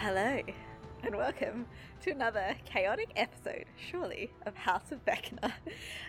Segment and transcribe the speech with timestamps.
[0.00, 0.40] Hello,
[1.02, 1.66] and welcome
[2.02, 5.52] to another chaotic episode, surely, of House of Vecna.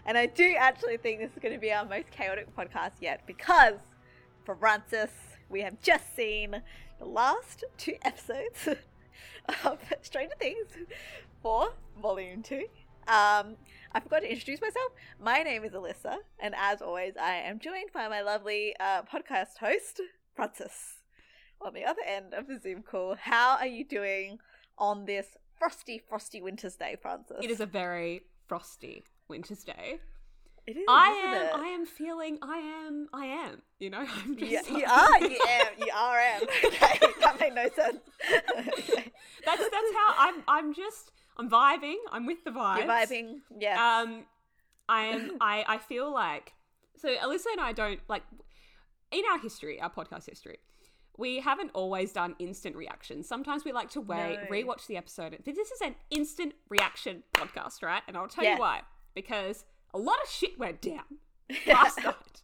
[0.05, 3.23] And I do actually think this is going to be our most chaotic podcast yet
[3.25, 3.79] because,
[4.45, 5.09] for Frances,
[5.49, 6.61] we have just seen
[6.99, 8.69] the last two episodes
[9.65, 10.67] of Stranger Things
[11.41, 12.57] for Volume 2.
[13.07, 13.55] Um,
[13.91, 14.91] I forgot to introduce myself.
[15.19, 19.57] My name is Alyssa, and as always, I am joined by my lovely uh, podcast
[19.59, 19.99] host,
[20.35, 20.98] Frances
[21.61, 23.15] on the other end of the Zoom call.
[23.15, 24.39] How are you doing
[24.77, 27.37] on this frosty, frosty winter's day, Frances?
[27.43, 29.99] It is a very frosty winter's day.
[30.67, 30.85] It is.
[30.87, 31.43] I am.
[31.43, 31.63] it?
[31.65, 32.37] I am feeling.
[32.41, 33.07] I am.
[33.11, 33.61] I am.
[33.79, 34.05] You know.
[34.23, 34.51] I'm just.
[34.51, 35.19] Yeah, you are.
[35.19, 35.67] You am.
[35.79, 36.19] You are.
[36.19, 36.41] Am.
[36.65, 37.99] Okay, that made no sense.
[38.59, 39.11] okay.
[39.45, 40.43] That's that's how I'm.
[40.47, 41.11] I'm just.
[41.37, 41.95] I'm vibing.
[42.11, 42.77] I'm with the vibes.
[42.79, 43.35] You're vibing.
[43.59, 44.01] Yeah.
[44.01, 44.25] Um,
[44.87, 45.37] I am.
[45.41, 45.65] I.
[45.67, 46.53] I feel like.
[46.97, 48.23] So Alyssa and I don't like.
[49.11, 50.59] In our history, our podcast history,
[51.19, 53.27] we haven't always done instant reactions.
[53.27, 54.47] Sometimes we like to wait, No.
[54.49, 55.37] rewatch the episode.
[55.45, 58.01] This is an instant reaction podcast, right?
[58.07, 58.55] And I'll tell Yes.
[58.55, 58.81] you why.
[59.13, 61.03] Because a lot of shit went down
[61.67, 62.43] last night.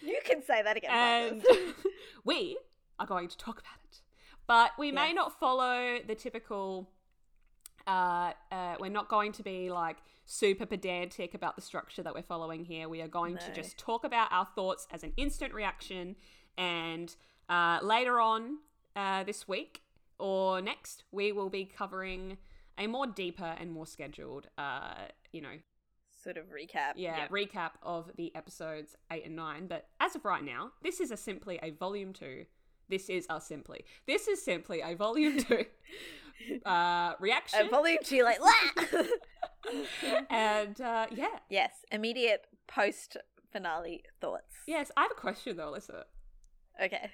[0.00, 0.90] you can say that again.
[0.92, 1.44] and
[2.24, 2.56] we
[3.00, 4.00] are going to talk about it.
[4.46, 6.88] But we may not follow the typical.
[7.86, 12.22] Uh, uh, we're not going to be like super pedantic about the structure that we're
[12.22, 12.88] following here.
[12.88, 16.14] We are going to just talk about our thoughts as an instant reaction,
[16.56, 17.14] and
[17.48, 18.58] uh, later on
[18.96, 19.82] uh, this week
[20.18, 22.38] or next, we will be covering
[22.78, 24.94] a more deeper and more scheduled, uh,
[25.32, 25.56] you know,
[26.22, 26.92] sort of recap.
[26.96, 27.30] yeah, Yep.
[27.30, 29.66] recap of the episodes eight and nine.
[29.66, 32.46] But as of right now, this is a simply a volume two.
[32.88, 33.84] This is a simply.
[34.06, 35.64] This is simply a volume two
[36.66, 37.60] uh, reaction.
[37.60, 38.38] And volume two, like,
[40.30, 43.16] and uh, yeah, yes, immediate post
[43.52, 44.54] finale thoughts.
[44.66, 44.90] yes.
[44.96, 46.04] I have a question though, Alyssa.
[46.82, 47.10] Okay.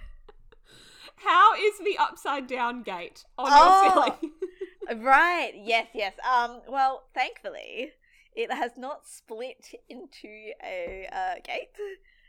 [1.24, 3.82] How is the upside down gate on Oh!
[3.82, 4.32] your ceiling?
[5.04, 5.52] Right.
[5.54, 5.88] Yes.
[5.94, 6.14] Yes.
[6.26, 6.62] Um.
[6.66, 7.90] Well, thankfully,
[8.34, 11.68] it has not split into a uh, gate,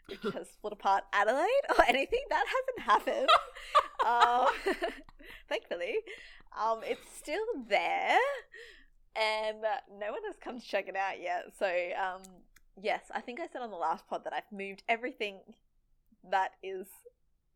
[0.08, 2.20] which has split apart Adelaide or anything.
[2.30, 3.30] That hasn't happened.
[4.76, 4.76] um.
[5.48, 5.96] thankfully,
[6.62, 8.18] um, it's still there,
[9.16, 9.62] and
[9.98, 11.46] no one has come to check it out yet.
[11.58, 12.22] So, um,
[12.82, 15.40] yes, I think I said on the last pod that I've moved everything
[16.30, 16.88] that is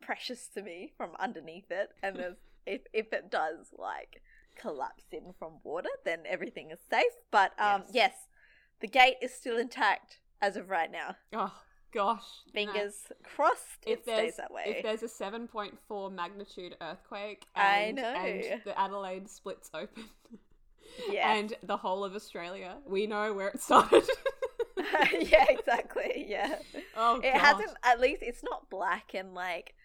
[0.05, 4.21] precious to me from underneath it, and there's if if it does like
[4.55, 7.03] collapse in from water, then everything is safe.
[7.31, 7.93] But um, Yes.
[7.93, 8.13] yes.
[8.81, 11.15] the gate is still intact as of right now.
[11.33, 11.53] oh
[11.91, 12.23] gosh.
[12.53, 14.63] Fingers crossed If it stays that way.
[14.67, 18.03] if there's a seven point four magnitude earthquake, I and, know.
[18.03, 20.03] and the Adelaide splits open.
[21.09, 22.75] yeah, and the whole of Australia.
[22.85, 24.03] We know where it started.
[25.19, 26.25] yeah, exactly.
[26.27, 26.55] Yeah,
[26.97, 27.39] oh, it God.
[27.41, 27.71] hasn't.
[27.83, 29.75] At least it's not black and like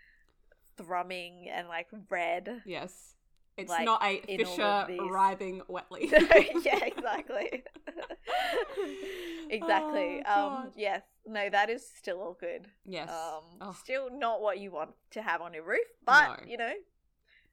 [0.78, 2.62] thrumming and like red.
[2.65, 3.15] Yes.
[3.56, 6.09] It's like, not a in all of fissure writhing wetly.
[6.12, 7.65] yeah, exactly.
[9.50, 10.22] exactly.
[10.27, 11.03] Oh, um, yes.
[11.27, 12.66] No, that is still all good.
[12.84, 13.11] yes.
[13.11, 13.72] Um, Oh.
[13.72, 16.50] still not what you want to have on your roof, but No.
[16.50, 16.72] you know,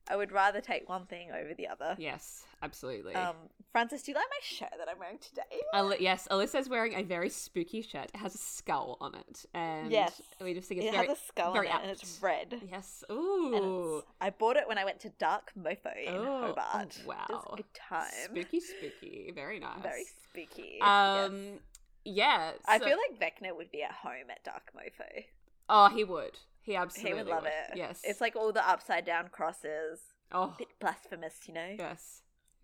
[0.10, 1.96] I would rather take one thing over the other.
[1.98, 3.16] Yes, absolutely.
[3.16, 3.36] Um,
[3.72, 5.42] Frances, do you like my shirt that I'm wearing today?
[5.74, 8.12] Ali- yes, Alyssa's wearing a very spooky shirt.
[8.14, 10.22] It has a skull on it, and Yes.
[10.40, 12.62] we just think it's it very has a skull very on it, and it's red.
[12.72, 13.04] yes.
[13.12, 16.98] Ooh, I bought it when I went to Dark Mofo in Oh, oh, Hobart.
[17.00, 17.44] It was wow.
[17.54, 18.12] a good time.
[18.26, 19.82] spooky, spooky, very nice.
[19.82, 20.78] Very spooky.
[20.80, 21.30] yes.
[21.30, 21.60] Um,
[22.06, 22.52] yeah.
[22.68, 25.26] I feel like Vecna would be at home at Dark Mofo.
[25.68, 26.38] oh, he would.
[26.66, 27.78] He He absolutely would love it.
[27.78, 28.02] Yes.
[28.04, 30.00] It's like all the upside down crosses.
[30.32, 31.76] oh, a bit blasphemous, you know?
[31.78, 32.22] yes.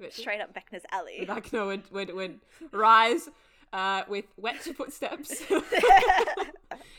[0.10, 1.26] Straight up Vecna's alley.
[1.30, 2.40] Vecna would, would, would
[2.72, 3.30] rise
[3.72, 5.44] uh, with wet footsteps.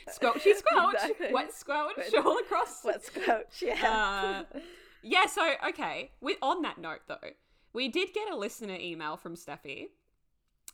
[0.09, 1.33] Squelchy squelch, Exactly.
[1.33, 2.85] wet squelch Wet- all across.
[2.85, 4.45] Let's coach, yeah.
[4.53, 4.59] Uh,
[5.01, 6.11] yeah, so okay.
[6.21, 7.31] With on that note though,
[7.73, 9.87] we did get a listener email from Steffi,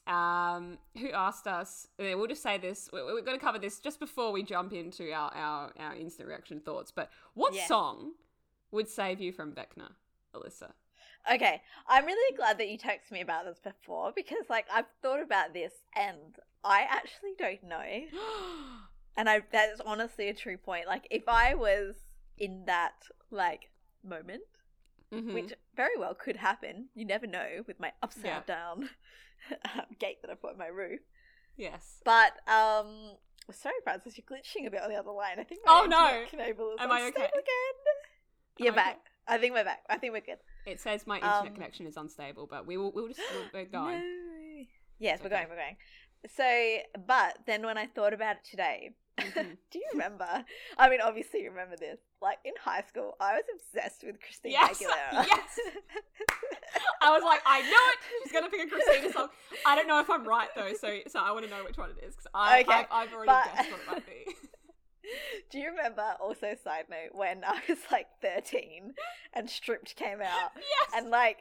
[0.07, 1.87] um, who asked us.
[1.97, 2.89] We'll just say this.
[2.91, 6.27] we- We're going to cover this just before we jump into our our, our instant
[6.29, 6.91] reaction thoughts.
[6.91, 7.67] But what Yes.
[7.67, 8.13] song
[8.71, 9.91] would save you from Vecna,
[10.33, 10.71] Alyssa?
[11.31, 15.21] Okay, I'm really glad that you texted me about this before because, like, I've thought
[15.21, 17.85] about this and I actually don't know.
[19.17, 20.87] And I that is honestly a true point.
[20.87, 21.95] Like, if I was
[22.37, 22.93] in that
[23.31, 23.69] like
[24.01, 24.43] moment,
[25.11, 25.33] Mhm.
[25.33, 28.43] which very well could happen, you never know with my upside Yeah.
[28.45, 28.89] down
[29.99, 30.99] gate that I put on my roof.
[31.57, 32.01] yes.
[32.05, 32.87] But um,
[33.51, 35.39] sorry, Frances, you're glitching a bit on the other line.
[35.39, 35.61] I think.
[35.67, 36.25] Oh, no.
[36.29, 37.25] Cable is Am I okay?
[37.25, 37.75] Again.
[38.57, 38.75] You're I okay?
[38.75, 38.99] back.
[39.27, 39.83] I think we're back.
[39.89, 40.39] I think we're good.
[40.65, 42.91] It says my internet Um, connection is unstable, but we will.
[42.91, 43.21] We'll just.
[43.53, 44.01] We're going.
[44.59, 44.65] No.
[45.01, 45.35] Yes, we're Okay.
[45.37, 45.47] going.
[45.49, 45.77] We're going.
[46.35, 48.91] So, but then when I thought about it today,
[49.21, 49.57] Mhm.
[49.71, 50.45] do you remember?
[50.77, 51.99] I mean, obviously, you remember this.
[52.21, 55.25] Like in high school, I was obsessed with Christina Yes, Aguilera.
[55.27, 55.59] yes.
[57.01, 57.97] I was like, I know it.
[58.23, 59.29] She's gonna pick a Christina song.
[59.65, 61.89] I don't know if I'm right though, so so I want to know which one
[61.91, 64.33] it is because I Okay, I've, I've already but- guessed what it might be.
[65.49, 68.93] Do you remember, also, side note, when I was like 13
[69.33, 70.51] and Stripped came out?
[70.55, 70.91] yes.
[70.95, 71.39] And like,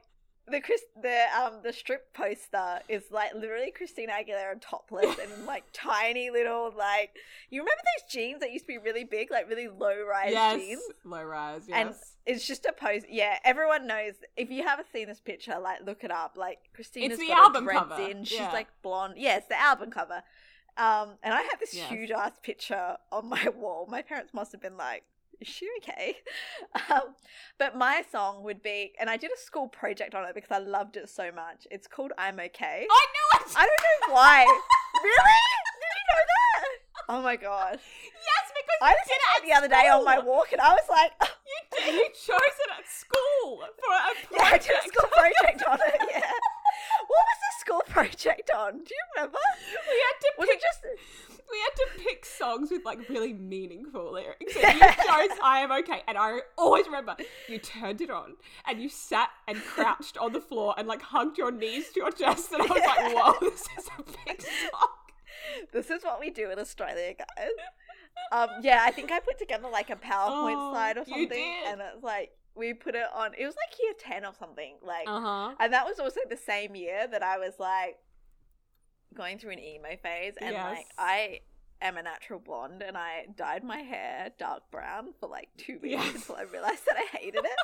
[0.50, 5.64] the Chris, the um the strip poster is like literally Christina Aguilera topless and like
[5.72, 7.16] tiny little like
[7.50, 10.60] you remember those jeans that used to be really big like really low rise yes.
[10.60, 11.62] jeans Low rise.
[11.68, 11.78] Yes.
[11.78, 11.94] And
[12.26, 13.02] it's just a pose.
[13.08, 14.14] Yeah, everyone knows.
[14.36, 16.36] If you haven't seen this picture, like look it up.
[16.36, 18.24] Like Christina's the got album cover, in.
[18.24, 18.52] She's yeah.
[18.52, 19.14] like blonde.
[19.16, 20.22] Yeah, it's the album cover.
[20.76, 21.88] Um, and I had this Yes.
[21.90, 23.86] huge ass picture on my wall.
[23.90, 25.02] My parents must have been like,
[25.40, 26.18] "Is she okay?"
[26.90, 27.14] Um,
[27.58, 30.58] but my song would be, and I did a school project on it because I
[30.58, 31.66] loved it so much.
[31.70, 33.54] It's called "I'm Okay." I knew it.
[33.56, 34.44] I don't know why.
[35.02, 35.44] really?
[35.80, 36.64] Did you know that?
[37.10, 37.78] Oh my god!
[37.80, 40.86] yes, because I listened did it the other day on my walk, and I was
[40.90, 41.12] like.
[41.48, 41.94] You did.
[41.94, 44.28] You chose it at school for a project.
[44.36, 46.00] Yeah, I did a school project on it.
[46.12, 46.30] Yeah.
[47.08, 48.72] What was the school project on?
[48.84, 49.38] Do you remember?
[49.64, 51.37] We had to Was pick it just?
[51.50, 54.54] We had to pick songs with like really meaningful lyrics.
[54.56, 56.02] And you chose I Am Okay.
[56.06, 57.16] And I always remember
[57.48, 58.34] you turned it on
[58.66, 62.10] and you sat and crouched on the floor and like hugged your knees to your
[62.10, 62.52] chest.
[62.52, 64.88] And I was like, whoa, this is a big song.
[65.72, 67.50] This is what we do in Australia, guys.
[68.32, 71.80] Um, yeah, I think I put together like a PowerPoint Oh, slide or something, and
[71.80, 73.30] it's like we put it on.
[73.38, 75.54] It was like year ten or something, like, Uh huh.
[75.60, 77.96] and that was also the same year that I was like
[79.14, 80.76] going through an emo phase, and Yes.
[80.76, 81.40] like I
[81.80, 86.02] am a natural blonde, and I dyed my hair dark brown for like two weeks
[86.04, 86.14] Yes.
[86.16, 87.56] until I realized that I hated it.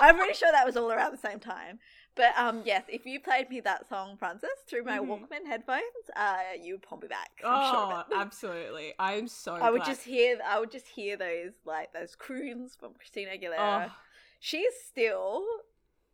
[0.00, 1.78] I'm pretty sure that was all around the same time.
[2.16, 5.06] But um, yes, if you played me that song, Frances, through my Mhm.
[5.28, 5.82] Walkman headphones,
[6.16, 7.30] uh, you would pull me back.
[7.44, 8.06] I'm sure Oh, it.
[8.16, 8.94] absolutely.
[8.98, 12.94] I'm so I would just hear, I would just hear those like those croons from
[12.94, 13.86] Christina Aguilera.
[13.88, 13.92] Oh,
[14.40, 15.44] She's still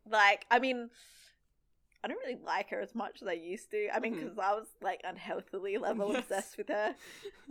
[0.09, 0.91] like, I mean,
[2.04, 3.88] I don't really like her as much as I used to.
[3.94, 6.22] I mean, because I was like unhealthily level Yes.
[6.25, 6.94] obsessed with her,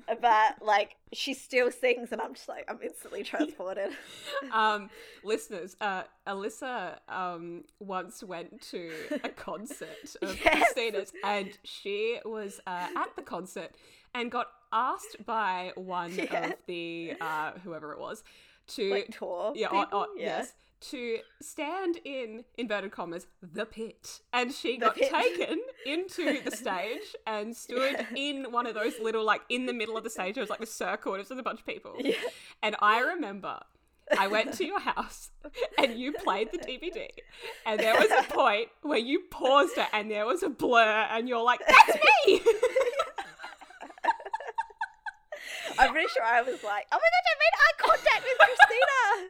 [0.22, 3.90] but like she still sings, and I'm just like, I'm instantly transported.
[4.52, 4.90] um,
[5.24, 8.92] listeners, uh, Alyssa um, once went to
[9.24, 10.74] a concert of Yes.
[10.74, 13.72] Christina's, and she was uh, at the concert
[14.14, 16.46] and got asked by one Yeah.
[16.48, 18.24] of the uh, whoever it was
[18.68, 20.06] to like tour, yeah, oh, people.
[20.10, 20.54] oh, yes
[20.92, 25.12] to stand in inverted commas the pit and she The got pit.
[25.12, 29.98] taken into the stage and stood in one of those little like in the middle
[29.98, 31.66] of the stage it was like a circle and it was with a bunch of
[31.66, 32.16] people Yeah.
[32.64, 33.60] and I remember
[34.20, 35.32] I went to your house
[35.80, 37.08] and you played the DVD.
[37.66, 41.28] And there was a point where you paused it and there was a blur and
[41.28, 41.98] you're like, that's
[42.28, 42.40] me!
[45.80, 49.30] I'm pretty sure I was like, oh my god, I made eye contact with Christina,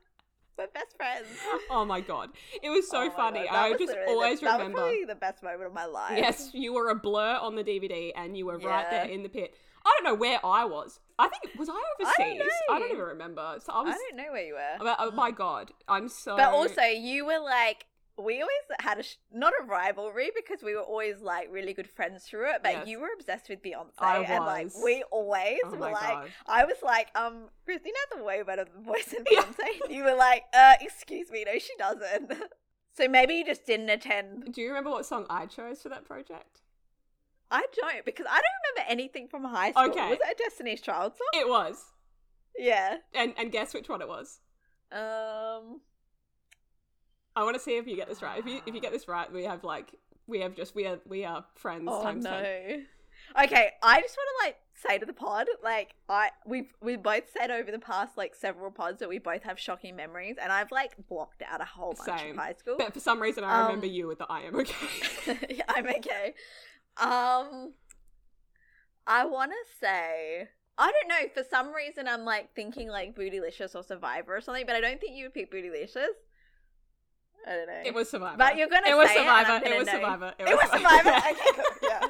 [0.58, 1.28] my best friends.
[1.70, 2.30] oh my god.
[2.62, 3.48] It was so Oh funny.
[3.48, 4.78] I just the- always that was remember.
[4.80, 6.18] probably the best moment of my life.
[6.18, 9.30] Yes, you were a blur on the DVD and you were right there in the
[9.30, 9.56] pit.
[9.86, 11.00] I don't know where I was.
[11.20, 12.42] I think, was I overseas?
[12.70, 12.96] I don't, know.
[12.96, 13.58] even remember.
[13.60, 13.94] So I was.
[13.94, 14.78] I don't know where you were.
[14.80, 15.72] But, oh my god.
[15.88, 16.36] I'm so.
[16.36, 17.86] But also, you were like,
[18.18, 21.90] we always had a sh- not a rivalry because we were always like really good
[21.90, 22.62] friends through it.
[22.64, 22.88] But Yes.
[22.88, 26.32] you were obsessed with Beyonce, I and like we always Oh were like, god.
[26.48, 29.42] I was like, um, Christina has a way better voice than Yeah.
[29.42, 29.82] Beyonce.
[29.86, 32.32] And you were like, uh, excuse me, no, she doesn't.
[32.98, 34.54] so maybe you just didn't attend.
[34.54, 36.62] Do you remember what song I chose for that project?
[37.52, 39.84] I don't because I don't remember anything from high school.
[39.90, 40.10] Okay.
[40.10, 41.42] Was it a Destiny's Child song?
[41.42, 41.84] It was.
[42.58, 42.98] Yeah.
[43.14, 44.40] And and guess which one it was?
[44.92, 45.82] Um.
[47.36, 48.40] I want to see if you get this right.
[48.40, 49.96] If you if you get this right, we have like
[50.28, 52.32] we have just we are we are friends Oh times no.
[52.32, 52.86] 10.
[53.44, 57.24] Okay, I just want to like say to the pod, like I we we both
[57.36, 60.72] said over the past like several pods that we both have shocking memories, and I've
[60.72, 62.32] like blocked out a whole bunch Same.
[62.32, 62.76] of high school.
[62.78, 65.38] But for some reason, I Um, remember you with the I am okay.
[65.50, 66.34] yeah, I'm okay.
[66.98, 67.74] Um,
[69.08, 71.30] I want to say I don't know.
[71.34, 75.00] For some reason, I'm like thinking like Bootylicious or Survivor or something, but I don't
[75.00, 76.08] think you would pick Bootylicious.
[77.48, 77.74] I don't know.
[77.86, 78.38] it was Survivor.
[78.38, 79.66] But you're gonna It was say it, and Survivor.
[79.66, 79.90] I'm It, was.
[79.90, 80.34] Survivor.
[80.40, 81.10] It was Survivor.
[81.10, 81.64] okay, cool.
[81.84, 82.08] Yeah.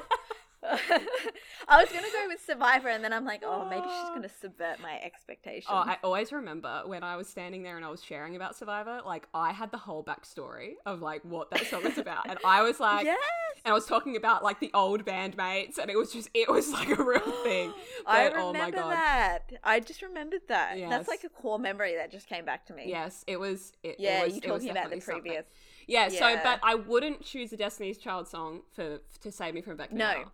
[1.68, 4.80] I was gonna go with Survivor, and then I'm like, oh, maybe she's gonna subvert
[4.80, 5.66] my expectations.
[5.68, 9.00] Oh, I always remember when I was standing there and I was sharing about Survivor,
[9.04, 12.28] like I had the whole backstory of like what that song was about.
[12.28, 13.18] And I was like yes,
[13.64, 16.70] and I was talking about like the old bandmates and it was just it was
[16.70, 17.72] like a real thing.
[18.06, 18.92] I But, oh my remember God.
[18.92, 19.52] that.
[19.64, 20.78] I just remembered that.
[20.78, 20.90] Yes.
[20.90, 22.84] That's like a core memory that just came back to me.
[22.86, 25.22] Yes, it was it, it Yeah, was, you it was talking about the definitely something.
[25.22, 25.46] previous.
[25.88, 29.76] Yeah, so but I wouldn't choose a Destiny's Child song for to save me from
[29.76, 30.24] Vecna.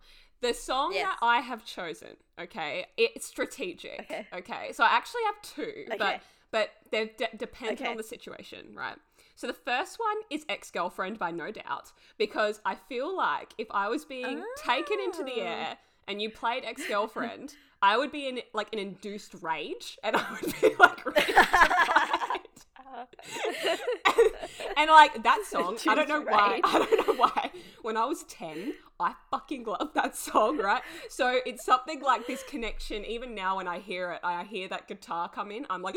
[0.43, 1.05] The song Yes.
[1.05, 4.01] that I have chosen, okay, it's strategic.
[4.01, 4.27] Okay.
[4.33, 4.71] Okay.
[4.73, 5.97] So I actually have two, Okay.
[5.97, 6.21] but
[6.51, 7.89] but they're de- dependent Okay.
[7.89, 8.97] on the situation, right?
[9.35, 13.67] So the first one is Ex Girlfriend by No Doubt, because I feel like if
[13.71, 15.45] I was being taken into the Oh.
[15.45, 20.15] air and you played Ex Girlfriend, I would be in like an induced rage and
[20.15, 22.39] I would be like ready to
[24.77, 26.61] and like that song, I don't know Induced why.
[26.63, 27.51] I don't know why.
[27.81, 30.81] When I was 10, I fucking loved that song, right?
[31.09, 33.05] So it's something like this connection.
[33.05, 35.65] Even now, when I hear it, I hear that guitar come in.
[35.69, 35.95] I'm like,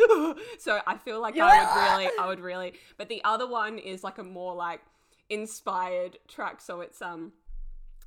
[0.58, 2.74] so I feel like I would really, I would really.
[2.96, 4.80] But the other one is like a more like
[5.28, 6.60] inspired track.
[6.60, 7.32] So it's um,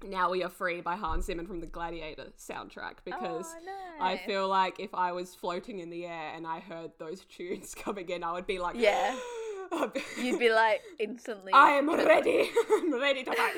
[0.03, 3.45] "Now We Are Free" by Hans Zimmer from the Gladiator soundtrack because.
[3.55, 7.25] Oh, I feel like if I was floating in the air and I heard those
[7.35, 9.15] tunes coming in, I would be like, Yeah.
[10.17, 11.53] You'd be like instantly.
[11.53, 12.49] I am ready.
[12.73, 13.53] I'm ready to fight.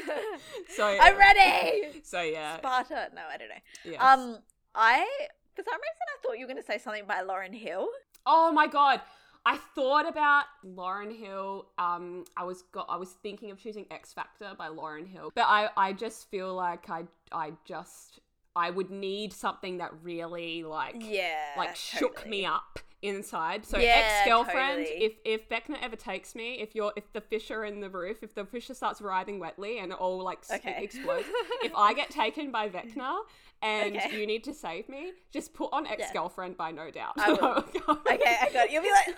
[0.75, 2.01] So I'm ready.
[2.03, 3.07] So yeah, Sparta.
[3.15, 3.55] No, I don't know.
[3.85, 4.01] yes.
[4.01, 4.39] Um,
[4.75, 5.07] I
[5.55, 7.87] for some reason I thought you were going to say something by Lauryn Hill.
[8.25, 8.99] oh my god,
[9.45, 11.67] I thought about Lauryn Hill.
[11.77, 12.85] Um, I was got.
[12.89, 16.89] I was thinking of choosing Ex-Factor by Lauryn Hill, but I I just feel like
[16.89, 18.19] I I just
[18.55, 22.29] I would need something that really like Yeah, like shook totally.
[22.29, 23.65] me up inside.
[23.65, 25.03] So Yeah, ex girlfriend, totally.
[25.05, 28.17] if if Vecna ever takes me, if you're if the fish are in the roof,
[28.21, 30.83] if the fissure starts writhing wetly and it all like Okay.
[30.83, 31.25] explodes,
[31.63, 33.21] if I get taken by Vecna
[33.61, 34.19] and Okay.
[34.19, 37.13] you need to save me, just put on ex girlfriend by no doubt.
[37.17, 37.31] I.
[38.11, 38.71] Okay, I got it.
[38.71, 39.15] You'll be like,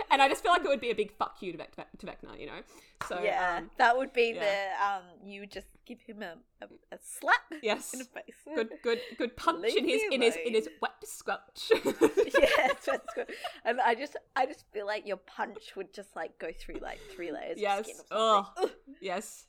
[0.10, 2.06] and I just feel like it would be a big fuck you to, Vec- to
[2.06, 2.60] Vecna, you know.
[3.08, 4.40] So yeah, um, that would be yeah.
[4.42, 5.02] the um.
[5.24, 8.34] You would just give him a, a, a slap yes, in the face.
[8.54, 11.70] good good good punch Leave in his in his in his wet squelch.
[11.72, 13.30] yes, that's good.
[13.64, 16.98] And I just, I just feel like your punch would just like go through like
[17.14, 17.80] three layers Yes.
[17.80, 17.96] of skin.
[18.12, 18.76] Or something.
[19.00, 19.46] Yes.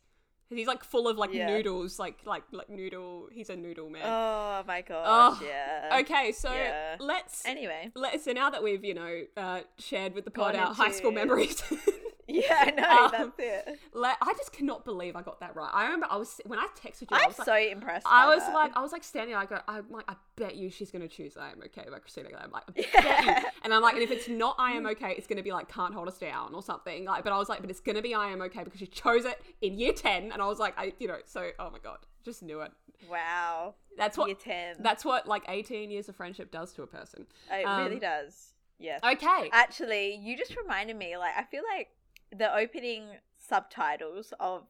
[0.50, 1.48] He's like full of like Yeah.
[1.48, 3.28] noodles, like like like noodle.
[3.32, 4.04] He's a noodle man.
[4.06, 5.04] Oh my god!
[5.42, 6.00] Oh, yeah.
[6.02, 6.96] okay, so yeah.
[7.00, 10.64] let's Anyway, let's so now that we've you know uh, shared with the pod Gone
[10.64, 11.64] our high school memories.
[12.28, 13.80] yeah, I know Um, that's it.
[13.94, 15.70] let, I just cannot believe I got that right.
[15.74, 17.08] I remember I was when I texted you.
[17.12, 18.06] I I'm was like, so impressed.
[18.10, 18.54] I was that.
[18.54, 19.36] like, I was like standing.
[19.36, 22.30] I go, I'm like, I bet you she's gonna choose I am okay by Christina.
[22.42, 23.40] I'm like, I bet Yeah.
[23.42, 23.48] you.
[23.64, 25.94] And I'm like, and if it's not I am okay, it's gonna be like can't
[25.94, 27.06] hold us down or something.
[27.06, 29.26] Like, but I was like, but it's gonna be I am okay because she chose
[29.26, 32.00] it in year ten, and I was like, I, you know, so oh my god,
[32.24, 32.72] just knew it.
[33.10, 34.78] wow, That's what year ten.
[34.80, 37.28] that's what like 18 years of friendship does to a person.
[37.52, 38.54] it um, really does.
[38.80, 39.02] Yes.
[39.04, 39.50] Okay.
[39.54, 41.16] Actually, you just reminded me.
[41.18, 41.90] Like, I feel like
[42.38, 43.06] the opening
[43.38, 44.64] subtitles of.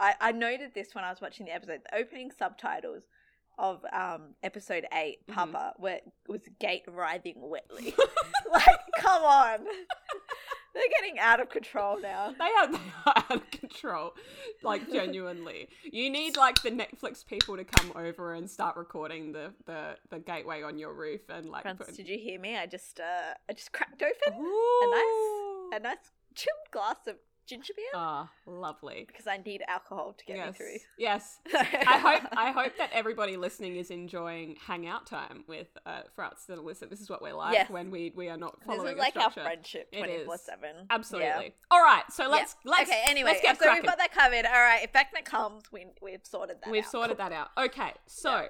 [0.00, 1.82] I, I noted this when I was watching the episode.
[1.90, 3.04] The opening subtitles
[3.58, 5.34] of um episode 8 Mhm.
[5.34, 7.94] Papa, where was gate writhing wetly.
[8.52, 9.58] like, come on,
[10.74, 12.34] they're getting out of control now.
[12.36, 14.14] They are, they are out of control,
[14.62, 15.68] like genuinely.
[15.84, 20.18] You need like the Netflix people to come over and start recording the the, the
[20.18, 21.94] gateway on your roof and like put.
[21.94, 22.56] did you hear me?
[22.56, 24.80] I just uh, I just cracked open Ooh.
[24.82, 26.10] a nice chilled
[26.72, 29.04] glass of ginger beer Ah, lovely.
[29.06, 30.46] because I need alcohol to get yes.
[30.46, 30.76] me through.
[30.96, 31.38] Yes.
[31.54, 36.58] I hope I hope that everybody listening is enjoying hangout time with uh, Frats and
[36.58, 36.88] Alyssa.
[36.88, 37.68] This is what we're like Yes.
[37.68, 38.84] when we we are not following.
[38.84, 40.86] This is like our friendship twenty four seven.
[40.88, 41.52] Absolutely.
[41.70, 43.02] All right, so let's let's okay.
[43.06, 43.82] Anyway, let's get so cracking.
[43.82, 44.46] we've got that covered.
[44.46, 44.84] All right.
[44.84, 46.70] If Beckman comes, we we've sorted that.
[46.70, 46.90] We've out.
[46.92, 47.48] sorted that out.
[47.58, 48.46] Okay, so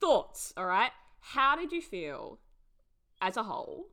[0.00, 0.52] thoughts.
[0.56, 2.38] All right, how did you feel
[3.22, 3.86] as a whole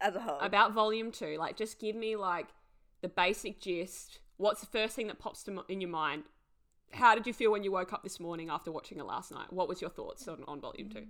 [0.00, 0.38] as a whole.
[0.40, 1.36] about Volume Two?
[1.38, 2.48] Like, just give me like
[3.00, 4.20] the basic gist.
[4.36, 6.24] What's the first thing that pops to m- in your mind?
[6.92, 9.52] How did you feel when you woke up this morning after watching it last night?
[9.52, 11.04] What was your thoughts on, on Volume Two?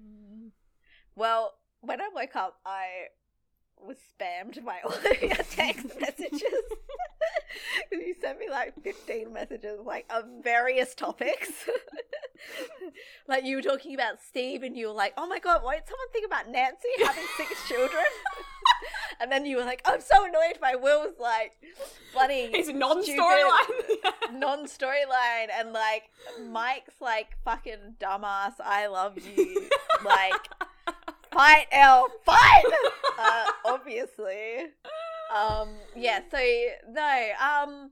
[1.14, 2.86] Well, when I woke up, I
[3.80, 6.42] was spammed by all of your text messages.
[7.92, 11.50] you sent me like 15 messages, like, of various topics.
[13.28, 15.84] like, you were talking about Steve, and you were like, oh my god, why did
[15.86, 18.04] someone think about Nancy having six children?
[19.20, 21.52] and then you were like, I'm so annoyed by Will's, like,
[22.12, 22.50] bloody.
[22.52, 23.98] His non-storyline
[24.32, 26.10] non storyline and like
[26.48, 28.54] Mike's like fucking dumbass.
[28.60, 29.68] I love you.
[30.04, 30.48] like
[31.32, 32.64] fight l fight.
[33.18, 34.66] uh, obviously.
[35.34, 35.76] Um.
[35.94, 36.20] Yeah.
[36.30, 36.38] So
[36.90, 37.28] no.
[37.40, 37.90] Um.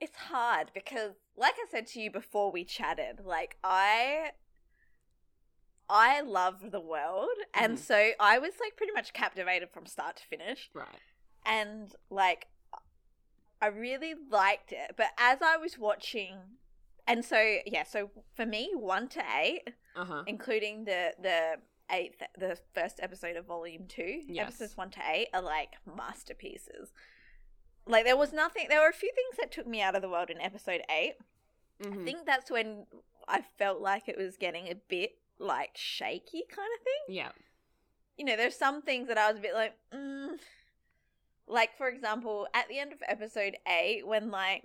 [0.00, 4.30] It's hard because, like I said to you before we chatted, like I.
[5.88, 7.78] I love the world, and Mhm.
[7.78, 11.00] so I was like pretty much captivated from start to finish right.
[11.44, 12.48] and like
[13.62, 14.96] I really liked it.
[14.96, 16.58] But as I was watching,
[17.06, 20.22] and so yeah, so for me, one to eight, Uh huh.
[20.26, 24.48] including the the eighth, the first episode of Volume Two, Yes.
[24.48, 26.92] episodes one to eight are like masterpieces.
[27.86, 28.66] Like there was nothing.
[28.68, 31.14] There were a few things that took me out of the world in episode 8
[31.78, 32.04] I Mhm.
[32.04, 32.86] think that's when
[33.28, 37.32] I felt like it was getting a bit like shaky, kind of thing Yeah.
[38.16, 40.40] you know, there's some things that I was a bit like, mm,
[41.46, 44.64] like for example, at the end of episode eight, when like,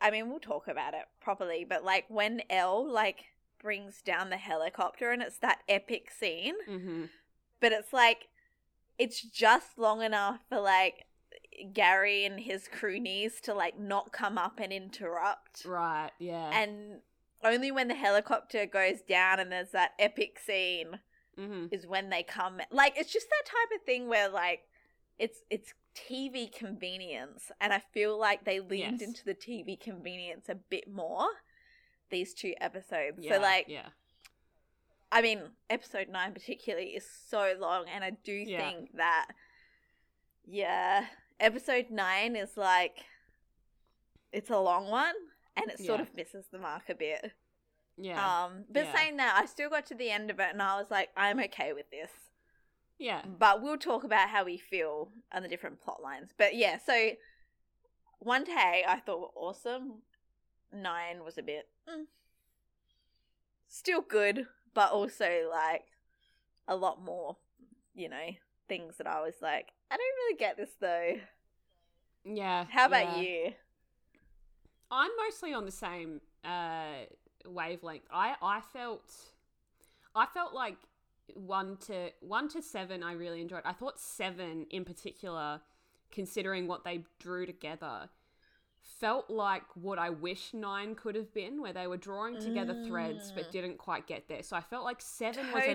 [0.00, 3.26] I mean, we'll talk about it properly, but like when El like
[3.60, 7.04] brings down the helicopter and it's that epic scene, Mm-hmm.
[7.60, 8.28] but it's like,
[8.98, 11.06] it's just long enough for like
[11.72, 16.10] Gary and his croonies to like not come up and interrupt, Right.
[16.18, 16.50] Yeah.
[16.52, 17.00] and
[17.44, 20.98] only when the helicopter goes down and there's that epic scene
[21.38, 21.66] mm-hmm.
[21.70, 24.62] is when they come like it's just that type of thing where like
[25.20, 29.08] it's it's TV convenience and I feel like they leaned Yes.
[29.08, 31.28] into the TV convenience a bit more
[32.10, 33.18] these two episodes.
[33.20, 33.36] Yeah.
[33.36, 33.88] So like Yeah.
[35.10, 38.58] I mean episode 9 particularly is so long and I do Yeah.
[38.58, 39.28] think that
[40.46, 41.06] yeah,
[41.40, 43.04] episode 9 is like
[44.32, 45.14] it's a long one
[45.56, 46.02] and it sort Yeah.
[46.06, 47.32] of misses the mark a bit.
[47.96, 48.44] Yeah.
[48.44, 48.94] Um but Yeah.
[48.94, 51.40] saying that I still got to the end of it and I was like I'm
[51.40, 52.10] okay with this.
[52.98, 53.22] yeah.
[53.24, 56.32] But we'll talk about how we feel on the different plot lines.
[56.36, 57.10] But yeah, so
[58.18, 60.02] one day I thought were awesome.
[60.72, 62.04] Nine was a bit mm,
[63.68, 65.84] still good, but also like
[66.66, 67.36] a lot more,
[67.94, 68.30] you know,
[68.68, 71.14] things that I was like, I don't really get this though.
[72.24, 72.66] Yeah.
[72.70, 73.22] How about yeah.
[73.22, 73.52] you?
[74.90, 77.04] I'm mostly on the same uh,
[77.46, 78.04] wavelength.
[78.10, 79.12] I I felt
[80.14, 80.76] I felt like
[81.34, 83.02] one to one to seven.
[83.02, 83.62] I really enjoyed.
[83.64, 85.60] I thought seven in particular,
[86.10, 88.08] considering what they drew together,
[89.00, 93.30] felt like what I wish nine could have been, where they were drawing together threads
[93.34, 93.50] but Mm.
[93.52, 94.42] didn't quite get there.
[94.42, 95.74] So I felt like seven was a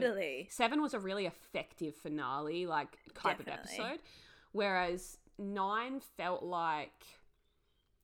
[0.50, 4.00] seven was a really effective finale like type of episode
[4.52, 7.04] whereas nine felt like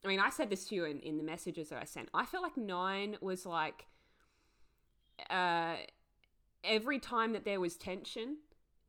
[0.03, 2.25] i mean i said this to you in, in the messages that i sent i
[2.25, 3.85] felt like nine was like
[5.29, 5.75] uh
[6.63, 8.37] every time that there was tension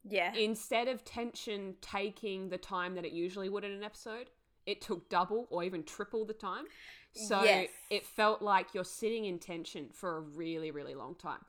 [0.08, 0.32] Yeah.
[0.34, 4.30] instead of tension taking the time that it usually would in an episode
[4.70, 6.64] it took double or even triple the time.
[7.12, 7.70] So Yes.
[7.90, 11.44] it felt like you're sitting in tension for a really really long time.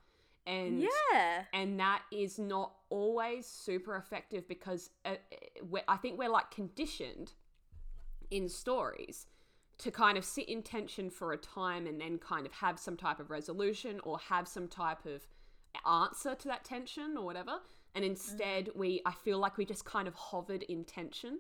[0.47, 1.43] And yeah.
[1.53, 5.15] and that is not always super effective because uh,
[5.69, 7.33] we're, I think we're like conditioned
[8.31, 9.27] in stories
[9.77, 12.97] to kind of sit in tension for a time and then kind of have some
[12.97, 15.27] type of resolution or have some type of
[15.85, 17.59] answer to that tension or whatever.
[17.93, 21.39] And instead we I feel like we just kind of hovered in tension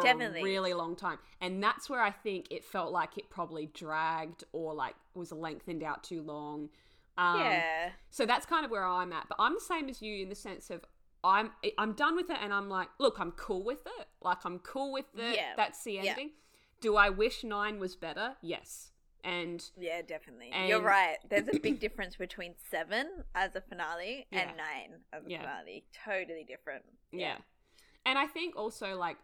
[0.00, 0.40] for Definitely.
[0.40, 4.44] a really long time and that's where I think it felt like it probably dragged
[4.52, 6.68] or like was lengthened out too long
[7.16, 7.90] um, yeah.
[8.10, 9.28] so that's kind of where I'm at.
[9.28, 10.80] But I'm the same as you in the sense of
[11.22, 14.08] I'm I'm done with it and I'm like, look, I'm cool with it.
[14.20, 15.36] Like I'm cool with it.
[15.36, 15.52] Yeah.
[15.56, 16.10] That's the Yeah.
[16.10, 16.30] ending.
[16.80, 18.34] Do I wish nine was better?
[18.42, 18.90] Yes.
[19.22, 20.52] And Yeah, definitely.
[20.66, 21.16] You're right.
[21.30, 24.56] There's a big difference between seven as a finale and Yeah.
[24.56, 25.40] nine as a Yeah.
[25.40, 25.84] finale.
[26.04, 26.84] Totally different.
[27.12, 27.36] yeah.
[28.06, 29.16] And I think also like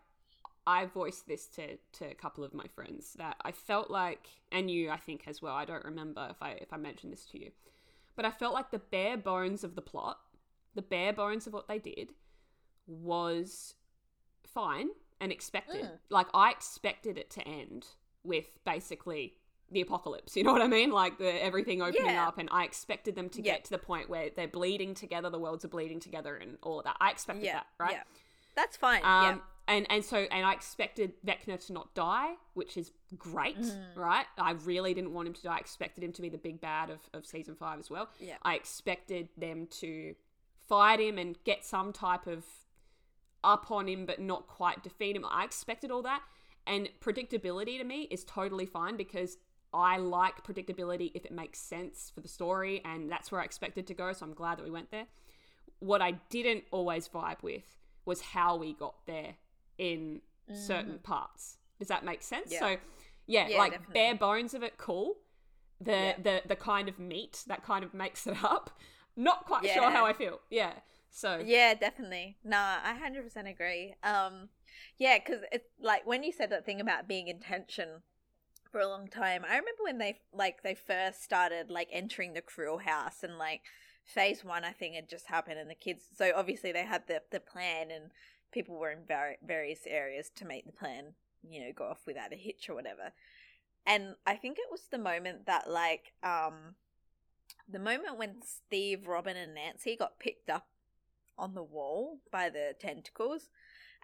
[0.66, 4.70] I voiced this to to a couple of my friends that I felt like and
[4.70, 5.55] you I think as well.
[5.55, 7.51] I don't remember if I if I mentioned this to you.
[8.16, 10.18] But I felt like the bare bones of the plot,
[10.75, 12.11] the bare bones of what they did
[12.87, 13.75] was
[14.44, 14.88] fine
[15.20, 15.85] and expected.
[15.85, 15.90] Mm.
[16.11, 17.87] Like I expected it to end
[18.25, 19.35] with basically
[19.70, 20.37] the apocalypse.
[20.37, 20.90] You know what I mean?
[20.90, 22.27] Like the everything opening Yeah.
[22.29, 23.53] up, and I expected them to Yeah.
[23.55, 26.79] get to the point where they're bleeding together, the worlds are bleeding together, and all
[26.81, 26.96] of that.
[27.01, 27.55] I expected Yeah.
[27.55, 27.92] that, right?
[27.92, 28.03] Yeah.
[28.57, 29.03] That's fine.
[29.05, 29.38] Um, yeah.
[29.70, 33.96] And and so and I expected Vecna to not die, which is great, Mhm.
[33.96, 34.26] right?
[34.37, 35.56] I really didn't want him to die.
[35.56, 38.09] I expected him to be the big bad of, of season five as well.
[38.18, 38.37] Yeah.
[38.42, 40.14] I expected them to
[40.68, 42.44] fight him and get some type of
[43.42, 45.24] up on him, but not quite defeat him.
[45.28, 46.22] I expected all that,
[46.66, 49.38] and predictability to me is totally fine because
[49.72, 53.87] I like predictability if it makes sense for the story, and that's where I expected
[53.87, 54.12] to go.
[54.12, 55.06] So I'm glad that we went there.
[55.78, 59.37] What I didn't always vibe with was how we got there
[59.80, 60.20] in
[60.52, 61.56] certain parts.
[61.78, 62.52] Does that make sense?
[62.52, 62.58] Yeah.
[62.60, 62.76] So,
[63.26, 63.94] yeah, Yeah, like definitely.
[63.94, 65.16] bare bones of it, cool.
[65.80, 66.16] The Yeah.
[66.22, 68.70] the the kind of meat that kind of makes it up.
[69.16, 70.40] Not quite sure how I feel.
[70.50, 70.72] Yeah.
[71.10, 72.36] So Yeah, definitely.
[72.44, 73.94] Nah, I hundred percent agree.
[74.02, 74.50] Um,
[74.98, 78.02] yeah, because it's like when you said that thing about being in tension
[78.70, 79.42] for a long time.
[79.44, 83.62] I remember when they like they first started like entering the Creel house and like
[84.04, 86.04] phase one, I think had just happened, and the kids.
[86.16, 88.10] So obviously they had the the plan, and
[88.52, 91.14] people were in var- various areas to make the plan,
[91.48, 93.12] you know, go off without a hitch or whatever.
[93.86, 96.74] And I think it was the moment that like um
[97.68, 100.66] the moment when Steve, Robin, and Nancy got picked up
[101.38, 103.48] on the wall by the tentacles.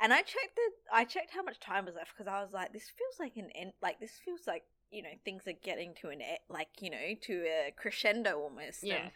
[0.00, 2.72] And I checked the I checked how much time was left because I was like,
[2.72, 3.72] this feels like an end.
[3.82, 7.32] Like this feels like you know things are getting to an like you know to
[7.32, 8.82] a crescendo almost.
[8.82, 8.96] Yeah.
[8.96, 9.10] And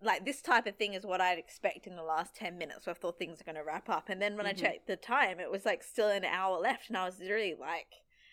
[0.00, 2.90] like this type of thing is what I'd expect in the last 10 minutes so
[2.92, 4.08] I thought things are going to wrap up.
[4.08, 4.50] And then when Mhm.
[4.50, 6.88] I checked the time, it was like still an hour left.
[6.88, 7.92] And I was really like,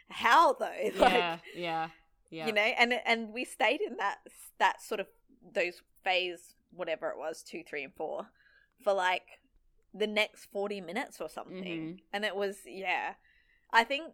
[0.10, 0.66] how though?
[0.96, 1.90] Like, yeah, yeah,
[2.30, 2.46] yeah.
[2.48, 4.20] you know, and, and we stayed in that,
[4.60, 5.08] that sort of
[5.54, 8.28] those phase, whatever it was, two, three, and four
[8.84, 9.40] for like
[9.94, 11.64] the next 40 minutes or something.
[11.96, 12.00] Mhm.
[12.14, 13.16] And it was, yeah,
[13.72, 14.14] I think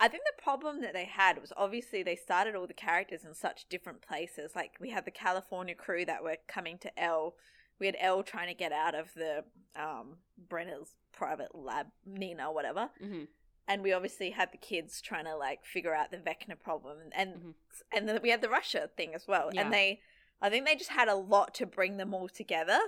[0.00, 3.34] I think the problem that they had was obviously they started all the characters in
[3.34, 4.52] such different places.
[4.54, 7.34] Like we had the California crew that were coming to El.
[7.80, 9.44] We had El trying to get out of the
[9.76, 12.90] um, Brenner's private lab, Nina, whatever.
[13.00, 13.24] hmm
[13.66, 17.34] And we obviously had the kids trying to like figure out the Vecna problem, and
[17.34, 17.54] Mhm.
[17.92, 19.50] and then we had the Russia thing as well.
[19.52, 19.62] Yeah.
[19.62, 20.00] And they,
[20.40, 22.78] I think they just had a lot to bring them all together,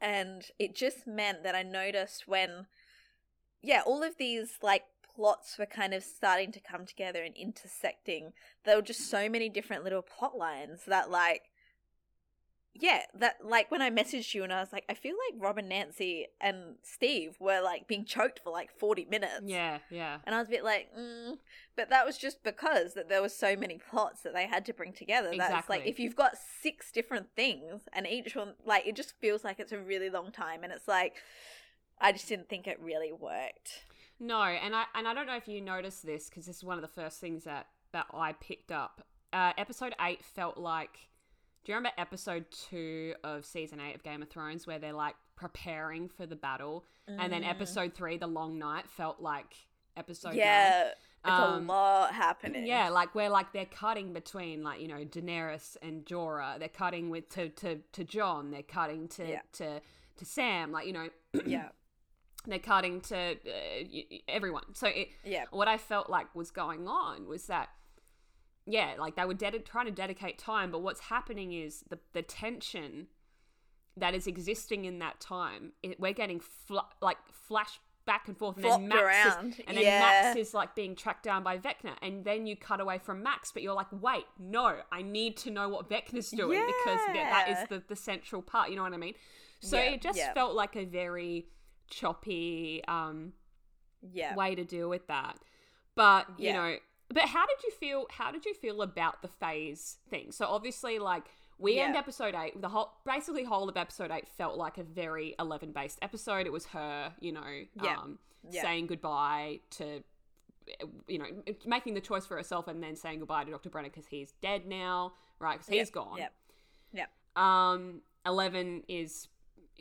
[0.00, 2.66] and it just meant that I noticed when,
[3.62, 8.32] yeah, all of these like plots were kind of starting to come together and intersecting.
[8.64, 11.42] There were just so many different little plot lines that like.
[12.74, 15.68] Yeah, that like when I messaged you and I was like, I feel like Robin,
[15.68, 19.42] Nancy, and Steve were like being choked for like forty minutes.
[19.44, 20.20] Yeah, yeah.
[20.24, 21.36] And I was a bit like, mm.
[21.76, 24.72] but that was just because that there was so many plots that they had to
[24.72, 25.34] bring together.
[25.36, 29.44] That's like if you've got six different things and each one, like it just feels
[29.44, 31.16] like it's a really long time, and it's like,
[32.00, 33.84] I just didn't think it really worked.
[34.22, 36.78] No, and I and I don't know if you noticed this because this is one
[36.78, 39.04] of the first things that that I picked up.
[39.32, 41.08] Uh, episode eight felt like.
[41.64, 45.14] Do you remember episode two of season eight of Game of Thrones where they're like
[45.36, 47.50] preparing for the battle, and then Mm.
[47.50, 49.54] episode three, the long night, felt like
[49.96, 50.38] episode nine.
[50.38, 52.66] yeah, it's Um, a lot happening.
[52.66, 56.58] Yeah, like where like they're cutting between like you know Daenerys and Jorah.
[56.58, 58.50] They're cutting with to to to Jon.
[58.50, 59.42] They're cutting to Yeah.
[59.54, 59.80] to
[60.16, 60.72] to Sam.
[60.72, 61.08] Like you know
[61.46, 61.68] yeah,
[62.46, 64.74] they're cutting to uh, everyone.
[64.74, 67.68] So it, yeah, what I felt like was going on was that,
[68.66, 72.22] yeah, like they were ded- trying to dedicate time, but what's happening is the the
[72.22, 73.06] tension
[73.96, 75.72] that is existing in that time.
[75.82, 79.52] It, we're getting fl- like flash back and forth, and then Max around.
[79.52, 80.00] is, and then Yeah.
[80.00, 83.52] Max is like being tracked down by Vecna, and then you cut away from Max,
[83.52, 87.46] but you're like, wait, no, I need to know what Vecna's doing because th- that
[87.48, 87.62] Yeah.
[87.62, 88.70] is the the central part.
[88.70, 89.14] You know what I mean?
[89.60, 90.32] So Yeah, it just yeah.
[90.32, 91.46] felt like a very
[91.92, 92.82] choppy.
[92.88, 93.32] um
[94.12, 94.34] yeah.
[94.34, 95.38] way to deal with that.
[95.94, 96.52] But you Yeah.
[96.54, 96.76] know,
[97.08, 98.06] but how did you feel?
[98.10, 100.32] How did you feel about the phase thing?
[100.32, 101.24] So obviously, like
[101.58, 102.60] we end episode eight.
[102.60, 106.46] The whole basically whole of episode eight felt like a very eleven based episode.
[106.46, 107.96] It was her, you know, Yeah.
[107.98, 108.18] um,
[108.50, 108.62] Yeah.
[108.62, 110.02] saying goodbye to.
[111.08, 111.26] You know,
[111.66, 113.68] making the choice for herself and then saying goodbye to Dr.
[113.68, 115.58] Brenner because he's dead now, right?
[115.58, 116.18] Because he's gone.
[116.18, 116.32] Yep.
[116.92, 117.10] Yep.
[117.44, 119.26] Um, Eleven is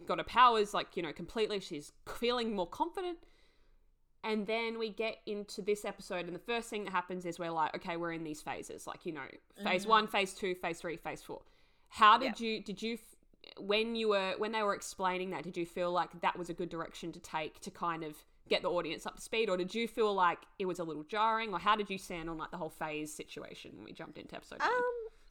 [0.08, 1.60] got her powers like you know completely.
[1.60, 3.18] She's feeling more confident,
[4.24, 7.50] and then we get into this episode, and the first thing that happens is we're
[7.52, 9.28] like, okay, we're in these phases, like you know,
[9.64, 11.42] phase one, phase two, phase three, phase four.
[11.90, 12.48] How did Yeah.
[12.48, 12.64] you?
[12.64, 12.98] Did you?
[13.58, 16.54] When you were when they were explaining that, did you feel like that was a
[16.54, 18.16] good direction to take to kind of
[18.48, 21.04] get the audience up to speed, or did you feel like it was a little
[21.04, 24.18] jarring, or how did you stand on like the whole phase situation when we jumped
[24.18, 24.62] into episode?
[24.62, 24.70] Um,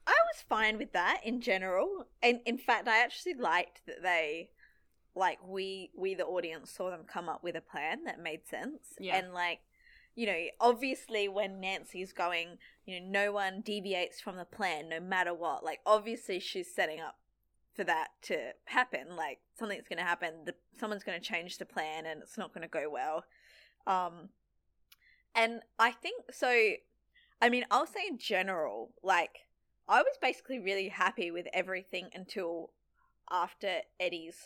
[0.07, 4.51] I was fine with that in general, and in fact, I actually liked that they,
[5.15, 8.95] like, we we the audience saw them come up with a plan that made sense,
[8.99, 9.17] Yeah.
[9.17, 9.61] and like,
[10.15, 15.01] you know, obviously when Nancy's going, you know, no one deviates from the plan, no
[15.01, 15.65] matter what.
[15.65, 17.17] Like, obviously she's setting up
[17.75, 19.17] for that to happen.
[19.17, 20.45] Like, something's going to happen.
[20.45, 23.25] The, someone's going to change the plan, and it's not going to go well.
[23.87, 24.31] Um,
[25.35, 26.73] and I think so.
[27.41, 29.47] I mean, I'll say in general, like,
[29.89, 32.73] I was basically really happy with everything until
[33.31, 34.37] after Eddie's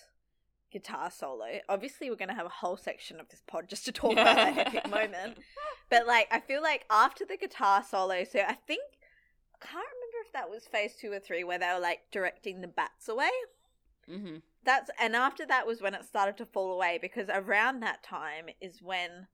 [0.75, 1.47] guitar solo.
[1.71, 4.37] Obviously, we're going to have a whole section of this pod just to talk about
[4.37, 5.39] that epic moment.
[5.91, 8.83] But, like, I feel like after the guitar solo, so I think,
[9.55, 12.61] I can't remember if that was phase two or three where they were, like, directing
[12.63, 13.31] the bats away.
[14.11, 14.37] mm-hmm.
[14.65, 18.47] That's and after that was when it started to fall away because around that time
[18.63, 19.27] is when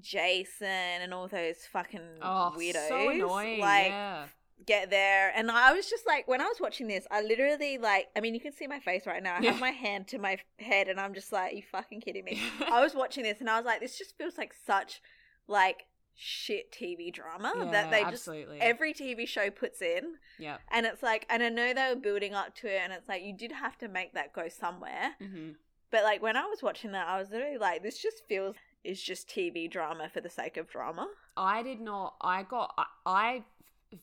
[0.00, 3.60] Jason and all those fucking Oh, weirdos so annoying.
[3.60, 4.26] like yeah.
[4.66, 8.08] Get there and I was just like when I was watching this I literally like
[8.16, 10.38] I mean you can see my face right now I have my hand to my
[10.58, 13.56] head and I'm just like you fucking kidding me I was watching this and I
[13.56, 15.00] was like this just feels like such
[15.48, 18.28] like shit TV drama Yeah, that they just
[18.60, 20.58] every TV show puts in yeah.
[20.70, 23.22] and it's like and I know they were building up to it and it's like
[23.22, 25.52] you did have to make that go somewhere Mm-hmm.
[25.90, 29.02] but like when I was watching that, I was literally like, this just feels is
[29.02, 31.06] just TV drama for the sake of drama.
[31.36, 32.14] I did not.
[32.20, 32.72] I got.
[32.78, 33.44] I, I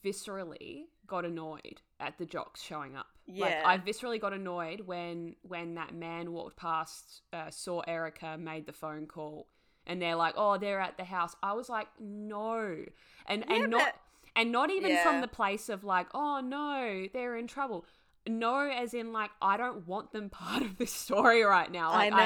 [0.04, 3.06] viscerally got annoyed at the jocks showing up.
[3.26, 3.62] Like Yeah.
[3.64, 8.72] I viscerally got annoyed when when that man walked past, uh, saw Erica, made the
[8.72, 9.48] phone call,
[9.86, 12.84] and they're like, "Oh, they're at the house." I was like, "No,"
[13.26, 14.00] and Yeah, and not but-
[14.36, 17.84] and not even from the place of like, "Oh no, they're in trouble."
[18.28, 21.90] No, as in like I don't want them part of this story right now.
[21.92, 22.16] I know.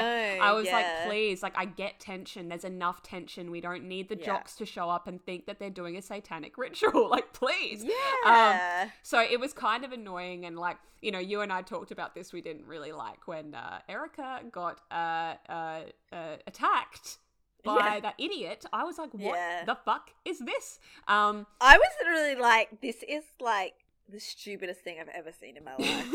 [0.43, 0.73] I, was yeah.
[0.73, 2.49] like, please, like I get tension.
[2.49, 3.51] There's enough tension.
[3.51, 4.25] We don't need the Yeah.
[4.25, 7.09] jocks to show up and think that they're doing a satanic ritual.
[7.09, 7.83] Like, please.
[7.83, 8.89] Yeah.
[9.01, 12.15] So it was kind of annoying, and like you know, you and I talked about
[12.15, 12.31] this.
[12.31, 17.17] We didn't really like when uh, Erica got uh, uh, uh, attacked
[17.63, 17.99] by Yeah.
[18.01, 18.65] that idiot.
[18.71, 19.63] I was like, what Yeah.
[19.65, 20.79] the fuck is this?
[21.07, 23.73] Um, I was literally like, this is like
[24.09, 26.07] the stupidest thing I've ever seen in my life.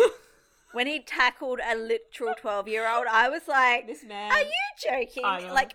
[0.72, 4.30] when he tackled a literal 12 year old, I was like, this man.
[4.32, 5.24] are you joking?
[5.24, 5.50] I.
[5.50, 5.74] Like,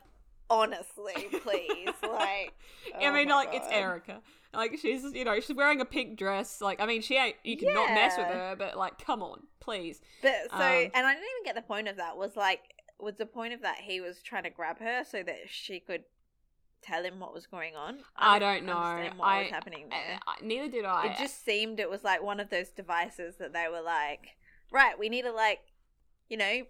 [0.50, 1.90] honestly, please.
[2.02, 2.54] Like,
[2.96, 4.22] I oh mean, my like it's Erica.
[4.54, 6.62] Like she's, you know, she's wearing a pink dress.
[6.62, 7.36] Like, I mean, she ain't.
[7.44, 10.00] You can not mess with her, but like, come on, please.
[10.22, 12.18] But so, Um, and I didn't even get the point of that.
[12.18, 12.62] Was like,
[13.00, 16.04] was the point of that he was trying to grab her so that she could
[16.84, 18.00] tell him what was going on?
[18.16, 18.74] I don't know.
[18.78, 20.20] understand what I- was happening eh, there.
[20.28, 21.08] I, I- neither did I.
[21.08, 24.28] it just seemed it was like one of those devices that they were like,
[24.72, 25.60] right, we need to like,
[26.30, 26.62] you know,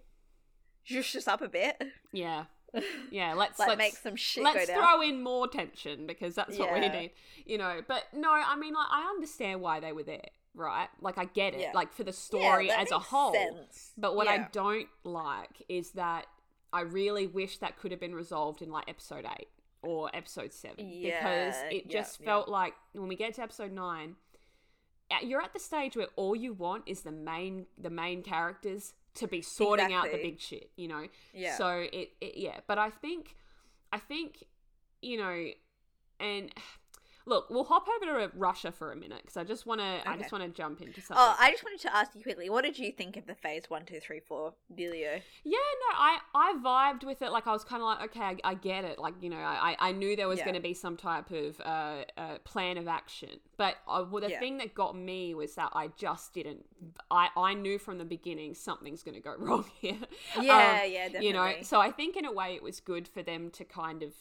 [0.88, 2.44] zhush us up a bit, yeah,
[3.10, 3.34] yeah.
[3.34, 4.82] Let's like let's make some shit let's go down.
[4.82, 7.12] throw in more tension because that's what we need.
[7.46, 10.88] You know, but no, I mean, like, I understand why they were there, right?
[11.00, 11.70] Like, I get it, Yeah.
[11.74, 13.32] like for the story that as a whole.
[13.34, 13.92] sense.
[13.96, 16.26] But what I don't like is that
[16.72, 19.48] I really wish that could have been resolved in like episode eight
[19.84, 22.26] or episode seven because it yeah, just yeah.
[22.26, 24.16] felt like when we get to episode nine,
[25.22, 29.28] you're at the stage where all you want is the main the main characters to
[29.28, 31.06] be sorting out the big shit, you know.
[31.32, 33.36] yeah, So it, it yeah, but I think
[33.92, 34.44] I think
[35.02, 35.46] you know
[36.20, 36.52] and
[37.26, 40.16] look, we'll hop over to Russia for a minute because I just want to I
[40.16, 41.16] just want to jump into something.
[41.18, 42.50] Oh, I just wanted to ask you quickly.
[42.50, 45.20] What did you think of the phase one, two, three, four dealio?
[45.44, 47.30] Yeah, no, I I vibed with it.
[47.32, 48.98] Like I was kind of like, okay, I, I get it.
[48.98, 50.44] Like you know, I I knew there was Yeah.
[50.44, 53.40] going to be some type of uh, uh plan of action.
[53.56, 54.40] But uh, well, the Yeah.
[54.40, 56.66] thing that got me was that I just didn't.
[57.10, 59.98] I I knew from the beginning something's going to go wrong here.
[60.40, 60.52] Yeah,
[60.84, 61.26] Um, yeah, definitely.
[61.26, 64.02] you know, so I think in a way it was good for them to kind
[64.02, 64.12] of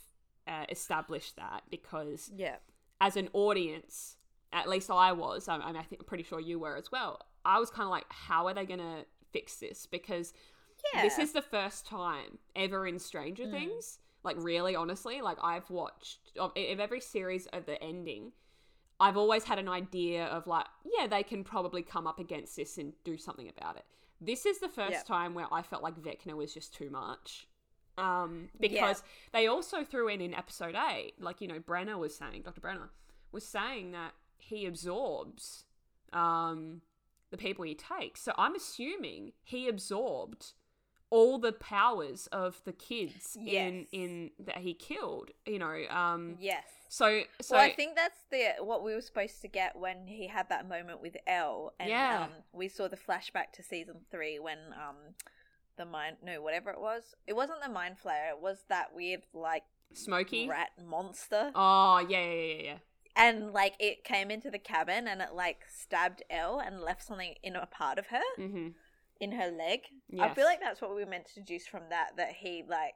[0.47, 2.57] uh, establish that because yeah,
[3.01, 4.17] as an audience,
[4.51, 7.19] at least I was, I, I think I'm pretty sure you were as well.
[7.45, 9.85] I was kind of like, how are they going to fix this?
[9.85, 10.33] Because
[10.93, 11.01] yeah.
[11.01, 13.51] this is the first time ever in Stranger Mm.
[13.51, 13.99] Things.
[14.23, 18.31] Like, really, honestly, like I've watched of, of every series of the ending.
[18.99, 22.77] I've always had an idea of like, yeah, they can probably come up against this
[22.77, 23.83] and do something about it.
[24.21, 25.03] This is the first Yeah.
[25.03, 27.47] time where I felt like Vecna was just too much.
[27.97, 29.03] Um, because
[29.33, 32.61] they also threw in in episode eight, like you know, Brenner was saying, Dr.
[32.61, 32.89] Brenner
[33.31, 35.65] was saying that he absorbs
[36.11, 36.81] um,
[37.31, 38.21] the people he takes.
[38.21, 40.53] So I'm assuming he absorbed
[41.09, 43.85] all the powers of the kids in Yes.
[43.91, 45.29] in that he killed.
[45.45, 46.63] You know, um, yes.
[46.89, 50.27] so so well, I think that's the what we were supposed to get when he
[50.27, 52.23] had that moment with El and Yeah.
[52.23, 54.95] um, we saw the flashback to season three when um,
[55.77, 59.21] the mind no whatever it was, it wasn't the mind flayer, it was that weird
[59.33, 62.77] like smoky rat monster, Oh yeah, yeah, yeah, yeah.
[63.15, 67.35] and like it came into the cabin and it like stabbed El and left something
[67.43, 68.69] in a part of her Mm-hmm.
[69.19, 69.81] in her leg.
[70.19, 72.95] I feel like that's what we were meant to deduce from that that he like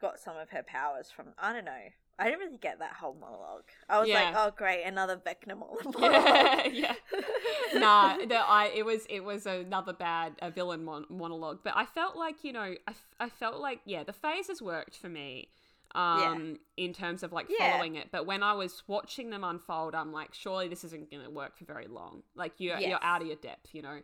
[0.00, 1.28] got some of her powers from.
[1.38, 1.86] I don't know.
[2.18, 3.64] I didn't really get that whole monologue.
[3.88, 5.94] I was like, oh great, another Vecna monologue.
[6.00, 6.94] yeah, yeah.
[7.78, 11.84] nah, the, I it was it was another bad a villain mon- monologue, but I
[11.84, 15.48] felt like you know I, f- I felt like yeah the phases worked for me,
[15.94, 17.70] um, in terms of like Yeah.
[17.72, 18.08] following it.
[18.10, 21.64] But when I was watching them unfold, I'm like, surely this isn't gonna work for
[21.66, 22.22] very long.
[22.34, 22.88] Like you're Yes.
[22.88, 24.00] you're out of your depth, you know.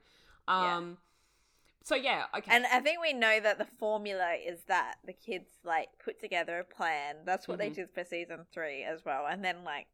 [0.48, 0.98] Um,
[1.84, 5.50] so yeah, okay, And I think we know that the formula is that the kids
[5.64, 7.16] like put together a plan.
[7.24, 7.60] That's what Mhm.
[7.60, 9.26] they did for season three as well.
[9.26, 9.86] And then like,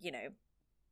[0.00, 0.28] you know,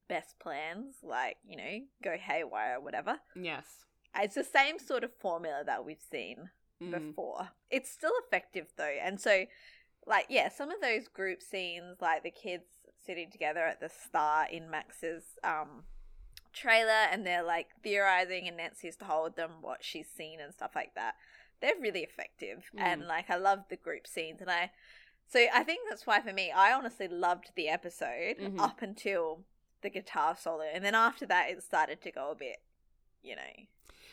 [0.09, 3.21] best plans, like, you know, go haywire or whatever.
[3.35, 3.85] yes,
[4.15, 6.91] It's the same sort of formula that we've seen Mm.
[6.91, 7.51] before.
[7.71, 8.85] It's still effective though.
[9.01, 9.47] And so
[10.07, 12.65] like yeah, some of those group scenes like the kids
[13.07, 15.87] sitting together at the star in Max's um
[16.53, 20.95] trailer and they're like theorizing and Nancy's told them what she's seen and stuff like
[20.95, 21.15] that.
[21.61, 23.09] They're really effective and Mm.
[23.09, 24.71] like I love the group scenes and I
[25.29, 28.59] so I think that's why for me I honestly loved the episode Mhm.
[28.59, 29.45] up until
[29.81, 32.63] the guitar solo and then after that it started to go a bit
[33.23, 33.67] you know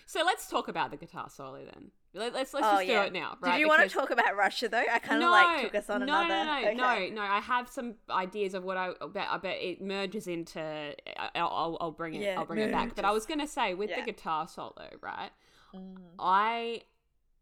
[0.06, 1.91] So let's talk about the guitar solo then.
[2.13, 3.02] Let, let's let's Oh, just yeah.
[3.02, 3.54] do it now, right?
[3.54, 4.84] Did you want to talk about Russia though?
[4.91, 6.28] I kind of like took us on no, another.
[6.30, 7.10] No, no, okay.
[7.12, 7.22] no, no.
[7.22, 9.28] I have some ideas of what I bet.
[9.30, 10.60] I bet it merges into.
[11.36, 12.22] I'll, I'll, bring it.
[12.22, 12.95] Yeah, I'll bring it back.
[12.95, 14.00] But I was gonna say with Yeah.
[14.00, 15.30] the guitar solo, right?
[15.76, 15.98] Mm.
[16.17, 16.82] I.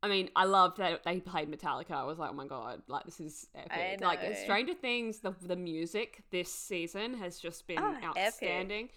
[0.04, 1.92] I mean, I loved that they played Metallica.
[1.92, 4.00] I was like, oh my god, like this is epic.
[4.00, 4.20] Like.
[4.44, 8.04] Stranger Things, the the music this season has just been Oh, epic.
[8.06, 8.90] outstanding.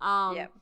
[0.00, 0.52] Um, Yep.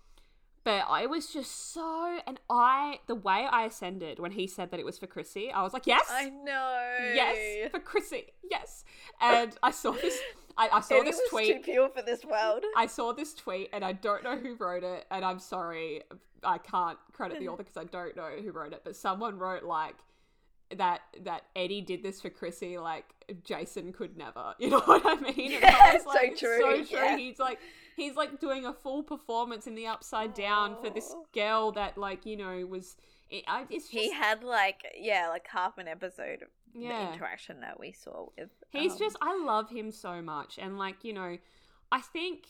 [0.66, 4.80] But I was just so, and I, the way I ascended when he said that
[4.80, 7.12] it was for Chrissy, I was like, yes, I know.
[7.14, 8.84] yes, for Chrissy, yes.
[9.20, 10.18] And I saw this,
[10.58, 11.54] I, I saw Eddie this tweet.
[11.58, 12.64] too pure for this world.
[12.76, 16.02] I saw this tweet and I don't know who wrote it, and I'm sorry,
[16.42, 17.52] I can't credit the mm.
[17.52, 19.94] author because I don't know who wrote it, but someone wrote like
[20.76, 23.04] that that Eddie did this for Chrissy, like
[23.44, 24.54] Jason could never.
[24.58, 25.52] You know what I mean?
[25.52, 26.86] And I Yeah, was so like, it's true, So true.
[26.90, 27.16] yeah.
[27.16, 27.60] He's like
[27.96, 32.26] he's like doing a full performance in the upside down for this girl that like
[32.26, 32.96] you know was.
[33.28, 37.06] It, I, it's just he had like yeah, like half an episode of yeah.
[37.06, 38.50] the interaction that we saw with.
[38.70, 41.38] He's um, just I love him so much and like, you know,
[41.90, 42.46] I think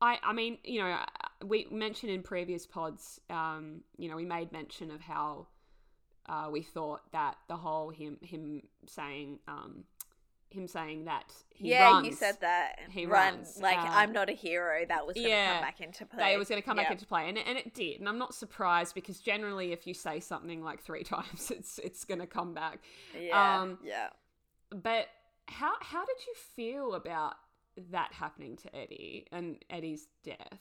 [0.00, 0.98] I I mean, you know,
[1.44, 5.48] we mentioned in previous pods um, you know, we made mention of how
[6.28, 9.84] uh, we thought that the whole him him saying um
[10.52, 12.78] him saying that he yeah, runs, you said that.
[12.90, 14.84] He run runs, like uh, I'm not a hero.
[14.86, 16.18] That was going to yeah, come back into play.
[16.18, 18.00] that it was going to come back into play, and it, and it did.
[18.00, 22.04] And I'm not surprised because generally, if you say something like three times, it's it's
[22.04, 22.80] going to come back.
[23.18, 24.08] Yeah, um, yeah.
[24.70, 25.08] But
[25.46, 27.34] how how did you feel about
[27.90, 30.60] that happening to Eddie and Eddie's death?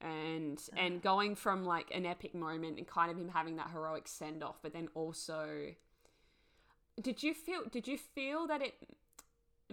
[0.00, 4.06] And and going from like an epic moment and kind of him having that heroic
[4.06, 5.74] send off, but then also
[7.00, 8.74] did you feel did you feel that it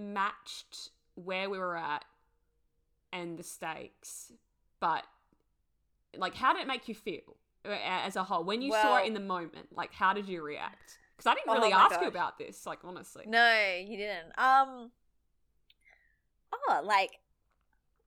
[0.02, 2.06] matched where we were at
[3.14, 4.32] and the stakes,
[4.80, 5.06] but
[6.18, 9.08] like how did it make you feel uh, as a whole when you saw it
[9.08, 9.68] in the moment?
[9.76, 10.98] Like how did you react?
[11.16, 12.66] Because I didn't Oh really my ask you about this.
[12.66, 14.30] Like honestly, No, you didn't.
[14.38, 14.92] Um.
[16.54, 17.20] Oh, like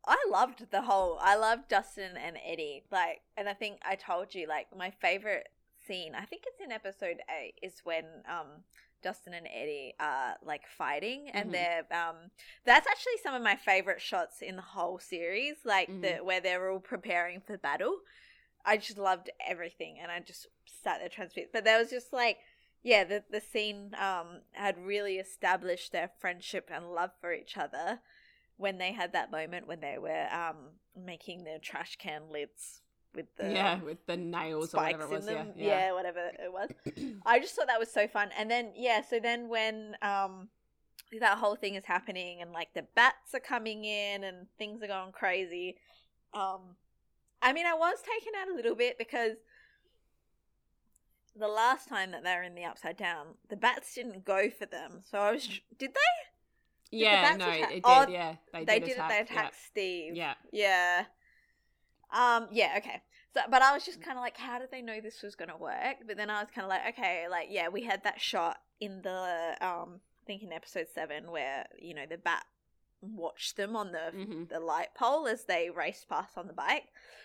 [0.07, 1.19] I loved the whole.
[1.21, 2.85] I loved Dustin and Eddie.
[2.91, 5.49] Like, and I think I told you like my favorite
[5.87, 6.15] scene.
[6.15, 7.55] I think it's in episode eight.
[7.63, 8.65] Is when um
[9.05, 11.53] Dustin and Eddie are like fighting, and Mhm.
[11.53, 12.17] they're um.
[12.65, 15.57] That's actually some of my favorite shots in the whole series.
[15.65, 16.25] Like the Mhm.
[16.25, 18.01] where they're all preparing for battle.
[18.65, 21.53] I just loved everything, and I just sat there transfixed.
[21.53, 22.39] But there was just like
[22.83, 28.01] yeah, the the scene um had really established their friendship and love for each other
[28.57, 32.83] when they had that moment when they were um making the trash can lids
[33.15, 35.27] with the yeah, with the nails or whatever it was.
[35.27, 35.53] in Yeah, them.
[35.57, 35.93] yeah.
[35.93, 36.71] whatever it was.
[37.27, 38.31] I just thought that was so fun.
[38.39, 40.49] And then yeah, so then when um
[41.21, 44.89] that whole thing is happening and like the bats are coming in and things are
[44.89, 45.77] going crazy.
[46.33, 46.77] Um
[47.43, 49.37] I mean I was taken out a little bit because
[51.37, 54.67] the last time that they were in the upside down, the bats didn't go for
[54.67, 55.03] them.
[55.11, 55.47] So I was
[55.79, 56.97] did they?
[56.99, 57.83] yeah, bats no, attack- it did.
[57.85, 59.11] Oh, yeah, they, They, did did attack.
[59.11, 60.15] they attacked Steve.
[60.15, 61.05] Yeah, Yeah.
[62.15, 63.03] Um, yeah, okay.
[63.35, 65.51] So, but I was just kind of like, how did they know this was going
[65.51, 65.97] to work?
[66.07, 69.03] But then I was kind of like, okay, like, yeah, we had that shot in
[69.03, 72.45] the, um, I think in episode seven where, you know, the bat
[73.03, 74.25] watched them on the, yeah.
[74.25, 76.85] hmm the light pole as they raced past on the bike.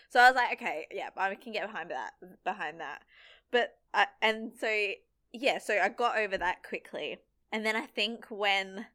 [0.10, 3.04] So I was like, okay, yeah, I can get behind that, behind that.
[3.52, 4.92] But, I, and so,
[5.32, 7.20] yeah, so I got over that quickly.
[7.52, 8.88] And then I think when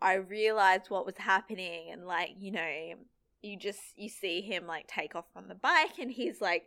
[0.00, 2.94] I realized what was happening and like, you know,
[3.42, 6.66] you just you see him like take off on the bike and he's like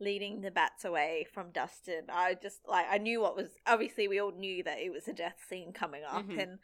[0.00, 2.04] leading the bats away from Dustin.
[2.12, 5.12] I just like I knew what was obviously we all knew that it was a
[5.12, 6.42] death scene coming up Mhm.
[6.42, 6.58] and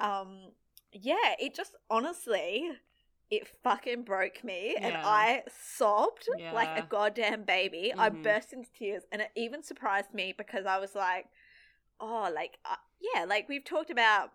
[0.00, 0.52] um
[0.92, 2.70] yeah, it just honestly
[3.30, 5.42] it fucking broke me and I
[5.76, 7.92] sobbed like a goddamn baby.
[7.98, 8.22] I Mhm.
[8.22, 11.26] burst into tears and it even surprised me because I was like
[12.00, 14.30] oh like uh, yeah, like we've talked about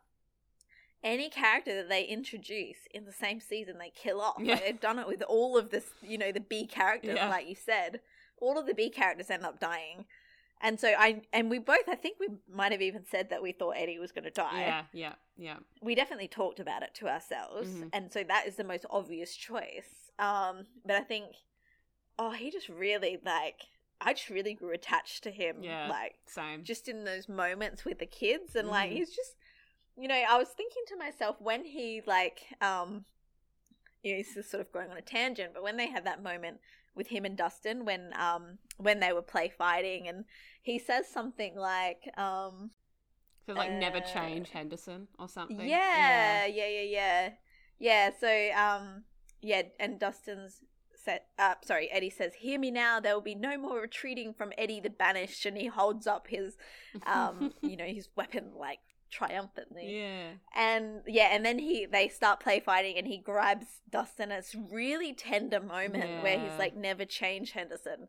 [1.04, 4.36] any character that they introduce in the same season they kill off.
[4.40, 4.54] Yeah.
[4.54, 7.30] Like they've done it with all of this, you know, the B characters, Yeah.
[7.30, 8.02] like you said.
[8.40, 10.06] All of the B characters end up dying.
[10.64, 13.52] And so I and we both I think we might have even said that we
[13.52, 14.60] thought Eddie was gonna die.
[14.62, 15.58] yeah, yeah, yeah.
[15.82, 17.70] We definitely talked about it to ourselves.
[17.72, 17.90] Mhm.
[17.94, 20.12] And so that is the most obvious choice.
[20.20, 21.28] Um but I think
[22.20, 23.62] oh he just really like
[24.00, 25.58] I just really grew attached to him.
[25.64, 25.88] Yeah.
[25.90, 26.64] Like Same.
[26.64, 28.95] just in those moments with the kids and like Mhm.
[28.97, 29.36] he's just
[30.02, 33.06] you know i was thinking to myself when he like um
[34.04, 36.24] you know he's just sort of going on a tangent but when they had that
[36.24, 36.58] moment
[36.95, 40.26] with him and dustin when um when they were play fighting and
[40.62, 42.72] he says something like um
[43.45, 45.68] so like never uh, change Henderson or something.
[45.68, 47.30] yeah yeah yeah yeah
[47.80, 49.04] yeah so um
[49.41, 50.62] yeah and dustin's
[50.95, 54.52] said uh sorry eddie says hear me now there will be no more retreating from
[54.58, 56.58] eddie the banished and he holds up his
[57.08, 58.80] um you know his weapon like
[59.12, 60.30] triumphantly yeah.
[60.55, 65.14] and yeah and then he they start play fighting and he grabs dustin it's really
[65.14, 68.07] tender moment where he's like never change henderson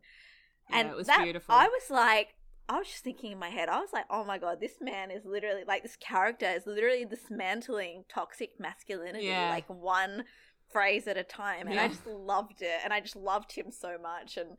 [0.69, 1.53] Yeah, and it was that, beautiful.
[1.53, 2.35] i was like
[2.69, 5.11] i was just thinking in my head i was like oh my god this man
[5.11, 9.49] is literally like this character is literally dismantling toxic masculinity Yeah.
[9.49, 10.23] like one
[10.71, 13.97] phrase at a time, and I just loved it, and I just loved him so
[14.01, 14.57] much, and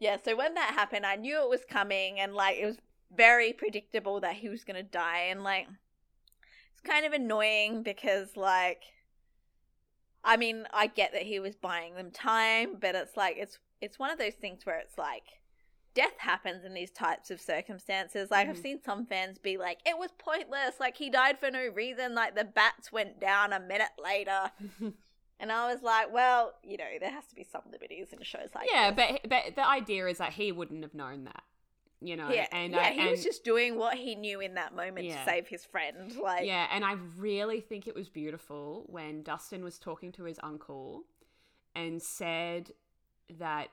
[0.00, 0.16] yeah.
[0.24, 2.78] So when that happened, I knew it was coming, and like it was
[3.14, 5.66] very predictable that he was gonna die, and like
[6.72, 8.82] it's kind of annoying because like.
[10.26, 13.98] I mean, I get that he was buying them time, but it's like it's it's
[13.98, 15.24] one of those things where it's like
[15.94, 18.30] death happens in these types of circumstances.
[18.30, 18.62] Like I've Mhm.
[18.62, 20.80] seen some fans be like, "It was pointless.
[20.80, 22.14] Like he died for no reason.
[22.14, 24.50] Like the bats went down a minute later."
[25.40, 28.50] And I was like, "Well, you know, there has to be some liberties in shows
[28.54, 31.42] like yeah, this." but but the idea is that he wouldn't have known that,
[32.06, 32.30] you know.
[32.30, 35.06] yeah, and yeah, I, he and, was just doing what he knew in that moment
[35.06, 35.18] Yeah.
[35.18, 36.12] to save his friend.
[36.22, 40.38] Like, yeah, and I really think it was beautiful when Dustin was talking to his
[40.42, 41.04] uncle
[41.74, 42.70] and said
[43.38, 43.68] that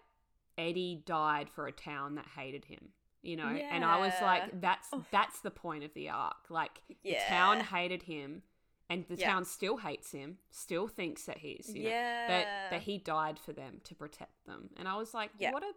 [0.58, 2.90] Eddie died for a town that hated him.
[3.24, 6.50] You know, and I was like, that's that's the point of the arc.
[6.50, 8.42] Like the town hated him,
[8.90, 9.30] and the Yeah.
[9.30, 13.38] town still hates him, still thinks that he's you know, yeah, but but he died
[13.38, 15.52] for them to protect them and i was like Yeah.
[15.52, 15.72] what a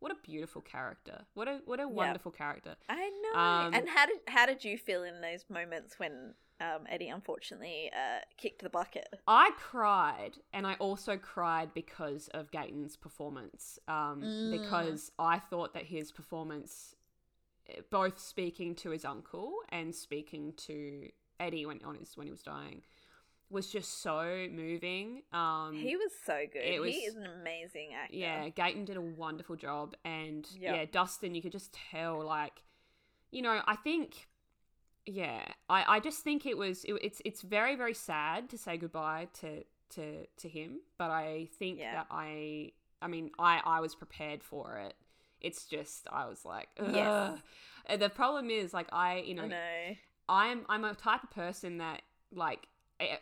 [0.00, 3.40] what a beautiful character what a what a wonderful character I know.
[3.40, 7.90] Um, and how did how did you feel in those moments when um, Eddie unfortunately
[7.94, 9.08] uh, kicked the bucket?
[9.26, 14.50] i cried and i also cried because of Gaten's performance um Mm.
[14.52, 16.94] because i thought that his performance
[17.68, 21.08] eh, both speaking to his uncle and speaking to
[21.40, 22.82] eddie when on his when he was dying
[23.50, 26.62] was just so moving um He was so good.
[26.62, 28.16] it was- he is an amazing actor.
[28.16, 30.74] Yeah, Gaten did a wonderful job, and Yeah.
[30.74, 32.62] yeah, Dustin, you could just tell, like,
[33.30, 34.28] you know, I think,
[35.06, 38.76] yeah, I, I just think it was, it, it's, it's very, very sad to say
[38.76, 41.94] goodbye to, to, to him, but I think Yeah.
[41.94, 44.94] that I, I mean, I, I was prepared for it.
[45.40, 46.90] It's just, I was like, Ugh.
[46.94, 47.38] Yes.
[47.98, 49.96] The problem is, like, I, you know, I know.
[50.30, 52.66] I'm I'm a type of person that like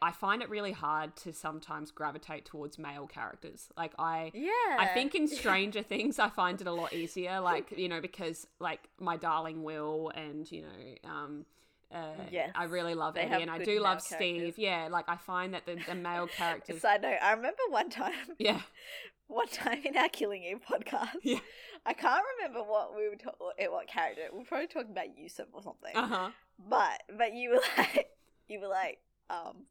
[0.03, 3.69] I- find it really hard to sometimes gravitate towards male characters.
[3.77, 4.51] Like I Yeah.
[4.79, 8.47] I think in Stranger Things I find it a lot easier like you know because
[8.59, 11.47] like my darling Will and you know um
[11.95, 12.51] uh, Yes.
[12.57, 14.59] I really love Eddie and I do love Steve.
[14.59, 16.81] Yeah, like I find that the, the male characters.
[16.83, 18.61] Side note, I remember one time, yeah,
[19.29, 21.39] one time in our Killing Eve podcast, Yeah.
[21.87, 23.73] I can't remember what we were talking, about.
[23.73, 24.23] what character.
[24.33, 25.95] We were probably talking about Yusuf or something.
[25.95, 26.31] uh huh.
[26.69, 28.09] But but you were like
[28.49, 28.99] you were like
[29.31, 29.65] um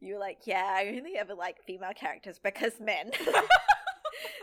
[0.00, 3.10] you were like yeah I only ever like female characters because men.
[3.26, 3.36] and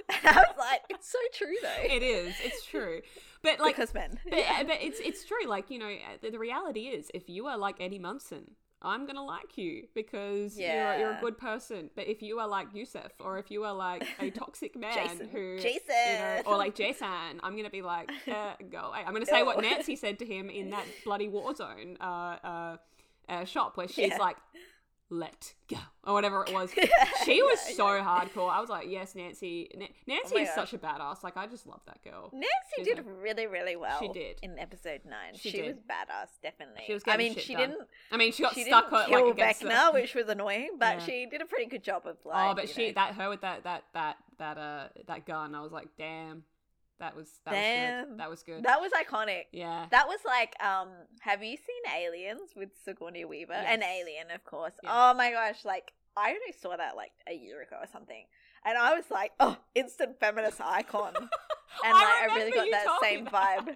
[0.25, 1.93] I was like it's so true though.
[1.93, 2.35] It is.
[2.43, 3.01] It's true.
[3.43, 4.19] But like because men.
[4.29, 5.47] But, but it's it's true.
[5.47, 8.51] Like you know, uh, the, the reality is, if you are like Eddie Munson,
[8.81, 11.89] I'm gonna like you because you're you're a good person.
[11.95, 15.29] But if you are like Yusuf, or if you are like a toxic man Jason.
[15.29, 15.95] who, Jason.
[16.07, 19.03] you know, or like Jason, I'm gonna be like, uh, go away.
[19.05, 22.77] I'm gonna say what Nancy said to him in that bloody Warzone uh, uh,
[23.29, 24.17] uh, shop where she's Yeah.
[24.17, 24.37] like,
[25.11, 26.71] "Let go," or whatever it was.
[27.25, 27.75] She was yeah.
[27.75, 28.49] so hardcore.
[28.51, 29.69] I was like, "Yes, Nancy.
[29.75, 30.55] Na- Nancy my is gosh.
[30.55, 31.23] such a badass.
[31.23, 33.99] Like, I just love that girl." Nancy She's did like- really, really well.
[33.99, 34.37] She did.
[34.41, 35.33] in episode nine.
[35.35, 36.83] She She, was badass, definitely.
[36.87, 37.69] She was I mean, she done.
[37.71, 37.87] didn't.
[38.11, 40.99] I mean, she got she stuck didn't kill like the- Vecna, which was annoying, but
[40.99, 41.05] Yeah.
[41.05, 42.51] she did a pretty good job of like.
[42.51, 45.53] oh, but she know, that her with that that that that uh that gun.
[45.55, 46.43] I was like, damn,
[46.99, 48.17] that was that was good.
[48.19, 48.63] That was good.
[48.63, 49.43] that was iconic.
[49.51, 49.85] yeah.
[49.91, 50.89] That was like, um,
[51.21, 53.53] have you seen Aliens with Sigourney Weaver?
[53.53, 54.73] An alien, of course.
[54.83, 54.91] Yes.
[54.93, 58.25] Oh my gosh, like I only saw that like a year ago or something.
[58.65, 61.13] And I was like, oh, instant feminist icon.
[61.85, 63.33] And like I, really got that same that.
[63.33, 63.75] vibe.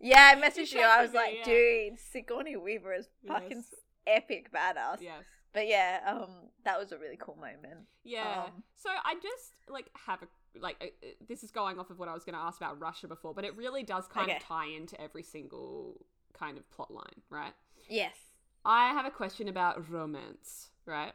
[0.00, 0.66] Yeah, I messaged you.
[0.80, 1.44] said I was me, like, yeah.
[1.44, 3.74] dude, Sigourney Weaver is fucking Yes.
[4.06, 4.98] epic badass.
[5.00, 5.24] Yes.
[5.52, 6.30] But yeah, um,
[6.64, 7.86] that was a really cool moment.
[8.04, 8.44] Yeah.
[8.46, 10.26] Um, so I just like have a
[10.60, 12.80] like uh, uh, this is going off of what I was going to ask about
[12.80, 14.36] Russia before, but it really does kind Okay.
[14.36, 17.52] of tie into every single kind of plot line, right?
[17.88, 18.16] Yes.
[18.64, 21.14] I have a question about romance, right?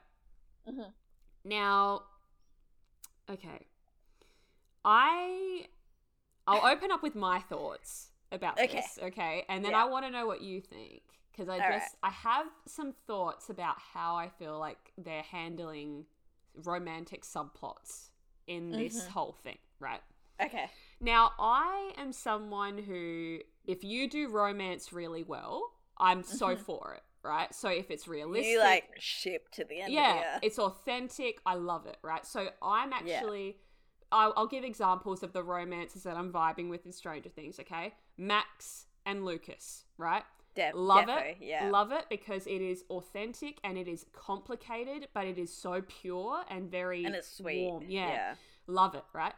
[0.68, 0.94] Mhm.
[1.44, 2.04] Now,
[3.30, 3.68] okay,
[4.84, 5.68] I
[6.48, 8.68] I'll open up with my thoughts about Okay.
[8.78, 9.82] this, okay, and then Yeah.
[9.84, 13.50] I want to know what you think because I All just I have some thoughts
[13.50, 16.06] about how I feel like they're handling
[16.56, 18.10] romantic subplots
[18.48, 19.08] in this Mhm.
[19.10, 20.02] whole thing, right?
[20.42, 20.70] Okay.
[21.00, 26.60] Now, I am someone who, if you do romance really well, I'm so Mhm.
[26.60, 27.54] for it, right?
[27.54, 31.40] So if it's realistic, You like ship to the end yeah, the it's authentic.
[31.46, 32.26] I love it, right?
[32.26, 33.58] So I'm actually,
[34.12, 37.60] I'll, I'll give examples of the romances that I'm vibing with in Stranger Things.
[37.60, 40.24] Okay, Max and Lucas, right?
[40.58, 41.70] Def- Love defo, it, Yeah.
[41.70, 46.44] love it because it is authentic and it is complicated, but it is so pure
[46.50, 47.66] and very and it's sweet.
[47.68, 47.84] warm.
[47.88, 48.36] Yeah, yeah.
[48.68, 49.34] love it, right?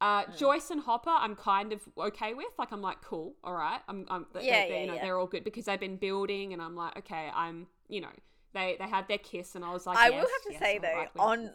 [0.00, 0.36] Uh, Mm.
[0.36, 2.52] Joyce and Hopper, I'm kind of okay with.
[2.58, 3.80] Like, I'm like, cool, all right.
[3.88, 5.02] I'm, I'm Yeah, they- yeah, you know, yeah.
[5.02, 8.10] they're all good because they've been building, and I'm like, okay, I'm, you know,
[8.52, 10.60] they they had their kiss, and I was like, I yes, will have to yes,
[10.60, 11.50] say I'm though, on-.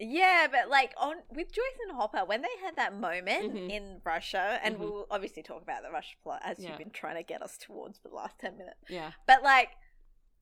[0.00, 3.70] Yeah, but like on with Joyce and Hopper, when they had that moment Mhm.
[3.70, 4.78] in Russia, and Mhm.
[4.78, 6.68] we'll obviously talk about the Russia plot as Yeah.
[6.70, 8.78] you've been trying to get us towards for the last ten minutes.
[8.88, 9.12] Yeah.
[9.26, 9.76] But like,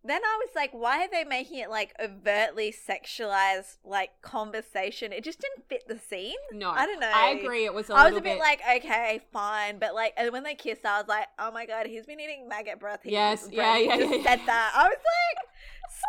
[0.09, 5.13] then I was like, why are they making it like overtly sexualized like conversation?
[5.13, 6.37] It just didn't fit the scene.
[6.53, 6.71] No.
[6.71, 7.11] I don't know.
[7.13, 7.65] I agree.
[7.65, 10.55] It was a I was a bit, like, okay, fine, but like, and when they
[10.55, 13.01] kissed, I was like, oh my god, he's been eating maggot breath.
[13.03, 14.47] He Yes, yeah, yeah, just yeah, said yeah.
[14.47, 14.73] that.
[14.75, 15.49] I was like,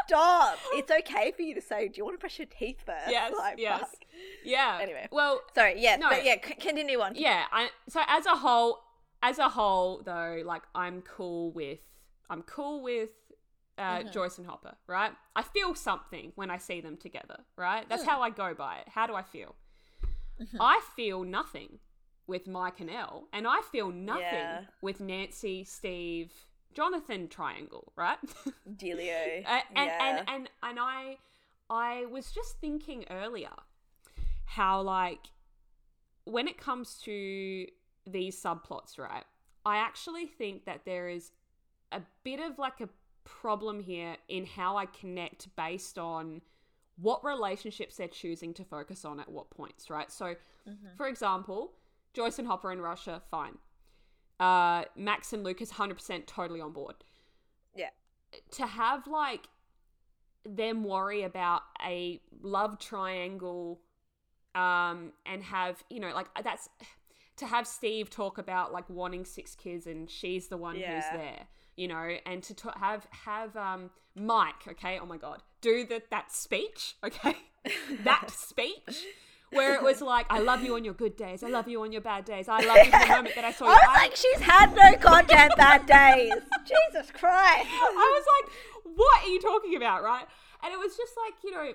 [0.07, 0.57] stop.
[0.73, 3.09] It's okay for you to say, do you want to brush your teeth first?
[3.09, 3.79] Yes, Like, yes.
[3.81, 3.89] fuck.
[4.43, 4.79] yeah.
[4.81, 5.07] Anyway.
[5.11, 6.09] Well, Sorry, yeah, No.
[6.09, 7.15] but yeah, c- continue on.
[7.15, 7.43] yeah.
[7.51, 8.79] I, so as a whole,
[9.23, 11.79] as a whole, though, like I'm cool with,
[12.29, 13.11] I'm cool with
[13.77, 14.11] uh, Mhm.
[14.11, 15.13] Joyce and Hopper, right?
[15.35, 17.87] I feel something when I see them together, right?
[17.89, 18.09] That's Hmm.
[18.09, 18.89] how I go by it.
[18.89, 19.55] How do I feel?
[20.39, 20.57] Mhm.
[20.59, 21.79] I feel nothing
[22.27, 24.65] with Mike and El, and I feel nothing Yeah.
[24.81, 26.33] with Nancy, Steve,
[26.73, 28.19] Jonathan triangle, right?
[28.67, 29.43] Delio.
[29.45, 29.97] And, yeah.
[30.09, 31.17] and and and I
[31.69, 33.53] I was just thinking earlier
[34.45, 35.27] how like
[36.25, 37.67] when it comes to
[38.05, 39.25] these subplots, right?
[39.65, 41.31] I actually think that there is
[41.91, 42.89] a bit of like a
[43.27, 46.41] problem here in how I connect based on
[46.97, 50.11] what relationships they're choosing to focus on at what points, right?
[50.11, 50.35] So,
[50.67, 50.95] Mhm.
[50.95, 51.73] for example,
[52.13, 53.57] Joyce and Hopper in Russia, fine.
[54.39, 56.95] Uh, Max and Lucas, 100% totally on board
[57.75, 57.89] Yeah.
[58.51, 59.47] to have like
[60.43, 63.81] them worry about a love triangle
[64.55, 66.69] um and have you know like that's
[67.35, 71.17] to have Steve talk about like wanting six kids and she's the one who's Yeah.
[71.17, 71.47] there
[71.77, 76.09] you know and to ta- have have um Mike okay oh my god do that
[76.09, 77.35] that speech okay
[78.03, 79.05] that speech
[79.51, 81.93] where it was like I love you on your good days I love you on
[81.93, 83.71] your bad days I love you the moment that I saw you.
[83.71, 86.33] I was like, she's had no content bad days.
[86.65, 87.67] Jesus Christ.
[87.71, 88.53] I was like,
[88.97, 90.25] what are you talking about, right?
[90.63, 91.73] And it was just like, you know,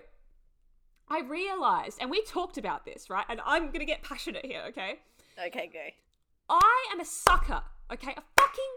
[1.09, 3.25] I realized, and we talked about this, right?
[3.29, 4.99] And I'm going to get passionate here, okay?
[5.47, 5.81] okay, go.
[6.49, 8.13] I am a sucker, okay?
[8.13, 8.73] A fucking,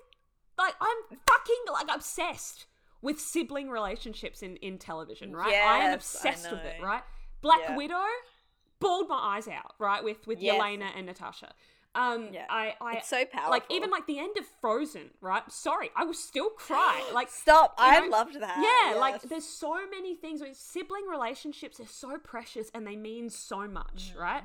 [0.58, 2.66] like, I'm fucking, like, obsessed
[3.02, 5.54] with sibling relationships in, in television, right?
[5.54, 7.04] I am Yes, I obsessed with it, right?
[7.42, 7.76] Black Yeah.
[7.76, 8.04] Widow
[8.80, 10.04] bawled my eyes out, right?
[10.04, 10.60] With with Yes.
[10.62, 11.54] Yelena and Natasha.
[11.94, 12.46] Um, Yeah.
[12.50, 13.52] I, I, It's so powerful.
[13.52, 15.50] like even like the end of Frozen, right?
[15.52, 17.04] Sorry, I will still cry.
[17.14, 17.76] Like Stop.
[17.78, 18.58] I know, loved that.
[18.94, 20.42] yeah, like there's so many things.
[20.42, 24.44] with Sibling relationships are so precious and they mean so much, right?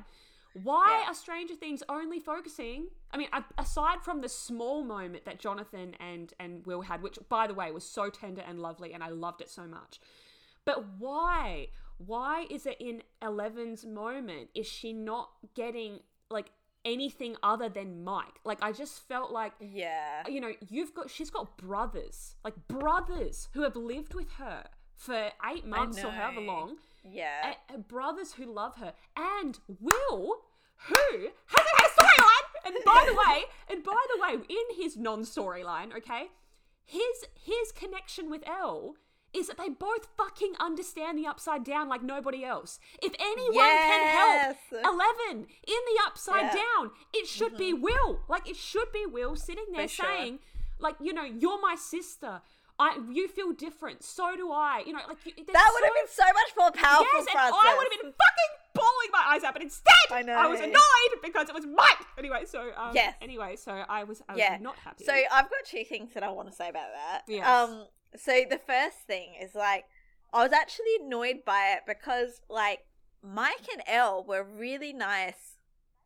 [0.63, 1.01] Why.
[1.03, 1.11] Yeah.
[1.11, 2.87] are Stranger Things only focusing?
[3.11, 3.27] I mean,
[3.57, 7.71] aside from the small moment that Jonathan and and Will had, which by the way
[7.71, 9.99] was so tender and lovely, and I loved it so much.
[10.65, 11.67] But why?
[11.97, 15.99] Why is it in Eleven's moment is she not getting
[16.29, 16.51] like
[16.83, 18.39] anything other than Mike?
[18.43, 20.27] Like I just felt like Yeah.
[20.27, 25.29] you know, you've got she's got brothers, like brothers who have lived with her for
[25.51, 27.55] eight months or however long, Yeah.
[27.73, 30.35] a- brothers who love her, and Will,
[30.87, 30.95] who
[31.47, 32.65] hasn't had a storyline.
[32.65, 36.27] And by the way, and by the way, in his non-storyline, okay,
[36.85, 38.95] his his connection with El
[39.33, 42.79] is that they both fucking understand the upside down like nobody else.
[43.01, 45.47] If anyone can help Eleven in
[45.87, 46.49] the upside Yeah.
[46.49, 46.81] Mm-hmm.
[46.83, 48.19] down, it should be Will.
[48.27, 50.05] Like it should be Will sitting there For sure.
[50.05, 50.39] saying,
[50.79, 52.41] like you know, you're my sister.
[52.81, 54.03] I you feel different.
[54.03, 54.83] So do I.
[54.85, 57.53] You know, like you, that would have been so much more powerful, Yes, and.
[57.53, 60.49] I would have been fucking bawling my eyes out, but instead I know.
[60.49, 62.05] was annoyed because it was Mike.
[62.17, 63.13] Anyway, so um, Yes.
[63.21, 64.57] Anyway, so I was I was Yeah.
[64.59, 65.03] not happy.
[65.05, 67.21] So I've got two things that I want to say about that.
[67.27, 67.47] Yes.
[67.47, 67.85] Um.
[68.17, 69.85] So the first thing is like
[70.33, 72.79] I was actually annoyed by it because like
[73.23, 75.57] Mike and El were really nice.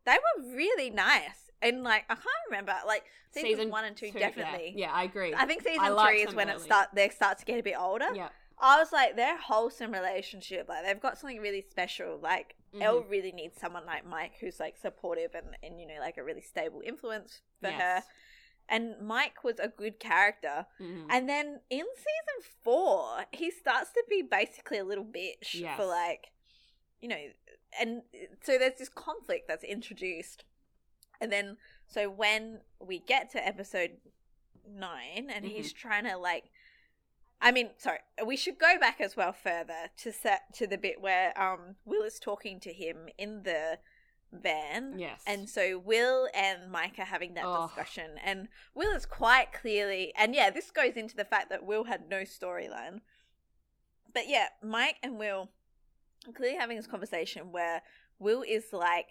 [0.05, 4.19] They were really nice, and like I can't remember like season, one and two, yeah.
[4.19, 4.73] definitely.
[4.75, 5.33] Yeah, I agree.
[5.33, 7.75] I think season I three is when it start they start to get a bit
[7.79, 8.07] older.
[8.15, 8.29] yeah.
[8.57, 12.19] I was like, their wholesome relationship, like they've got something really special.
[12.21, 12.81] Like Mhm.
[12.81, 16.23] El really needs someone like Mike who's like supportive and, and you know like a
[16.23, 18.03] really stable influence for her.
[18.67, 20.65] And Mike was a good character.
[20.81, 21.05] Mhm.
[21.09, 25.77] And then in season four, he starts to be basically a little bitch Yes.
[25.77, 26.31] for like,
[26.99, 27.23] you know,
[27.79, 28.01] and
[28.41, 30.43] so there's this conflict that's introduced.
[31.25, 31.57] And then,
[31.87, 33.91] so when we get to episode
[34.69, 35.87] nine and he's Mm-hmm.
[35.87, 36.45] trying to like,
[37.41, 41.01] I mean, sorry, we should go back as well further to set to the bit
[41.01, 43.79] where um Will is talking to him in the
[44.31, 44.97] van.
[44.99, 45.21] Yes.
[45.25, 47.67] And so Will and Mike are having that Oh.
[47.67, 51.85] discussion, and Will is quite clearly, and yeah, this goes into the fact that Will
[51.85, 53.01] had no storyline.
[54.13, 55.49] But yeah, Mike and Will
[56.27, 57.81] are clearly having this conversation where
[58.19, 59.07] Will is like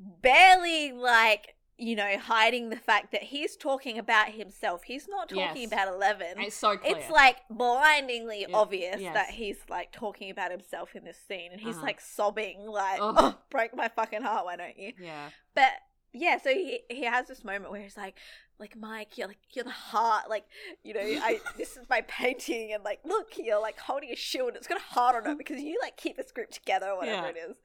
[0.00, 4.82] barely like you know, hiding the fact that he's talking about himself.
[4.82, 5.72] He's not talking Yes.
[5.72, 6.38] about Eleven.
[6.38, 6.94] It's so clear.
[6.98, 9.14] It's like blindingly Yeah, obvious yes.
[9.14, 11.86] that he's like talking about himself in this scene and he's Uh-huh.
[11.86, 14.92] like sobbing, like, oh, break my fucking heart, why don't you?
[15.00, 15.30] yeah.
[15.54, 15.70] But
[16.12, 18.18] yeah, so he he has this moment where he's like,
[18.58, 20.44] like Mike, you're like you're the heart, like
[20.82, 24.52] you know, I this is my painting, and like look, you're like holding a shield,
[24.54, 27.22] it's got a heart on it because you like keep this group together or whatever
[27.28, 27.30] Yeah.
[27.30, 27.56] it is,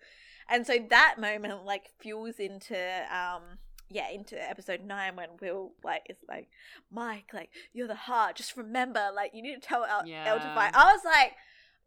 [0.50, 2.78] and so that moment like fuels into
[3.12, 3.42] um
[3.90, 6.48] yeah into episode nine when Will like is like
[6.92, 10.50] Mike, like you're the heart, just remember, like you need to tell El, El to
[10.56, 10.72] fight.
[10.74, 11.34] I was like,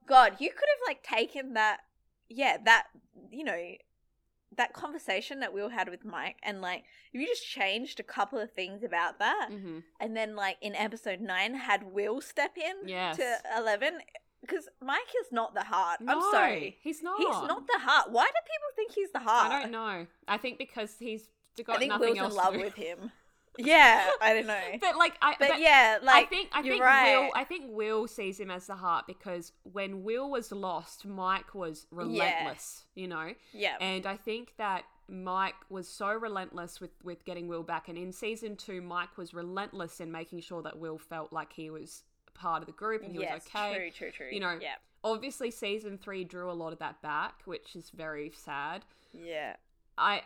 [0.06, 1.80] God, you could have like taken that,
[2.28, 2.84] yeah, that
[3.30, 3.60] you know
[4.56, 8.38] that conversation that Will had with Mike, and like if you just changed a couple
[8.38, 12.88] of things about that, hmm and then like in episode nine had Will step in
[12.88, 13.16] Yes.
[13.16, 13.98] to Eleven,
[14.40, 16.00] because Mike is not the heart.
[16.00, 17.18] No, I'm sorry, He's not.
[17.18, 18.10] he's not the heart.
[18.10, 19.52] Why do people think he's the heart?
[19.52, 20.06] I don't know.
[20.26, 21.28] I think because he's
[21.64, 23.12] got I think nothing Will's else in love with him.
[23.60, 26.80] Yeah, I don't know, But like, I but, but yeah, like I think I think
[26.80, 27.18] right.
[27.18, 31.56] Will I think Will sees him as the heart because when Will was lost, Mike
[31.56, 32.84] was relentless.
[32.94, 37.64] You know, yeah, and I think that Mike was so relentless with with getting Will
[37.64, 41.52] back, and in season two, Mike was relentless in making sure that Will felt like
[41.52, 42.04] he was
[42.38, 43.74] part of the group and he yes, was okay.
[43.74, 44.28] true, true, true.
[44.30, 44.74] You know, yeah,
[45.04, 48.84] Obviously, season three drew a lot of that back, which is very sad.
[49.12, 49.56] yeah,
[49.96, 50.22] I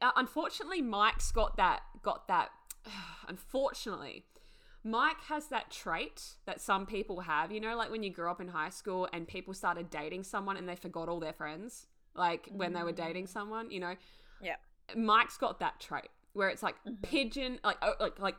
[0.00, 2.50] uh, unfortunately Mike's got that got that
[3.28, 4.24] unfortunately
[4.84, 8.40] Mike has that trait that some people have, you know, like when you grew up
[8.40, 11.86] in high school and people started dating someone and they forgot all their friends,
[12.16, 13.94] like when they were dating someone, you know.
[14.40, 14.56] Yeah.
[14.96, 17.00] Mike's got that trait where it's like Mhm.
[17.02, 18.34] pigeon, like oh, like like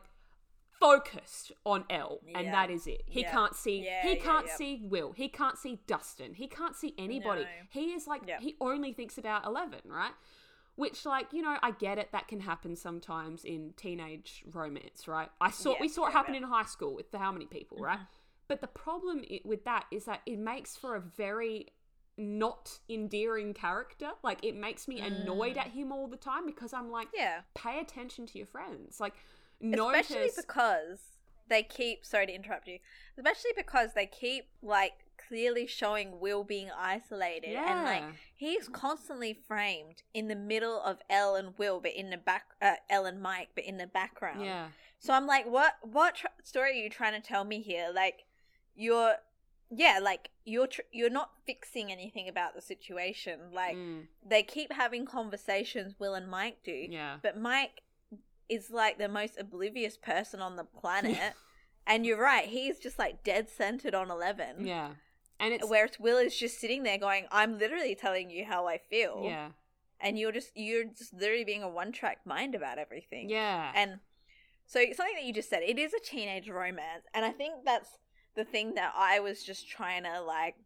[0.88, 2.52] focused on El, and Yeah.
[2.52, 3.02] that is it.
[3.06, 3.30] He Yeah.
[3.32, 3.84] can't see.
[3.84, 5.12] Yeah, he can't see Will.
[5.12, 6.34] He can't see Dustin.
[6.34, 7.44] He can't see anybody.
[7.44, 7.48] No.
[7.70, 10.12] He is like he only thinks about Eleven, right?
[10.76, 12.10] Which, like, you know, I get it.
[12.10, 15.30] That can happen sometimes in teenage romance, right?
[15.40, 18.00] I saw we saw it happen in high school with how many people, right?
[18.00, 18.06] Mhm.
[18.48, 21.72] But the problem with that is that it makes for a very
[22.16, 24.12] not endearing character.
[24.22, 25.60] Like, it makes me annoyed Mm.
[25.62, 27.42] at him all the time because I'm like, yeah.
[27.54, 29.00] pay attention to your friends.
[29.00, 29.14] Like,
[29.72, 30.98] especially because
[31.48, 32.78] they keep sorry to interrupt you
[33.16, 34.92] especially because they keep like
[35.28, 37.76] clearly showing will being isolated yeah.
[37.76, 42.16] and like he's constantly framed in the middle of El and Will but in the
[42.16, 44.68] back uh, El and Mike but in the background yeah.
[44.98, 48.24] so I'm like what what tr- story are you trying to tell me here like
[48.74, 49.14] you're
[49.70, 54.72] yeah like you're tr- you're not fixing anything about the situation like Mm, they keep
[54.72, 57.16] having conversations Will and Mike do yeah.
[57.22, 57.80] but Mike
[58.48, 61.34] is like the most oblivious person on the planet.
[61.86, 64.66] and you're right, he's just like dead centered on 11.
[64.66, 64.90] Yeah.
[65.40, 65.68] And it's.
[65.68, 69.22] Whereas Will is just sitting there going, I'm literally telling you how I feel.
[69.24, 69.48] Yeah.
[70.00, 73.30] And you're just, you're just literally being a one track mind about everything.
[73.30, 73.72] Yeah.
[73.74, 74.00] And
[74.66, 77.04] so something that you just said, it is a teenage romance.
[77.14, 77.98] And I think that's
[78.34, 80.56] the thing that I was just trying to like.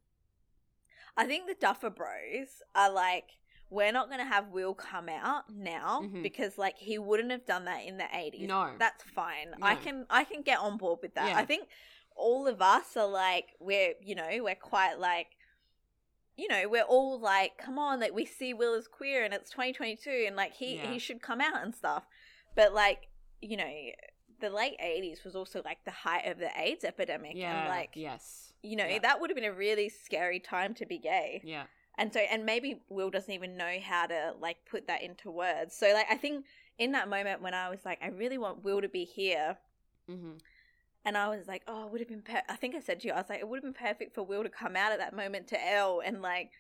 [1.17, 3.39] I think the Duffer Bros are like,
[3.71, 6.23] we're not going to have Will come out now Mhm.
[6.23, 8.47] because like he wouldn't have done that in the 80s.
[8.47, 8.73] No.
[8.79, 9.55] That's fine.
[9.61, 11.29] I can I can get on board with that.
[11.31, 11.39] Yeah.
[11.39, 11.69] I think
[12.17, 15.29] all of us are like we're, you know, we're quite like
[16.37, 19.51] you know, we're all like, come on, like we see Will as queer and it's
[19.51, 20.91] 2022 and like he Yeah.
[20.93, 22.07] he should come out and stuff.
[22.55, 23.09] But like,
[23.43, 23.73] you know,
[24.41, 27.61] the late 80s was also like the height of the AIDS epidemic yeah.
[27.63, 28.53] and like yes.
[28.63, 29.01] you know, Yeah.
[29.01, 31.41] that would have been a really scary time to be gay.
[31.45, 31.65] Yeah.
[31.99, 35.75] And so and maybe Will doesn't even know how to like put that into words.
[35.77, 36.47] So like I think
[36.79, 39.59] in that moment when I was like I really want Will to be here
[40.11, 40.39] Mm-hmm.
[41.05, 42.23] and I was like, oh, it would have been.
[42.23, 42.43] Per-.
[42.49, 44.23] I think I said to you, I was like, it would have been perfect for
[44.23, 46.51] Will to come out at that moment to El and like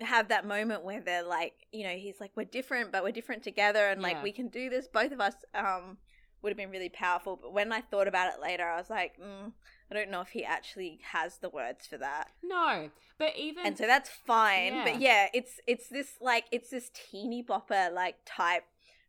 [0.00, 3.42] have that moment where they're like, you know, he's like, we're different, but we're different
[3.42, 4.22] together, and like Yeah.
[4.22, 4.88] we can do this.
[4.88, 5.98] Both of us um
[6.42, 7.38] would have been really powerful.
[7.40, 9.52] But when I thought about it later, I was like, mm,
[9.92, 12.88] I don't know if he actually has the words for that, No,
[13.18, 14.82] but even and so that's fine.
[14.82, 15.26] But Yeah.
[15.26, 18.64] yeah, it's it's this like it's this teeny bopper like type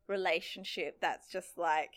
[0.07, 1.91] relationship that's just like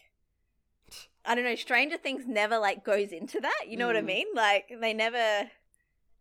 [1.25, 3.65] I don't know, Stranger Things never like goes into that.
[3.67, 4.07] You know what I Mm.
[4.07, 4.27] mean?
[4.35, 5.51] Like they never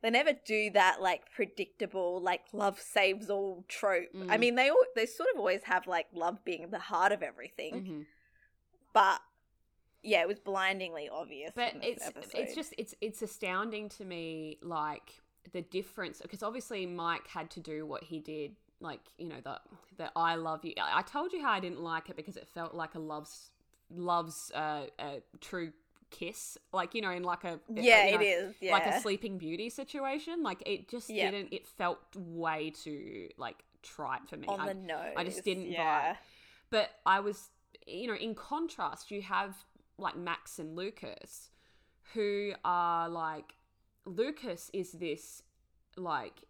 [0.01, 4.09] they never do that like predictable like love saves all trope.
[4.15, 4.39] I Mm.
[4.39, 7.73] mean they al- they sort of always have like love being the heart of everything,
[7.75, 8.05] Mhm.
[8.93, 9.21] but
[10.05, 11.51] yeah, it was blindingly obvious.
[11.55, 15.13] but in this it's it's just it's it's astounding to me like
[15.53, 19.59] the difference because obviously Mike had to do what he did like you know the
[19.97, 22.73] the I love you I told you how I didn't like it because it felt
[22.73, 23.51] like a love's
[23.89, 25.71] love's uh, a true
[26.11, 28.55] kiss like you know in like a yeah, you know, it is.
[28.61, 31.31] Yeah, like a sleeping beauty situation like it just Yeah.
[31.31, 35.13] didn't it felt way too like trite for me on I- the nose.
[35.15, 35.73] I just didn't vibe.
[35.73, 36.15] yeah.
[36.69, 37.49] but I was
[37.87, 39.55] you know, in contrast, you have
[39.97, 41.49] like Max and Lucas,
[42.13, 43.55] who are like
[44.05, 45.41] Lucas is this
[45.97, 46.43] like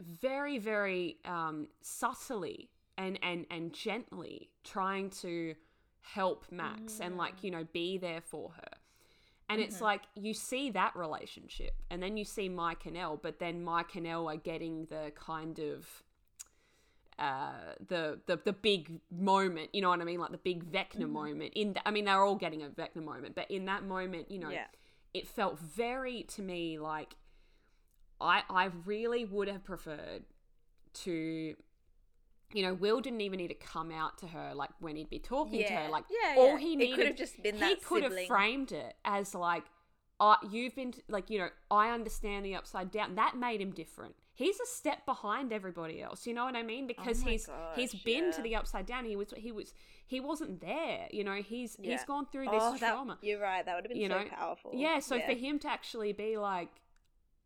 [0.00, 5.54] very very um, subtly and and and gently trying to
[6.02, 7.06] help Max mm.
[7.06, 8.78] and like you know be there for her.
[9.48, 9.68] And mm-hmm.
[9.68, 13.62] it's like you see that relationship, and then you see Mike and El, but then
[13.62, 16.02] Mike and El are getting the kind of
[17.20, 21.02] uh, the, the the big moment, you know what I mean, like the big Vecna
[21.02, 21.12] mm-hmm.
[21.12, 21.52] moment.
[21.54, 24.48] In I mean, they're all getting a Vecna moment, but in that moment, you know,
[24.48, 24.64] yeah.
[25.12, 27.14] it felt very to me like
[28.20, 30.24] I I really would have preferred
[30.92, 31.54] to
[32.52, 35.18] you know, Will didn't even need to come out to her like when he'd be
[35.18, 35.68] talking yeah.
[35.68, 35.88] to her.
[35.90, 36.58] Like yeah, all yeah.
[36.58, 39.64] he needed, could have just been he could have framed it as like,
[40.18, 43.14] uh, you've been like, you know, I understand the upside down.
[43.14, 46.26] That made him different he's a step behind everybody else.
[46.26, 46.84] You know what I mean?
[46.84, 48.30] Oh because oh he's gosh, he's been yeah.
[48.32, 49.04] to the upside down.
[49.04, 49.72] He was he was
[50.06, 51.06] he wasn't there.
[51.10, 51.92] You know, he's yeah.
[51.92, 53.18] he's gone through this oh, trauma.
[53.20, 53.64] That, you're right.
[53.64, 54.24] That would have been you so know?
[54.28, 54.70] powerful.
[54.74, 54.98] Yeah.
[55.00, 55.26] So yeah.
[55.26, 56.70] for him to actually be like.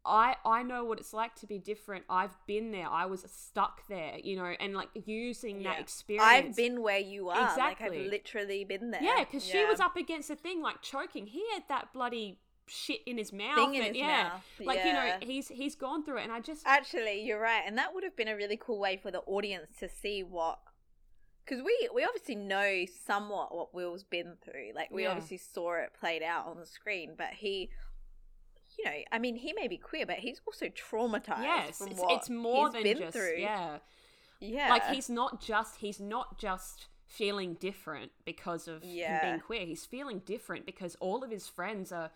[0.07, 2.05] I, I know what it's like to be different.
[2.11, 2.86] I've been there.
[2.86, 6.26] I was stuck there, you know, and like using that experience.
[6.26, 7.49] I've been where you are.
[7.49, 7.88] Exactly.
[7.88, 9.03] Like I've literally been there.
[9.03, 11.28] Yeah, because she was up against a thing like choking.
[11.28, 13.57] He had that bloody shit in his mouth.
[13.57, 14.43] Thing in and, his yeah, mouth.
[14.61, 14.87] like yeah.
[14.87, 17.95] you know, he's he's gone through it, and I just actually, you're right, and that
[17.95, 20.59] would have been a really cool way for the audience to see what.
[21.45, 24.71] Because we, we obviously know somewhat what Will's been through.
[24.75, 25.11] Like, we Yeah.
[25.11, 27.69] obviously saw it played out on the screen, but he,
[28.79, 31.43] you know, I mean, he may be queer, but he's also traumatized.
[31.43, 33.35] yes, from it's, it's more than just through.
[33.37, 33.77] yeah.
[34.41, 34.71] Yeah.
[34.71, 39.67] Like he's not just he's not just feeling different because of him being queer.
[39.67, 42.11] He's feeling different because all of his friends are,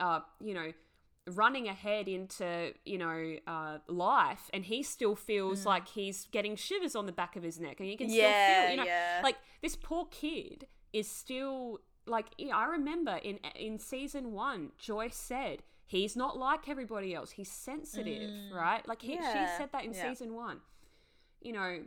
[0.00, 0.72] uh, you know,
[1.32, 6.94] running ahead into you know uh, life, and he still feels like he's getting shivers
[6.96, 8.60] on the back of his neck, and you can still Mm.
[8.62, 9.20] feel, you know, yeah.
[9.22, 15.62] like this poor kid is still like I remember in in season one, Joyce said
[15.84, 17.32] he's not like everybody else.
[17.32, 18.86] He's sensitive, right?
[18.88, 19.56] Like he, she Mm.
[19.58, 20.08] Said that in yeah.
[20.08, 20.60] season one.
[21.42, 21.78] You know,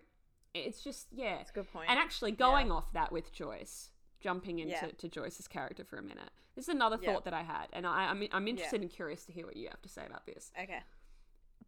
[0.53, 1.37] it's just yeah.
[1.37, 1.89] That's a good point.
[1.89, 3.89] And actually, going off that with Joyce,
[4.21, 4.91] jumping into Yeah.
[4.97, 6.29] to Joyce's character for a minute.
[6.55, 7.13] This is another Yeah.
[7.13, 9.67] thought that I had, and I, I'm I'm interested and curious to hear what you
[9.69, 10.51] have to say about this.
[10.61, 10.83] okay.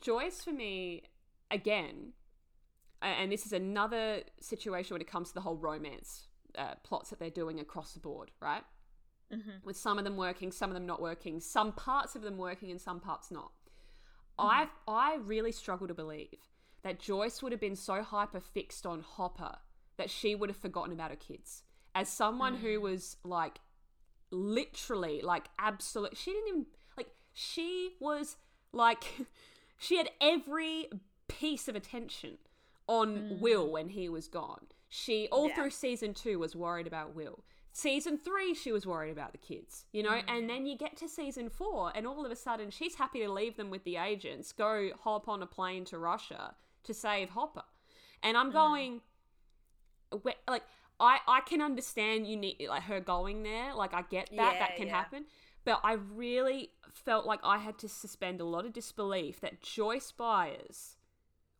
[0.01, 1.03] Joyce for me,
[1.51, 2.13] again,
[3.01, 6.27] and this is another situation when it comes to the whole romance
[6.57, 8.63] uh, plots that they're doing across the board, right?
[9.31, 9.49] Mm-hmm.
[9.63, 12.69] With some of them working, some of them not working, some parts of them working
[12.71, 13.51] and some parts not.
[14.39, 14.45] Mm-hmm.
[14.49, 16.39] I I really struggle to believe
[16.83, 19.57] that Joyce would have been so hyper fixed on Hopper
[19.97, 21.63] that she would have forgotten about her kids.
[21.95, 22.81] As someone who Mm.
[22.81, 23.59] was like
[24.31, 26.65] literally like absolute she didn't even
[26.97, 28.35] like she was
[28.71, 29.03] like
[29.77, 30.89] she had every
[31.27, 32.37] piece of attention
[32.87, 34.67] on Will when he was gone.
[34.89, 35.49] She all Mm.
[35.49, 35.55] Yeah.
[35.55, 37.43] through season 2 was worried about Will.
[37.71, 40.09] Season 3 she was worried about the kids, you know?
[40.11, 40.23] Mm.
[40.27, 43.31] And then you get to season 4 and all of a sudden she's happy to
[43.31, 47.63] leave them with the agents, go hop on a plane to Russia to save Hopper.
[48.21, 48.39] And Mm.
[48.41, 49.01] I'm going
[50.11, 50.63] wh- like
[50.99, 53.73] I I can understand you need like her going there.
[53.73, 54.95] Like I get that Yeah, that can yeah.
[54.95, 55.25] happen.
[55.65, 60.11] But I really felt like I had to suspend a lot of disbelief that Joyce
[60.11, 60.97] Byers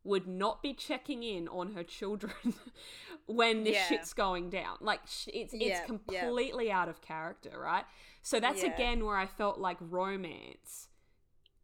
[0.04, 2.34] would not be checking in on her children
[3.26, 3.88] when this Yeah.
[3.88, 4.78] shit's going down.
[4.82, 5.86] Like sh- it's Yeah, it's yeah.
[5.86, 7.86] completely out of character, right?
[8.22, 8.74] So that's Yeah.
[8.74, 10.90] again where I felt like romance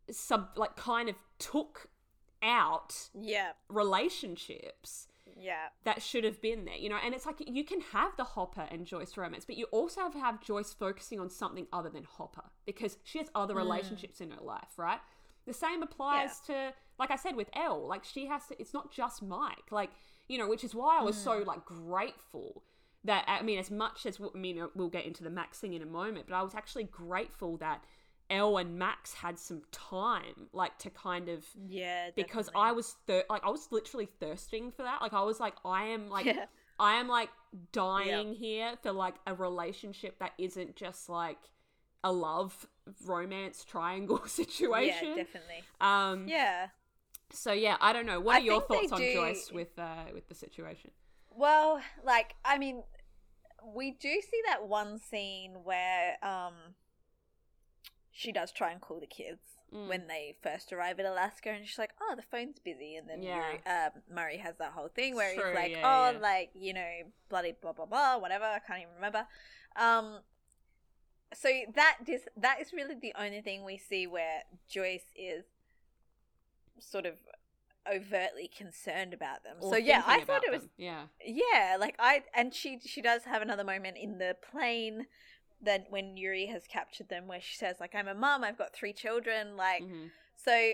[0.10, 1.90] sub like kind of took
[2.42, 3.52] out Yeah.
[3.68, 5.09] relationships
[5.40, 5.68] Yeah.
[5.84, 6.98] that should have been there, you know.
[7.04, 10.14] And it's like you can have the Hopper and Joyce romance, but you also have
[10.14, 13.58] to have Joyce focusing on something other than Hopper because she has other mm.
[13.58, 15.00] relationships in her life, right?
[15.46, 17.88] The same applies to, like I said, with El.
[17.88, 18.62] Like she has to.
[18.62, 19.72] It's not just Mike.
[19.72, 19.92] Like
[20.28, 21.46] you know, which is why I was so mm.
[21.46, 22.64] like grateful
[23.04, 25.82] that I mean, as much as I mean, we'll get into the Max thing in
[25.82, 27.84] a moment, but I was actually grateful that
[28.30, 32.10] El and Max had some time, like to kind of Yeah.
[32.16, 32.50] because.
[32.56, 35.02] I was thir- like I was literally thirsting for that.
[35.02, 36.46] Like I was like I am like Yeah.
[36.80, 37.30] I am like
[37.72, 41.40] dying here for like a relationship that isn't just like
[42.04, 42.66] a love
[43.06, 45.10] romance triangle situation.
[45.10, 45.64] Yeah, definitely.
[45.82, 46.68] um Yeah.
[47.32, 48.20] so yeah, I don't know.
[48.20, 50.92] What I are your thoughts on do- Joyce with uh with the situation?
[51.32, 52.84] Well, like I mean,
[53.76, 56.54] we do see that one scene where um
[58.20, 59.40] she does try and call the kids
[59.74, 59.88] Mm.
[59.88, 63.22] when they first arrive at Alaska, and she's like, "Oh, the phone's busy," and then
[63.22, 63.38] Yeah.
[63.38, 66.18] Murray, um, Murray has that whole thing where True, he's like, yeah, "Oh, yeah.
[66.20, 66.92] like you know,
[67.30, 69.28] bloody blah blah blah, whatever." I can't even remember.
[69.76, 70.22] Um,
[71.36, 75.46] so that is that is really the only thing we see where Joyce is
[76.80, 77.20] sort of
[77.90, 79.58] overtly concerned about them.
[79.62, 80.72] Or so yeah, I thought it was them.
[80.78, 81.04] yeah.
[81.24, 85.06] yeah, like I and she she does have another moment in the plane
[85.62, 88.74] that when Yuri has captured them where she says like I'm a mum, I've got
[88.74, 90.12] three children, like Mhm.
[90.36, 90.72] so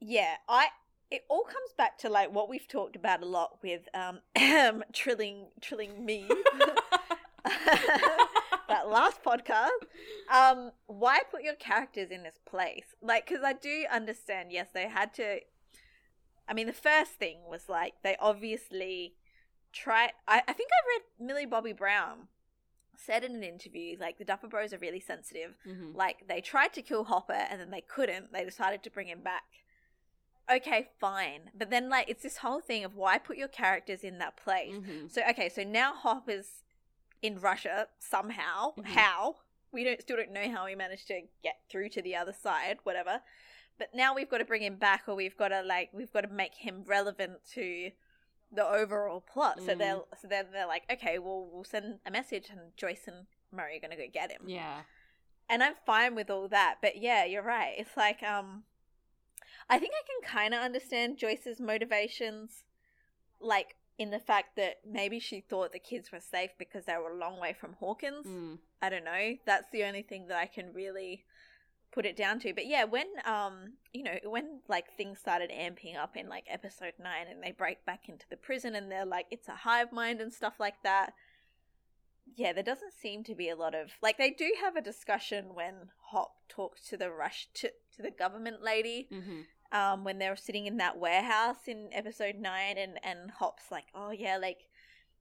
[0.00, 0.68] yeah, I
[1.10, 4.20] it all comes back to like what we've talked about a lot with um
[4.92, 6.28] trilling trilling me
[7.44, 9.68] that last podcast.
[10.32, 12.94] Um why put your characters in this place?
[13.00, 15.40] Like cuz I do understand yes, they had to
[16.48, 19.14] I mean the first thing was like they obviously
[19.72, 22.28] try I, I think I read Millie Bobby Brown
[22.98, 25.94] said in an interview like the Duffer Bros are really sensitive Mhm.
[25.94, 28.32] like they tried to kill Hopper and then they couldn't.
[28.32, 29.44] They decided to bring him back.
[30.50, 31.50] Okay, fine.
[31.54, 34.74] But then like it's this whole thing of why put your characters in that place.
[34.74, 35.10] Mhm.
[35.10, 36.62] So okay, so now Hopper's
[37.22, 38.74] in Russia somehow.
[38.76, 38.84] Mhm.
[38.86, 39.40] How?
[39.72, 42.78] We don't still don't know how he managed to get through to the other side,
[42.84, 43.22] whatever.
[43.78, 46.22] But now we've got to bring him back or we've got to like we've got
[46.22, 47.90] to make him relevant to
[48.52, 49.58] the overall plot.
[49.60, 49.78] So Mm.
[49.78, 53.76] they're so then they're like, okay, well we'll send a message and Joyce and Murray
[53.76, 54.82] are gonna go get him Yeah.
[55.48, 56.76] and I'm fine with all that.
[56.80, 57.74] But yeah, you're right.
[57.76, 58.64] It's like um,
[59.68, 62.64] I think I can kind of understand Joyce's motivations,
[63.40, 67.12] like in the fact that maybe she thought the kids were safe because they were
[67.12, 68.26] a long way from Hawkins.
[68.26, 68.58] Mm.
[68.82, 69.36] I don't know.
[69.46, 71.24] That's the only thing that I can really
[71.96, 72.52] put it down to.
[72.52, 76.92] But yeah, when um, you know, when like things started amping up in like episode
[77.02, 80.20] nine, and they break back into the prison, and they're like, it's a hive mind
[80.20, 81.14] and stuff like that.
[82.36, 85.54] Yeah, there doesn't seem to be a lot of like they do have a discussion
[85.54, 89.40] when Hop talks to the rush to to the government lady hmm
[89.72, 93.86] um when they were sitting in that warehouse in episode 9 and and Hop's like
[93.96, 94.68] oh yeah like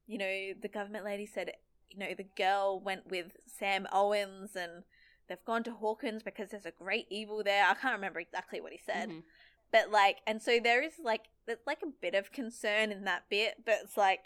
[0.06, 1.52] you know the government lady said
[1.90, 4.84] you know the girl went with Sam Owens and
[5.28, 8.72] they've gone to Hawkins because there's a great evil there I can't remember exactly what
[8.72, 9.24] he said Mhm.
[9.72, 13.24] but like and so there is like there's like a bit of concern in that
[13.30, 14.26] bit but it's like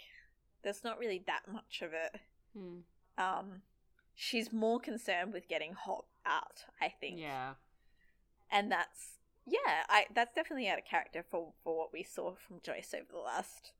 [0.63, 2.19] there's not really that much of it
[2.57, 2.81] Mm.
[3.17, 3.61] um
[4.15, 7.53] she's more concerned with getting Hop out I think Yeah.
[8.51, 12.59] and that's yeah i that's definitely out of character for for what we saw from
[12.61, 13.71] joyce over the last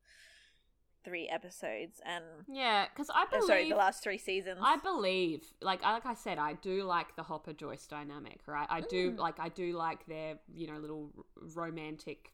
[1.04, 5.82] three episodes and Yeah, because I believe sorry the last three seasons I believe, like
[5.82, 8.66] like I said, I do like the Hopper Joyce dynamic, right?
[8.70, 9.18] I do Mm.
[9.18, 11.10] like I do like their you know little
[11.56, 12.32] romantic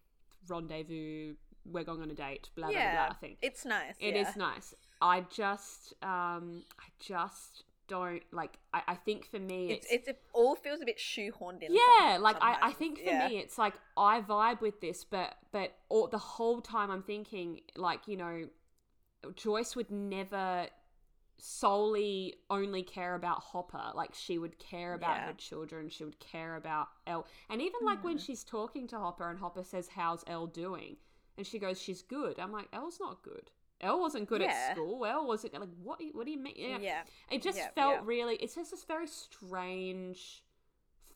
[0.48, 1.34] rendezvous.
[1.64, 3.14] We're going on a date, blah blah blah, blah.
[3.14, 3.36] Thing.
[3.42, 4.32] it's nice It is yeah.
[4.36, 4.74] nice.
[5.00, 8.58] I just um I just don't like.
[8.72, 11.72] I, I think for me, it's, it's, it's it all feels a bit shoehorned in
[11.74, 12.18] yeah.
[12.18, 13.28] Like I, I think for Yeah.
[13.28, 17.60] me, it's like I vibe with this, but but all, the whole time I'm thinking
[17.76, 18.46] like you know,
[19.34, 20.66] Joyce would never
[21.38, 23.92] solely only care about Hopper.
[23.94, 25.26] Like she would care about Yeah.
[25.26, 25.88] her children.
[25.88, 28.24] She would care about El And even like when Mhm.
[28.24, 30.96] she's talking to Hopper and Hopper says, "How's El doing?"
[31.36, 33.50] and she goes, "She's good." I'm like, El's not good."
[33.80, 34.48] El wasn't good Yeah.
[34.48, 35.04] at school.
[35.04, 36.00] El wasn't like what?
[36.12, 36.54] What do you mean?
[36.56, 36.78] yeah Yeah.
[36.80, 38.00] yeah, It just Yeah, felt yeah.
[38.04, 38.36] really.
[38.36, 40.42] It's just this very strange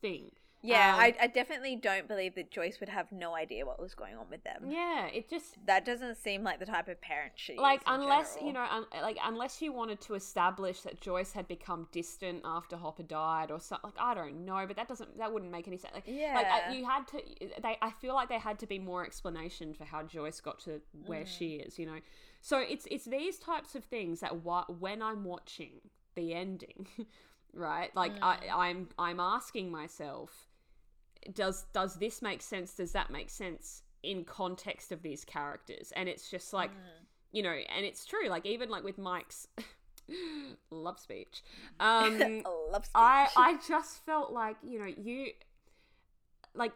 [0.00, 0.32] thing.
[0.62, 4.14] Um, I, I definitely don't believe that joyce would have no idea what was going
[4.18, 7.56] on with them Yeah, it just that doesn't seem like the type of parent she
[7.56, 8.46] like unless general.
[8.46, 12.76] you know un- like unless you wanted to establish that Joyce had become distant after
[12.76, 15.78] Hopper died or something like I don't know but that doesn't that wouldn't make any
[15.78, 16.60] sense like like Yeah.
[16.68, 17.22] uh, you had to
[17.62, 20.82] they I feel like there had to be more explanation for how Joyce got to
[21.06, 21.26] where Mm.
[21.38, 22.00] she is you know
[22.40, 25.80] so it's it's these types of things that wa- when I'm watching
[26.14, 26.86] the ending
[27.52, 28.22] right like Mm.
[28.22, 30.48] I I'm I'm asking myself
[31.34, 36.08] does does this make sense does that make sense in context of these characters and
[36.08, 37.06] it's just like Mm.
[37.32, 39.46] you know and it's true like even like with mike's
[40.70, 41.42] love speech
[41.78, 42.92] um love speech.
[42.94, 45.28] i i just felt like you know you
[46.54, 46.72] like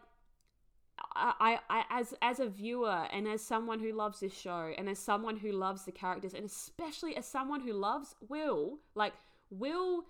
[1.15, 4.87] I, I, I as as a viewer and as someone who loves this show and
[4.87, 9.13] as someone who loves the characters and especially as someone who loves will like
[9.49, 10.05] will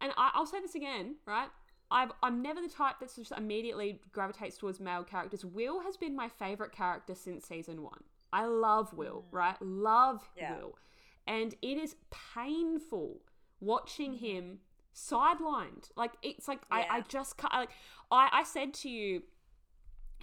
[0.00, 1.48] and I, i'll say this again right
[1.90, 5.44] I've, I'm never the type that just immediately gravitates towards male characters.
[5.44, 8.02] Will has been my favorite character since season one.
[8.32, 9.36] I love Will, mm.
[9.36, 9.56] right?
[9.60, 10.56] Love Yeah.
[10.56, 10.78] Will.
[11.26, 11.94] And it is
[12.34, 13.20] painful
[13.60, 14.24] watching mm-hmm.
[14.24, 14.58] him
[14.94, 15.90] sidelined.
[15.96, 17.52] Like, it's like, I, I just can't.
[17.52, 17.70] Like,
[18.10, 19.22] I, I said to you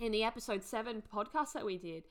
[0.02, 2.04] in the episode seven podcast that we did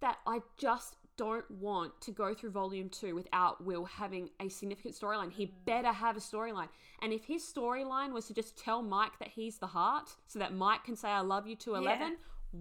[0.00, 4.94] that I just don't want to go through volume two without Will having a significant
[4.94, 5.30] storyline.
[5.30, 5.64] He Mm.
[5.66, 6.68] better have a storyline.
[7.02, 10.54] And if his storyline was to just tell Mike that he's the heart so that
[10.54, 12.16] Mike can say, I love you to 11,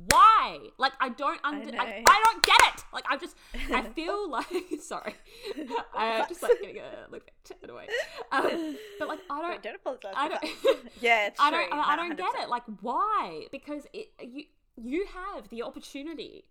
[0.10, 0.60] why?
[0.78, 2.04] Like, I don't under, I, know.
[2.08, 2.84] I, don't get it.
[2.94, 3.36] Like, I just,
[3.72, 4.46] I feel like,
[4.82, 5.16] sorry.
[5.96, 7.90] I just like getting a little bit annoyed.
[8.32, 10.14] Um, but like, I don't, don't apologize.
[10.16, 10.42] I don't.
[10.42, 10.78] that.
[11.02, 11.60] yeah, it's I true.
[11.70, 11.74] don't.
[11.80, 12.50] I, I don't get it.
[12.50, 13.48] Like, why?
[13.52, 14.10] Because it.
[14.22, 14.44] You.
[14.76, 16.46] You have the opportunity.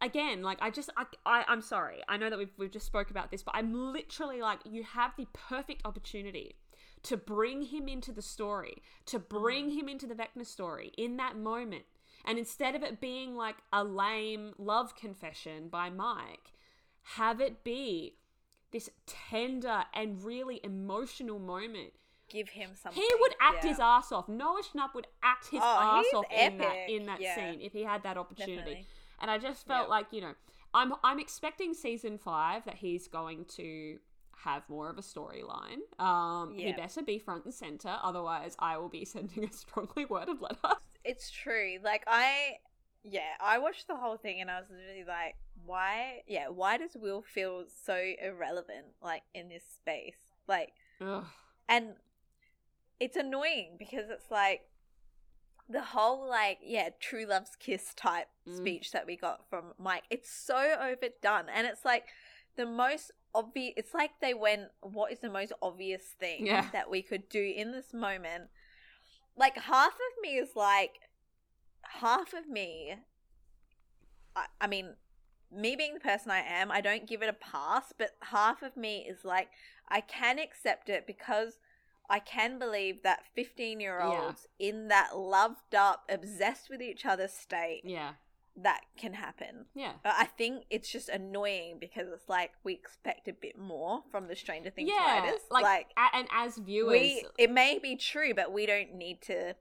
[0.00, 2.02] Again, like I just I, I I'm sorry.
[2.08, 5.12] I know that we've we've just spoke about this, but I'm literally like you have
[5.16, 6.56] the perfect opportunity
[7.04, 11.36] to bring him into the story, to bring him into the Vecna story in that
[11.36, 11.84] moment.
[12.24, 16.52] And instead of it being like a lame love confession by Mike,
[17.16, 18.16] have it be
[18.70, 21.92] this tender and really emotional moment
[22.32, 23.00] Give him something.
[23.00, 23.70] he would act yeah.
[23.70, 24.28] his ass off.
[24.28, 27.34] Noah Schnapp would act his Oh, ass off in that in that Yeah.
[27.36, 28.56] scene if he had that opportunity.
[28.56, 28.86] Definitely.
[29.20, 30.34] And I just felt like you know,
[30.74, 33.98] I'm I'm expecting season five that he's going to
[34.44, 35.78] have more of a storyline.
[36.00, 40.40] Um, he better be front and center, otherwise I will be sending a strongly worded
[40.40, 40.76] letter.
[41.04, 41.76] It's true.
[41.82, 42.54] Like I,
[43.04, 46.22] yeah, I watched the whole thing and I was literally like, why?
[46.26, 48.86] Yeah, why does Will feel so irrelevant?
[49.02, 50.16] Like in this space,
[50.48, 51.24] like, Ugh.
[51.68, 51.94] and
[53.02, 54.62] it's annoying because it's like
[55.68, 58.56] the whole like yeah true love's kiss type Mm.
[58.56, 62.04] speech that we got from mike it's so overdone and it's like
[62.56, 66.66] the most obvious it's like they went what is the most obvious thing Yeah.
[66.72, 68.44] that we could do in this moment
[69.36, 70.94] like half of me is like
[71.84, 72.94] half of me
[74.34, 74.94] I, I mean
[75.54, 78.76] me being the person i am i don't give it a pass but half of
[78.76, 79.48] me is like
[79.88, 81.60] i can accept it because
[82.12, 87.26] i can believe that 15 year olds in that loved up obsessed with each other
[87.26, 88.12] state Yeah,
[88.56, 89.64] that can happen.
[89.74, 89.92] Yeah.
[90.04, 94.28] but i think it's just annoying because it's like we expect a bit more from
[94.28, 95.40] the stranger things yeah, writers.
[95.50, 99.20] like, like a- and as viewers, we it may be true but we don't need
[99.22, 99.54] to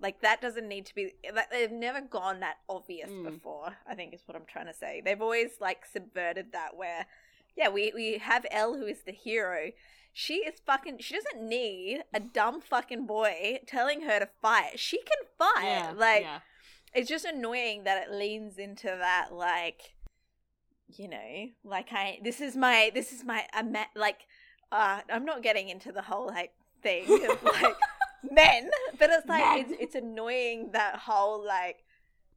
[0.00, 3.24] like that doesn't need to be like, they've never gone that obvious Mm.
[3.24, 5.00] before i think is what i'm trying to say.
[5.04, 7.06] They've always like subverted that where
[7.56, 9.70] yeah we we have El who is the hero
[10.12, 14.98] she is fucking she doesn't need a dumb fucking boy telling her to fight she
[14.98, 16.40] can fight yeah, like yeah.
[16.94, 19.94] it's just annoying that it leans into that like
[20.88, 24.26] you know like i this is my this is my I'm like
[24.70, 26.52] uh i'm not getting into the whole like
[26.82, 27.74] thing of like
[28.30, 29.60] men but it's like Men.
[29.60, 31.84] it's, it's annoying that whole like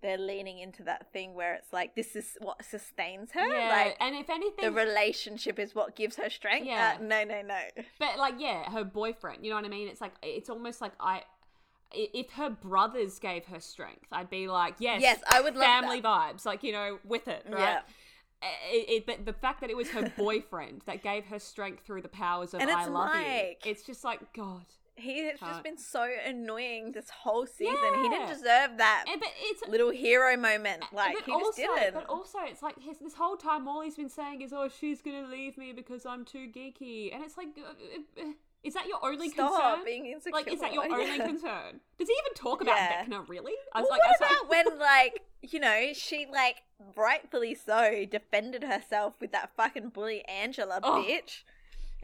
[0.05, 3.69] they're leaning into that thing where it's like this is what sustains her yeah.
[3.69, 6.95] like and if anything, the relationship is what gives her strength Yeah.
[6.99, 7.59] uh, no no no
[7.99, 9.43] But like, yeah, her boyfriend.
[9.43, 9.87] You know what I mean?
[9.87, 11.23] It's like it's almost like I.
[11.91, 16.01] If her brothers gave her strength, I'd be like, yes, yes i would love family
[16.01, 16.35] that.
[16.35, 17.59] vibes, like you know, with it, right?
[17.59, 17.79] yeah
[18.71, 22.01] It, it, but the fact that it was her boyfriend that gave her strength through
[22.01, 23.61] the powers of I love Mike.
[23.65, 24.65] you, it's just like God.
[24.97, 25.51] He has Can't.
[25.51, 29.89] just been so annoying this whole season he didn't deserve that And, but it's little
[29.91, 30.83] hero moment.
[30.93, 31.93] Like he also, just didn't.
[31.93, 35.01] But also, it's like his, this whole time, all he's been saying is, "Oh, she's
[35.01, 38.25] gonna leave me because I'm too geeky," and it's like, uh, uh,
[38.63, 39.85] is that your only Stop concern?
[39.85, 40.31] being insecure.
[40.37, 41.27] Like, is that your only Yeah.
[41.27, 41.81] concern?
[41.99, 43.03] Does he even talk about Yeah.
[43.05, 43.27] Vecna?
[43.29, 43.53] Really?
[43.73, 46.63] I was Well, like, I what about when, like, you know, she like
[46.95, 51.03] rightfully so defended herself with that fucking bully Angela Oh.
[51.07, 51.43] bitch,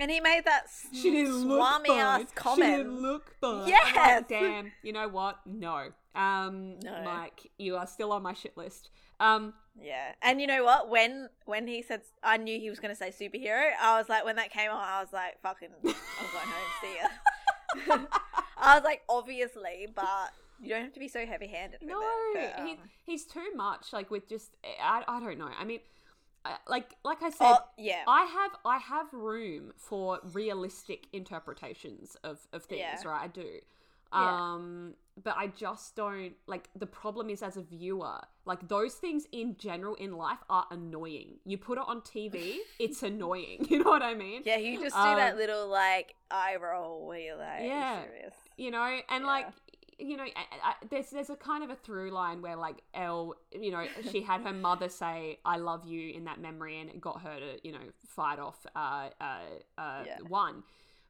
[0.02, 2.00] and he made that She didn't look swami fine.
[2.00, 3.72] ass She didn't look fine.
[3.74, 4.72] I'm like, Damn.
[4.84, 5.40] You know what?
[5.46, 5.90] No.
[6.16, 7.02] Um, No.
[7.06, 8.90] Mike, you are still on my shit list.
[9.20, 10.90] Um, Yeah, and you know what?
[10.90, 13.70] When when he said, I knew he was gonna say superhero.
[13.80, 15.96] I was like, when that came on, I was like, fucking, I'm going
[16.56, 16.72] home.
[16.82, 17.98] See ya.
[18.58, 21.80] I was like, obviously, but you don't have to be so heavy handed.
[21.84, 22.00] no,
[22.36, 23.94] it, but, he, um, he's too much.
[23.94, 24.50] Like with just,
[24.82, 25.50] I, I don't know.
[25.60, 25.80] I mean,
[26.68, 28.04] like like I said, oh, yeah.
[28.08, 33.08] I have I have room for realistic interpretations of, of things, Yeah.
[33.10, 33.22] right?
[33.24, 33.60] I do.
[34.14, 34.54] Yeah.
[34.54, 39.26] Um but I just don't like the problem is as a viewer, like those things
[39.32, 41.36] in general in life are annoying.
[41.46, 43.66] You put it on TV, it's annoying.
[43.70, 44.42] You know what I mean?
[44.46, 48.02] Yeah, you just do Um, that little like eye roll where you're like, Yeah.
[48.58, 49.28] you know and Yeah.
[49.28, 49.48] like
[50.02, 53.36] you know I, I, there's there's a kind of a through line where like El
[53.52, 57.00] you know she had her mother say I love you in that memory and it
[57.00, 59.40] got her to you know fight off uh uh,
[59.78, 60.18] uh Yeah.
[60.28, 60.64] one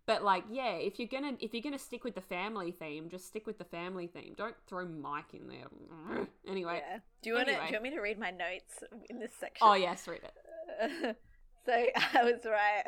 [0.06, 3.28] but like yeah if you're gonna if you're gonna stick with the family theme just
[3.28, 7.00] stick with the family theme don't throw Mike in there anyway Yeah.
[7.22, 7.48] Do you want?
[7.48, 7.66] Anyway.
[7.68, 9.68] Do you want me to read my notes in this section?
[9.68, 11.18] oh yes read it
[11.66, 11.72] so
[12.14, 12.84] I was right.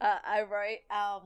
[0.00, 1.22] Uh, I wrote um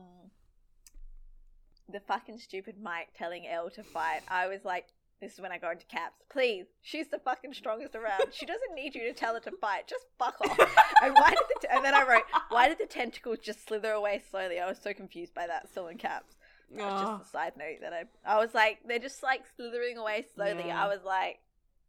[1.91, 4.21] the fucking stupid Mike telling El to fight.
[4.27, 4.87] I was like,
[5.21, 6.21] this is when I go into caps.
[6.31, 8.21] Please, she's the fucking strongest around.
[8.31, 9.87] She doesn't need you to tell her to fight.
[9.87, 10.59] Just fuck off.
[11.03, 13.91] and why did the t- and then I wrote, why did the tentacles just slither
[13.93, 14.59] away slowly?
[14.59, 15.69] I was so confused by that.
[15.69, 16.35] Still in caps.
[16.75, 17.17] That was Oh.
[17.17, 20.65] just a side note that I I was like, they're just like slithering away slowly.
[20.67, 20.83] Yeah.
[20.83, 21.39] I was like,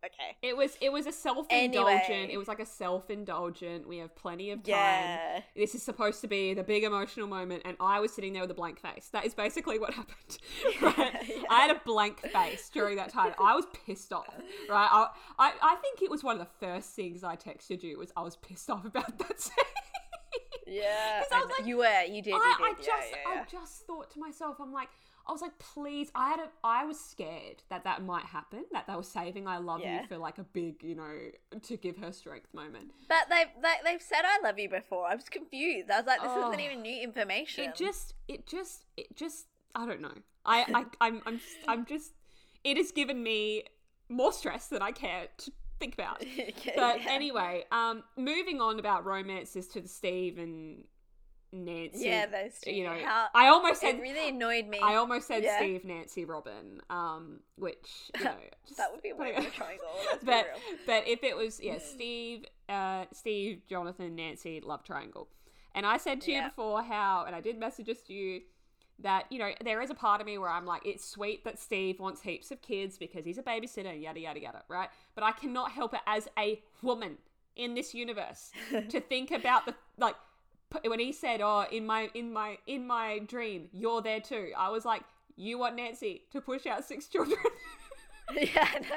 [0.04, 0.36] Okay.
[0.42, 2.08] It was it was a self-indulgent.
[2.10, 2.32] Anyway.
[2.32, 3.88] It was like a self-indulgent.
[3.88, 4.68] We have plenty of time.
[4.70, 5.40] Yeah.
[5.56, 8.50] This is supposed to be the big emotional moment, and I was sitting there with
[8.52, 9.08] a blank face.
[9.12, 10.38] That is basically what happened.
[10.82, 11.14] Right?
[11.28, 11.42] Yeah.
[11.50, 13.32] I had a blank face during that time.
[13.40, 14.28] I was pissed off.
[14.68, 14.88] Right?
[14.90, 18.12] I, I I think it was one of the first things I texted you was
[18.16, 19.54] I was pissed off about that scene.
[20.66, 21.22] Yeah.
[21.32, 22.02] I was like- you were.
[22.04, 22.26] You did.
[22.30, 22.66] You I, did.
[22.66, 23.40] I just yeah, yeah.
[23.40, 24.90] I just thought to myself, I'm like,
[25.28, 28.86] I was like, please, I had a, I was scared that that might happen, that
[28.86, 30.00] they were saving I love Yeah.
[30.00, 31.16] you for like a big, you know,
[31.62, 32.92] to give her strength moment.
[33.08, 35.06] But they've they, they've said I love you before.
[35.06, 35.90] I was confused.
[35.90, 36.48] I was like, this Oh.
[36.48, 37.64] isn't even new information.
[37.64, 40.14] It just, it just, it just, I don't know.
[40.46, 42.12] I, I, I'm, I'm, I'm just,
[42.64, 43.64] it has given me
[44.08, 46.22] more stress than I care to think about.
[46.38, 47.10] Okay, But yeah.
[47.10, 50.84] anyway, um, moving on about romances to the Steve and
[51.52, 52.04] Nancy.
[52.06, 52.72] yeah, those two.
[52.72, 54.78] you know, How, I almost said it really annoyed me.
[54.82, 55.56] I almost said Yeah.
[55.58, 58.34] Steve, Nancy, Robin, um, which you know,
[58.66, 59.86] just that would be a putting weird it- triangle.
[60.22, 60.46] But
[60.86, 65.28] but if it was yeah, Steve, uh, Steve, Jonathan, Nancy, love triangle,
[65.74, 68.42] and I said to you before how, and I did message us to you
[69.00, 71.58] that you know there is a part of me where I'm like, it's sweet that
[71.58, 74.88] Steve wants heaps of kids because he's a babysitter, yada yada yada, right?
[75.14, 77.16] But I cannot help it as a woman
[77.56, 78.50] in this universe
[78.88, 80.14] to think about the like
[80.84, 84.70] when he said, "Oh, in my in my in my dream, you're there too." I
[84.70, 85.02] was like,
[85.36, 87.38] "You want Nancy to push out six children?"
[88.34, 88.96] yeah, no.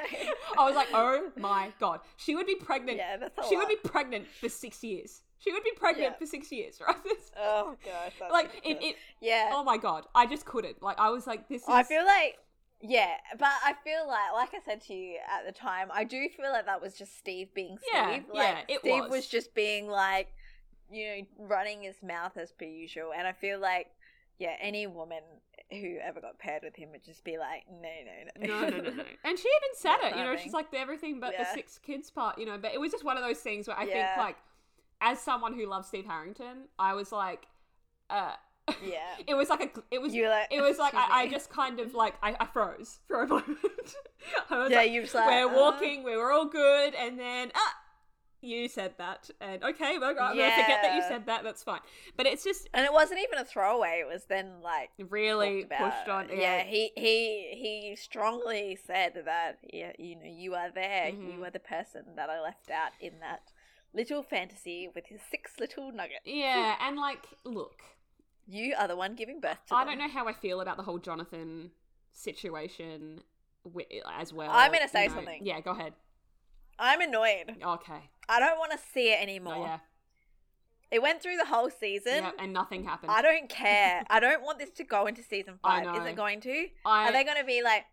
[0.58, 2.98] I was like, "Oh my god, she would be pregnant.
[2.98, 3.66] Yeah, that's a she lot.
[3.66, 5.22] would be pregnant for six years.
[5.38, 6.18] She would be pregnant Yeah.
[6.18, 6.96] for six years, right?"
[7.38, 8.30] Oh gosh.
[8.30, 8.96] Like it, it.
[9.20, 9.50] yeah.
[9.52, 10.82] Oh my god, I just couldn't.
[10.82, 12.38] Like I was like, "This is." I feel like
[12.84, 16.28] yeah, but I feel like like I said to you at the time, I do
[16.28, 17.92] feel like that was just Steve being Steve.
[17.94, 19.10] Yeah, like yeah, it Steve was.
[19.10, 20.28] was just being like,
[20.92, 23.12] you know, running his mouth as per usual.
[23.16, 23.88] And I feel like
[24.38, 25.20] yeah, any woman
[25.70, 28.90] who ever got paired with him would just be like, no, no, no, no, no,
[28.90, 29.02] no.
[29.24, 30.18] And she even said That's it.
[30.18, 31.44] You know, she's like everything but Yeah.
[31.44, 32.38] the six kids part.
[32.38, 33.94] You know, but it was just one of those things where I Yeah.
[33.94, 34.36] think like,
[35.00, 37.46] as someone who loves Steve Harrington, I was like,
[38.10, 38.32] uh,
[38.84, 39.16] yeah.
[39.26, 41.80] it was like a, it was You like it was like I, I just kind
[41.80, 43.58] of like I, I froze for a moment.
[44.50, 47.50] I was yeah, like, you like we're uh, walking, we were all good, and then
[47.54, 47.74] ah,
[48.42, 51.44] you said that, and okay, well, I'm gonna forget that you said that.
[51.44, 51.80] That's fine.
[52.16, 54.02] But it's just and it wasn't even a throwaway.
[54.04, 56.28] It was then like really pushed on.
[56.32, 61.12] Yeah, he he he strongly said that yeah, you know, you are there.
[61.12, 61.34] Mhm.
[61.36, 63.52] You are the person that I left out in that
[63.94, 66.22] little fantasy with his six little nuggets.
[66.24, 67.82] yeah, and like, look,
[68.48, 69.98] You are the one giving birth to I them.
[69.98, 71.70] don't know how I feel about the whole Jonathan
[72.12, 73.22] situation
[74.18, 74.50] as well.
[74.52, 75.14] I'm gonna you say know.
[75.14, 75.40] something.
[75.44, 75.92] Yeah, go ahead.
[76.78, 77.56] I'm annoyed.
[77.62, 78.10] Okay.
[78.28, 79.54] I don't want to see it anymore.
[79.56, 79.78] Oh, yeah.
[80.90, 82.16] It went through the whole season.
[82.22, 83.10] yeah, and nothing happened.
[83.12, 84.04] I don't care.
[84.10, 85.86] I don't want this to go into season five.
[85.96, 86.66] Is it going to?
[86.84, 87.84] I- Are they going to be like?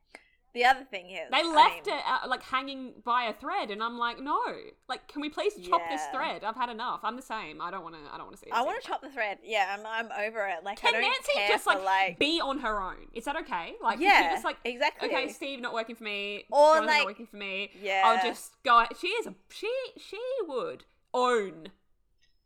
[0.54, 3.70] The other thing is, They I left mean, it uh, like hanging by a thread,
[3.70, 4.40] and I'm like, no,
[4.88, 6.44] like, can we please chop this thread?
[6.44, 7.02] I've had enough.
[7.04, 7.62] I'm the same.
[7.62, 8.02] I don't want to.
[8.12, 8.48] I don't want to see.
[8.50, 9.38] it I want to chop the thread.
[9.44, 9.86] Yeah, I'm.
[9.86, 10.64] I'm over it.
[10.64, 12.96] Like, I Can don't Nancy care just like, like be on her own?
[13.14, 13.74] Is that okay?
[13.82, 15.08] Like, yeah, just like, exactly.
[15.10, 17.70] okay, Steve not working for me, Or, Jonathan like- not working for me.
[17.82, 18.84] yeah, I'll just go.
[19.00, 19.72] She is a she.
[19.98, 20.84] She would
[21.14, 21.70] own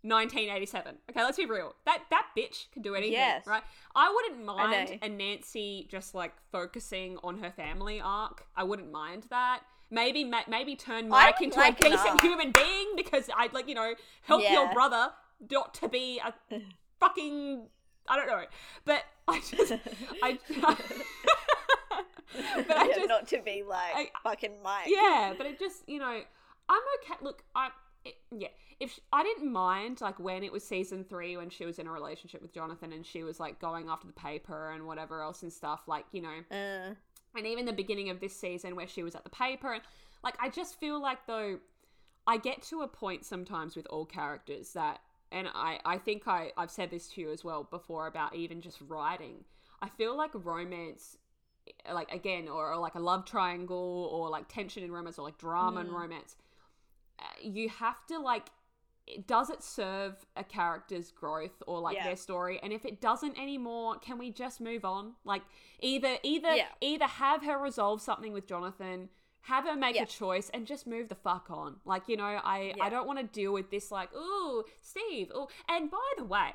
[0.04, 0.96] 1987.
[1.10, 1.74] Okay, let's be real.
[1.86, 3.46] That that bitch can do anything, Yes.
[3.48, 3.64] right?
[3.96, 8.46] I wouldn't mind a Nancy just like focusing on her family arc.
[8.56, 9.62] I wouldn't mind that.
[9.90, 13.76] Maybe ma- maybe turn Mike into like a decent human being because I'd like you
[13.76, 13.94] know
[14.24, 15.10] help your brother
[15.52, 16.34] not to be a
[17.00, 17.68] fucking
[18.08, 18.44] I don't know,
[18.86, 19.74] but I just
[20.22, 20.40] I.
[22.68, 24.88] but I Yeah, just not to be like I- fucking Mike.
[24.88, 26.22] yeah, but it just you know,
[26.70, 27.16] I'm okay.
[27.22, 27.70] Look, I
[28.06, 28.50] it, yeah,
[28.80, 31.88] if sh I didn't mind like when it was season three when she was in
[31.88, 35.44] a relationship with Jonathan and she was like going after the paper and whatever else
[35.44, 36.94] and stuff, like you know, Uh,
[37.36, 39.82] and even the beginning of this season where she was at the paper and
[40.24, 41.60] like I just feel like though
[42.28, 45.00] I get to a point sometimes with all characters that
[45.32, 48.62] and I I think I I've said this to you as well before about even
[48.62, 49.46] just writing.
[49.82, 51.18] I feel like romance
[51.92, 55.38] like again or, or like a love triangle or like tension in romance or like
[55.38, 55.94] drama and Mm.
[55.94, 56.43] romance uh,
[57.42, 58.50] you have to like
[59.28, 62.06] does it serve a character's growth or like Yeah.
[62.06, 65.42] their story and if it doesn't anymore can we just move on like
[65.82, 66.68] either either Yeah.
[66.80, 69.10] either have her resolve something with jonathan
[69.42, 70.04] have her make Yeah.
[70.04, 73.20] a choice and just move the fuck on like you know i i don't want
[73.20, 76.54] to deal with this like ooh steve oh and by the way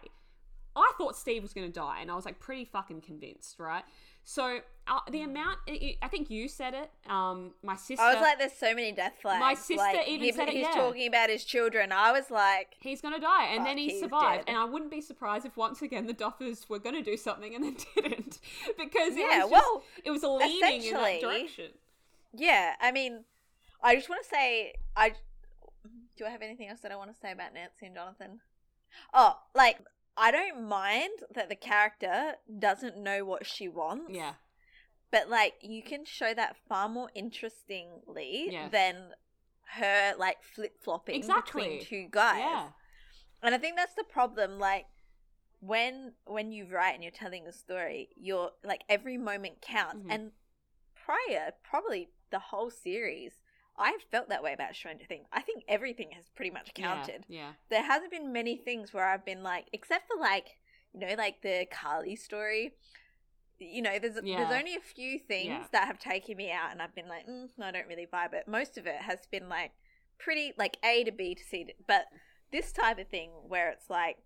[0.74, 3.84] i thought steve was going to die and i was like pretty fucking convinced right
[4.28, 8.20] so uh, the amount i I think you said it um my sister I was
[8.22, 9.40] like, there's so many death flags.
[9.40, 10.82] My sister like, even he- said it, He's yeah.
[10.82, 11.92] talking about his children.
[11.92, 14.52] I was like, he's gonna die and then he survived dead.
[14.52, 17.64] and i wouldn't be surprised if once again the duffers were gonna do something and
[17.64, 18.38] then didn't
[18.76, 21.70] because it yeah, was just, well, it was a leaning in that direction
[22.34, 22.74] yeah.
[22.80, 23.24] I mean,
[23.82, 25.12] I just want to say, I
[26.16, 28.40] do I have anything else that I want to say about Nancy and Jonathan?
[29.14, 29.78] Oh, like
[30.18, 34.10] I don't mind that the character doesn't know what she wants.
[34.12, 34.34] Yeah.
[35.10, 39.10] But like you can show that far more interestingly than
[39.76, 41.62] her like flip flopping Exactly.
[41.62, 42.38] between two guys.
[42.40, 42.68] Yeah.
[43.42, 44.58] And I think that's the problem.
[44.58, 44.86] Like
[45.60, 50.06] when when you write and you're telling a story, you're like every moment counts.
[50.06, 50.12] Mhm.
[50.14, 50.32] And
[50.94, 53.32] prior, probably the whole series,
[53.78, 55.26] I felt that way about Stranger Things.
[55.32, 57.24] I think everything has pretty much counted.
[57.28, 57.38] Yeah.
[57.38, 57.52] yeah.
[57.70, 60.46] There hasn't been many things where I've been like, except for like,
[60.92, 62.74] you know, like the Kali story.
[63.60, 64.38] You know, there's Yeah.
[64.38, 67.48] there's only a few things that have taken me out, and I've been like, mm,
[67.60, 68.46] I don't really vibe it.
[68.46, 69.72] Most of it has been like
[70.18, 72.06] pretty like A to B to C, to, but
[72.52, 74.18] this type of thing where it's like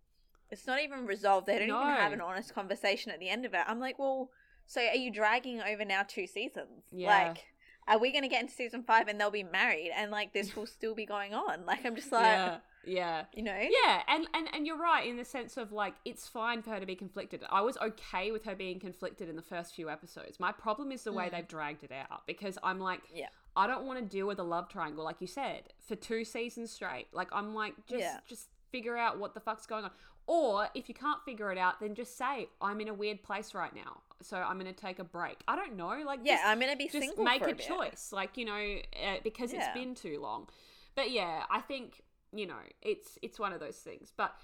[0.51, 1.47] it's not even resolved.
[1.47, 3.63] They don't even have an honest conversation at the end of it.
[3.67, 4.29] I'm like, well,
[4.67, 6.85] so are you dragging over now two seasons?
[6.91, 7.09] Yeah.
[7.29, 7.45] Like,
[7.89, 10.55] are we going to get into season five and they'll be married and like this
[10.57, 11.65] will still be going on?
[11.67, 12.57] Like, I'm just like, yeah.
[12.85, 13.25] Yeah.
[13.33, 16.63] you know, Yeah, and, and and you're right in the sense of like it's fine
[16.63, 17.43] for her to be conflicted.
[17.49, 20.41] I was okay with her being conflicted in the first few episodes.
[20.41, 21.31] My problem is the way Mm.
[21.33, 23.29] they've dragged it out because I'm like, Yeah.
[23.55, 26.71] I don't want to deal with a love triangle like you said for two seasons
[26.73, 27.07] straight.
[27.13, 28.19] Like I'm like just Yeah.
[28.27, 29.91] just figure out what the fuck's going on.
[30.27, 33.55] Or if you can't figure it out, then just say I'm in a weird place
[33.55, 35.39] right now, so I'm going to take a break.
[35.49, 37.53] I don't know, like yeah, just- I'm going to be just single make for a,
[37.53, 40.49] a, choice like you know uh, because it's been too long
[40.95, 42.03] but yeah i think
[42.35, 44.35] you know it's it's one of those things but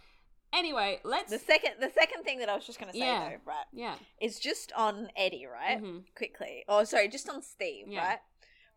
[0.53, 3.29] anyway let's The second, the second thing that I was just going to say Yeah.
[3.31, 5.81] though, right, yeah is just on Eddie, right?
[5.83, 6.05] Mhm.
[6.17, 8.07] Quickly, or sorry, just on Steve, Yeah.
[8.09, 8.19] right?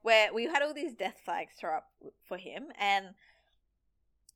[0.01, 1.87] Where we had all these death flags throw up
[2.27, 3.13] for him, and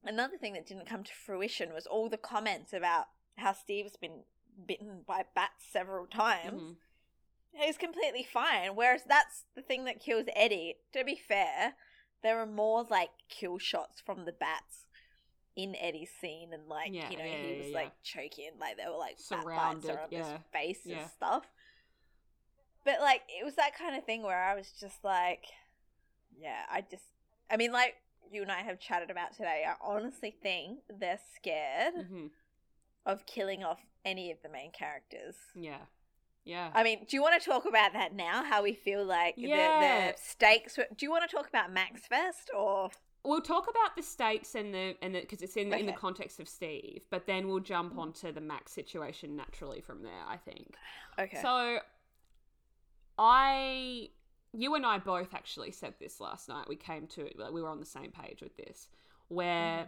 [0.05, 3.05] another thing that didn't come to fruition was all the comments about
[3.37, 4.23] how Steve's been
[4.65, 6.61] bitten by bats several times.
[6.61, 6.77] Mhm.
[7.53, 8.75] He's completely fine.
[8.75, 10.79] Whereas that's the thing that kills Eddie.
[10.93, 11.75] To be fair,
[12.21, 14.85] there are more like kill shots from the bats
[15.55, 17.75] in Eddie's scene, and like Yeah, you know yeah, he was yeah.
[17.75, 21.49] like choking, like there were like bat bites Surrounded, around his face and stuff.
[22.83, 25.45] But like it was that kind of thing where I was just like,
[26.37, 27.05] yeah, I just,
[27.49, 27.95] I mean, like
[28.31, 29.63] you and I have chatted about today.
[29.67, 32.31] I honestly think they're scared Mhm.
[33.05, 35.35] of killing off any of the main characters.
[35.55, 35.85] yeah
[36.43, 38.43] yeah I mean, do you want to talk about that now?
[38.43, 39.79] How we feel like Yeah.
[40.09, 40.77] the, the stakes?
[40.77, 42.91] were- Do you want to talk about Max first, or
[43.23, 46.47] we'll talk about the stakes and the and because it's in in the context of
[46.47, 50.75] steve but then we'll jump onto the max situation naturally from there i think
[51.17, 51.41] okay?
[51.41, 51.79] So,
[53.17, 54.09] I,
[54.55, 56.67] you and I both actually said this last night.
[56.67, 58.89] We came to, like, we were on the same page with this,
[59.27, 59.87] where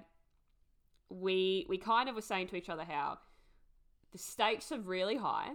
[1.09, 3.19] we we kind of were saying to each other how
[4.11, 5.51] the stakes are really high,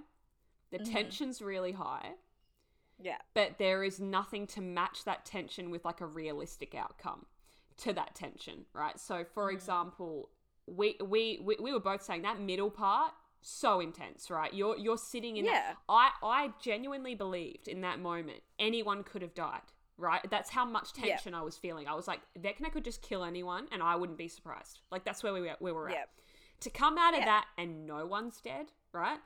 [0.71, 0.85] the Mhm.
[0.85, 2.13] tension's really high,
[2.99, 7.27] yeah, but there is nothing to match that tension with like a realistic outcome
[7.79, 8.99] to that tension, right?
[8.99, 9.55] So, for Mm.
[9.55, 10.31] example,
[10.67, 14.53] we, we we we were both saying that middle part so intense, right?
[14.55, 15.53] You're you're sitting in Yeah.
[15.53, 15.77] that.
[15.89, 19.61] I I genuinely believed in that moment anyone could have died,
[19.99, 20.21] right?
[20.31, 21.09] That's how much Yeah.
[21.11, 21.87] tension I was feeling.
[21.89, 24.81] I was like, Vecna could just kill anyone, and I wouldn't be surprised.
[24.91, 26.09] Like that's where we were, where we're yeah, at.
[26.61, 27.27] To come out of Yeah.
[27.27, 29.19] that and no one's dead, right?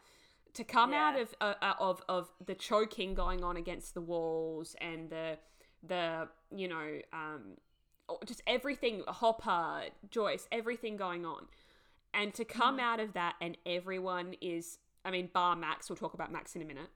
[0.54, 4.74] To come out of uh, uh, of of the choking going on against the walls
[4.80, 5.38] and the
[5.82, 7.58] the you know um
[8.24, 11.46] just everything Hopper, Joyce, everything going on.
[12.16, 12.80] And to come Mhm.
[12.82, 16.62] out of that and everyone is I mean bar Max, we'll talk about Max in
[16.62, 16.90] a minute.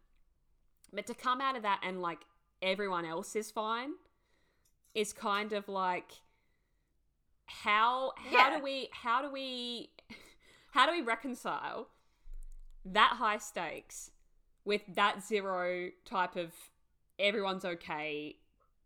[0.92, 2.24] But to come out of that and like
[2.60, 3.92] everyone else is fine
[4.94, 6.10] is kind of like
[7.46, 8.56] how how Yeah.
[8.58, 9.90] do we how do we
[10.72, 11.90] how do we reconcile
[12.84, 14.10] that high stakes
[14.64, 16.52] with that zero type of
[17.18, 18.36] everyone's okay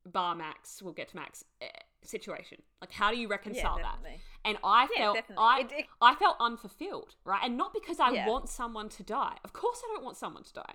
[0.06, 1.68] bar max we'll get to max eh,
[2.02, 4.20] situation like how do you yeah, reconcile that definitely.
[4.44, 5.44] And i Yeah, felt definitely.
[5.44, 8.28] i It- i felt unfulfilled right and not because i Yeah.
[8.28, 10.74] want someone to die of course i don't want someone to die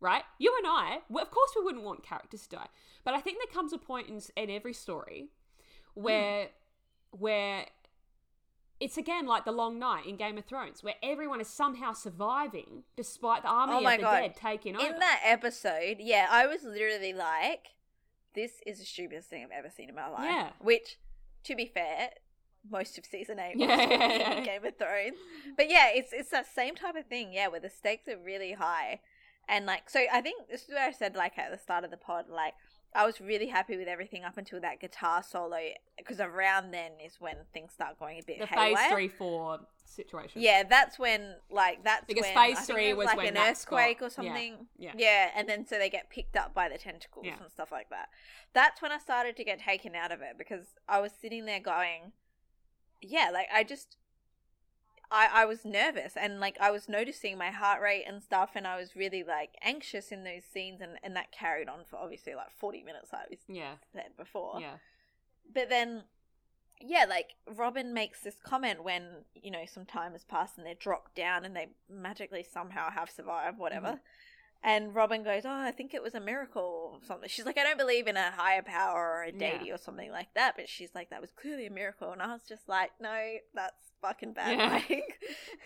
[0.00, 2.68] right you and i well, of course we wouldn't want characters to die
[3.04, 5.28] but i think there comes a point in, in every story
[5.94, 6.02] Hmm.
[6.02, 6.48] where
[7.10, 7.66] where
[8.78, 12.82] it's again like the long night in Game of Thrones, where everyone is somehow surviving
[12.94, 14.20] despite the army Oh of the God.
[14.20, 14.84] dead taking over.
[14.86, 17.68] In that episode, yeah, I was literally like,
[18.34, 20.50] "This is the stupidest thing I've ever seen in my life." Yeah.
[20.60, 20.98] Which,
[21.44, 22.10] to be fair,
[22.70, 24.40] most of season eight Yeah, yeah, yeah.
[24.44, 25.16] Game of Thrones.
[25.56, 28.52] But yeah, it's it's that same type of thing, yeah, where the stakes are really
[28.52, 29.00] high,
[29.48, 31.90] and like, so I think this is where I said like at the start of
[31.90, 32.54] the pod, like,
[32.94, 35.58] I was really happy with everything up until that guitar solo
[35.98, 38.76] because around then is when things start going a bit The haywire.
[38.76, 40.40] phase three, four situation.
[40.42, 43.76] Yeah, that's when like that's Because when, phase three it was like an Max got-
[43.78, 44.66] earthquake or yeah, something.
[44.78, 44.92] yeah.
[44.96, 47.34] yeah, and then so they get picked up by the tentacles Yeah.
[47.40, 48.08] and stuff like that.
[48.52, 51.60] That's when I started to get taken out of it because I was sitting there
[51.60, 52.12] going,
[53.00, 53.96] yeah, like I just.
[55.08, 58.66] I, I was nervous and like I was noticing my heart rate and stuff and
[58.66, 62.34] I was really like anxious in those scenes and, and that carried on for obviously
[62.34, 63.74] like 40 minutes like we Yeah.
[63.92, 64.78] said before Yeah.
[65.54, 66.02] but then
[66.80, 70.74] yeah like robin makes this comment when you know some time has passed and they're
[70.74, 74.00] dropped down and they magically somehow have survived whatever Mhm.
[74.62, 77.62] And robin goes oh i think it was a miracle or something she's like i
[77.62, 79.38] don't believe in a higher power or a Yeah.
[79.58, 82.32] deity or something like that but she's like that was clearly a miracle and i
[82.32, 83.16] was just like no
[83.54, 84.70] that's fucking bad Yeah.
[84.72, 85.02] writing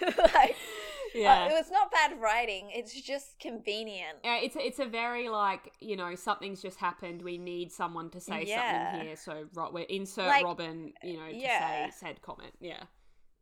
[0.34, 0.56] like
[1.14, 1.42] Yeah.
[1.42, 5.28] uh, it was not bad writing it's just convenient Yeah, it's a, it's a very
[5.28, 7.22] like you know something's just happened.
[7.22, 8.92] We need someone to say Yeah.
[8.92, 11.86] something here, so Ro- we insert Like, Robin, you know, to yeah.
[11.86, 12.52] say said comment.
[12.60, 12.84] Yeah,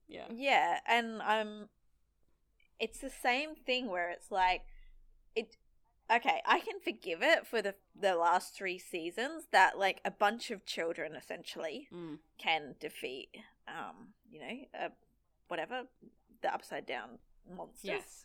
[0.08, 1.68] yeah, Yeah, and um
[2.80, 4.62] it's the same thing where it's like
[6.10, 10.51] okay, I can forgive it for the the last 3 seasons that like a bunch
[10.51, 12.18] of children essentially mm.
[12.39, 13.28] can defeat
[13.66, 14.89] um, you know, uh,
[15.48, 15.82] whatever
[16.43, 17.18] the upside down
[17.55, 17.82] monsters.
[17.85, 18.24] yes,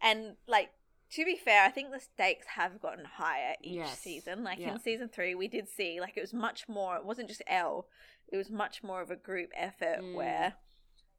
[0.00, 0.70] And like
[1.12, 3.98] to be fair, I think the stakes have gotten higher each Yes.
[4.00, 4.42] season.
[4.44, 4.72] Like Yeah.
[4.72, 7.88] in season 3 we did see like it was much more it wasn't just El.
[8.28, 10.14] it was much more of a group effort Mm.
[10.14, 10.54] where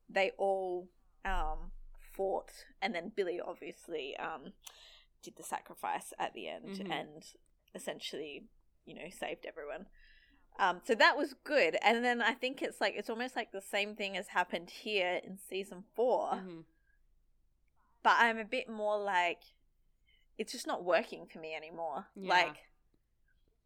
[0.09, 0.89] they all
[1.25, 4.53] um fought and then Billy obviously um
[5.21, 6.91] did the sacrifice at the end Mhm.
[6.91, 7.33] and
[7.75, 8.45] essentially,
[8.85, 9.87] you know, saved everyone.
[10.59, 13.61] Um, so that was good, and then I think it's like it's almost like the
[13.61, 16.65] same thing has happened here in season 4 Mhm.
[18.03, 19.41] but I'm a bit more like
[20.37, 22.07] it's just not working for me anymore.
[22.15, 22.29] Yeah.
[22.29, 22.57] Like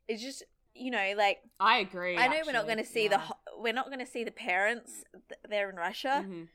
[0.07, 2.17] it's just you know like I agree.
[2.17, 3.21] I know we're not going to see the Yeah.
[3.21, 6.23] ho- we're not going to see the parents th- they're in Russia.
[6.25, 6.49] Mhm.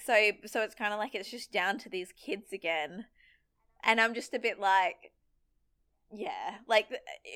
[0.00, 3.06] So so it's kind of like it's just down to these kids again.
[3.84, 5.12] And I'm just a bit like
[6.16, 6.86] yeah, like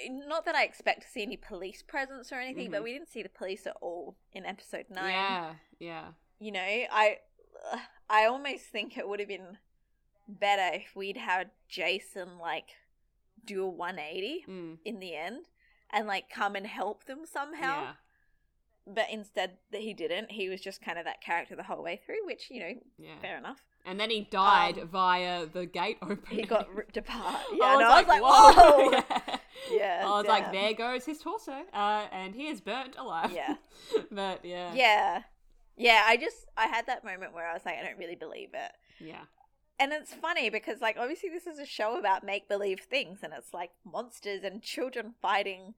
[0.08, 2.84] not that I expect to see any police presence or anything, but Mhm.
[2.84, 7.18] we didn't see the police at all in episode 9 Yeah, yeah, you know, I
[8.08, 9.58] I almost think it would have been
[10.28, 12.76] better if we'd had Jason like
[13.44, 14.78] do a 180 mm.
[14.84, 15.46] in the end
[15.90, 17.82] and like come and help them somehow.
[17.82, 17.94] yeah,
[18.94, 20.30] But instead that he didn't.
[20.32, 23.18] He was just kind of that character the whole way through, which, you know, yeah.
[23.20, 23.62] fair enough.
[23.84, 26.20] And then he died Um, via the gate opening.
[26.30, 27.40] He got ripped apart.
[27.54, 28.90] Yeah, I and was I like, was like, whoa.
[29.26, 29.36] yeah.
[29.70, 33.32] Yeah, I was like, there goes his torso, uh, and he is burnt alive.
[33.32, 33.56] Yeah.
[34.10, 35.22] but yeah, Yeah.
[35.76, 38.50] Yeah, I just I had that moment where I was like, I don't really believe
[38.54, 38.72] it.
[39.00, 39.24] yeah,
[39.78, 43.32] and it's funny because like obviously this is a show about make believe things and
[43.36, 45.74] it's like monsters and children fighting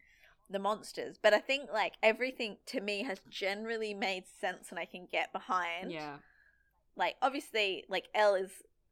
[0.50, 4.84] the monsters but i think like everything to me has generally made sense and i
[4.84, 6.16] can get behind yeah,
[6.96, 8.50] like obviously like El is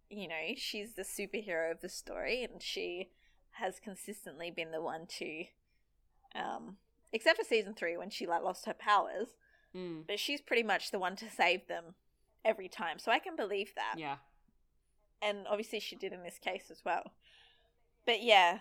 [0.08, 3.08] you know she's the superhero of the story and she
[3.52, 5.44] has consistently been the one to
[6.34, 6.76] um
[7.12, 9.28] except for season three when she like lost her powers
[9.76, 10.02] mm.
[10.06, 11.94] but she's pretty much the one to save them
[12.44, 14.16] every time so i can believe that yeah.
[15.20, 17.12] and obviously she did in this case as well.
[18.08, 18.60] But yeah,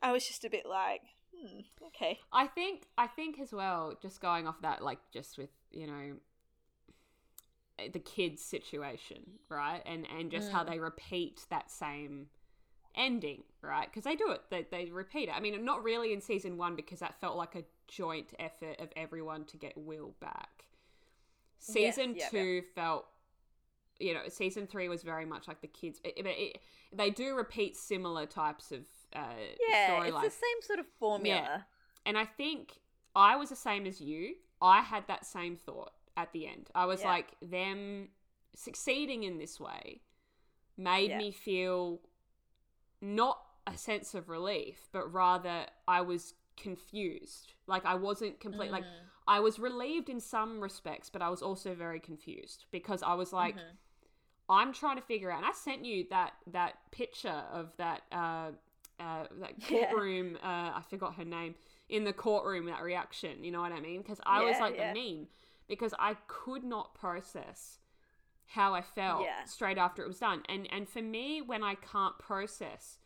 [0.00, 1.02] I was just a bit like,
[1.40, 5.50] hmm, okay, I think I think as well, just going off that, like just with
[5.70, 6.14] you know
[7.92, 10.70] the kids situation, right, and and just how Mm.
[10.70, 12.26] they repeat that same
[12.96, 13.88] ending, right?
[13.90, 15.36] Because they do it, they they repeat it.
[15.36, 18.90] I mean, not really in season one because that felt like a joint effort of
[18.96, 20.66] everyone to get Will back.
[21.68, 23.06] Yes, Season yeah, two felt.
[24.00, 26.00] You know, season three was very much like the kids.
[26.04, 26.58] It, it, it-
[26.92, 29.20] they do repeat similar types of uh,
[29.68, 31.42] yeah, it's the same sort of formula.
[31.42, 31.60] Yeah.
[32.06, 32.78] and I think
[33.14, 34.34] I was the same as you.
[34.62, 36.70] I had that same thought at the end.
[36.74, 37.08] I was Yeah.
[37.08, 38.08] like, them
[38.54, 40.02] succeeding in this way
[40.76, 41.18] made Yeah.
[41.18, 42.00] me feel
[43.00, 47.52] not a sense of relief, but rather I was confused.
[47.66, 48.70] Like I wasn't complete.
[48.70, 49.04] Like Mm.
[49.28, 53.32] I was relieved in some respects, but I was also very confused because I was
[53.32, 53.76] like, Mhm.
[54.48, 55.38] I'm trying to figure out.
[55.38, 58.52] And I sent you that that picture of that uh,
[59.00, 59.90] uh, that Yeah.
[59.90, 60.36] courtroom.
[60.42, 60.46] Uh,
[60.76, 61.54] I forgot her name
[61.88, 62.66] in the courtroom.
[62.66, 63.42] That reaction.
[63.44, 64.02] You know what I mean?
[64.02, 64.92] Because I was like yeah.
[64.92, 65.26] the meme
[65.68, 67.78] because I could not process
[68.52, 69.44] how I felt Yeah.
[69.44, 70.42] straight after it was done.
[70.48, 72.98] And and for me, when I can't process,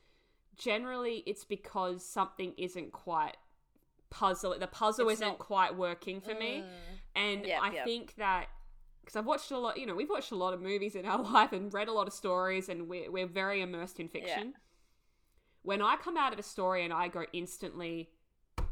[0.57, 3.37] generally it's because something isn't quite
[4.11, 4.57] puzzle.
[4.59, 6.63] The puzzle It's isn't not- quite working for me.
[6.65, 6.71] Mm.
[7.15, 7.85] And Yep, I yep.
[7.85, 8.47] think that
[9.01, 11.21] because I've watched a lot, you know, we've watched a lot of movies in our
[11.33, 14.55] life and read a lot of stories, and we're, we're very immersed in fiction.
[15.63, 18.11] When I come out of a story and I go instantly,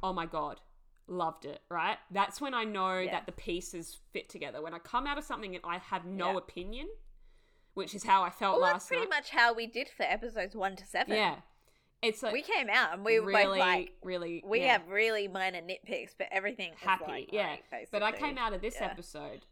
[0.03, 0.61] oh my god,
[1.07, 1.99] loved it, right?
[2.11, 3.13] That's when I know Yeah.
[3.13, 4.61] that the pieces fit together.
[4.63, 6.39] When I come out of something and I have no Yeah.
[6.39, 6.89] opinion,
[7.75, 9.11] which is how I felt Well, that's last pretty night.
[9.11, 11.15] much how we did for episodes one to seven.
[11.17, 11.41] yeah,
[12.03, 14.43] it's like we came out and we were really, both like, really.
[14.47, 14.73] we yeah.
[14.73, 17.57] have really minor nitpicks, but everything happy, like, yeah.
[17.71, 18.87] great, But I came out of this Yeah.
[18.87, 19.47] episode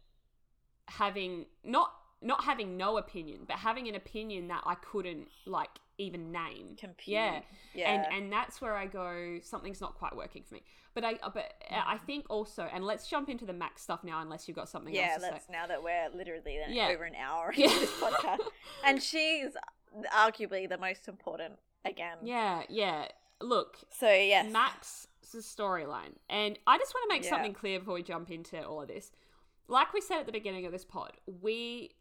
[0.87, 5.69] having not not having no opinion, but having an opinion that I couldn't like
[5.99, 6.75] even name.
[6.77, 7.13] Compute.
[7.13, 7.41] Yeah.
[7.75, 10.63] yeah, And and that's where I go something's not quite working for me.
[10.95, 12.01] But I uh, but uh, I mm.
[12.05, 15.11] think also and let's jump into the Max stuff now unless you've got something yeah.
[15.13, 15.53] else to Let's say.
[15.53, 16.87] now that we're literally Yeah.
[16.87, 17.67] over an hour Yeah.
[17.69, 18.39] into this podcast,
[18.85, 19.51] and she's
[20.15, 21.55] arguably the most important
[21.85, 22.17] again.
[22.23, 23.07] Yeah, yeah.
[23.41, 25.07] Look, So yes, Max's
[25.45, 26.13] storyline.
[26.29, 27.29] And I just want to make Yeah.
[27.29, 29.11] something clear before we jump into all of this.
[29.67, 31.91] Like we said at the beginning of this pod, we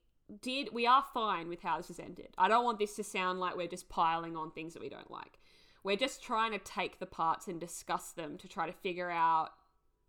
[0.43, 2.29] did we are fine with how this has ended.
[2.37, 5.11] I don't want this to sound like we're just piling on things that we don't
[5.11, 5.39] like.
[5.85, 9.51] We're just trying to take the parts and discuss them to try to figure out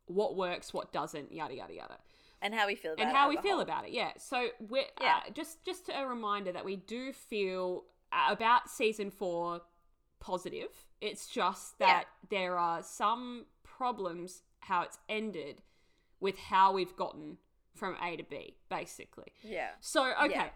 [0.07, 1.97] what works, what doesn't, yada yada yada
[2.41, 3.61] and how we feel about and it how we feel whole.
[3.61, 3.91] about it.
[3.91, 4.11] Yeah.
[4.17, 5.19] So we're Yeah.
[5.27, 9.61] Uh, just just a reminder that we do feel uh, about season four
[10.19, 10.69] positive.
[11.01, 11.87] It's just Yeah.
[11.87, 15.61] that there are some problems how it's ended
[16.19, 17.37] with how we've gotten
[17.75, 19.31] from A to B, basically.
[19.43, 20.49] Yeah, So okay, Yeah.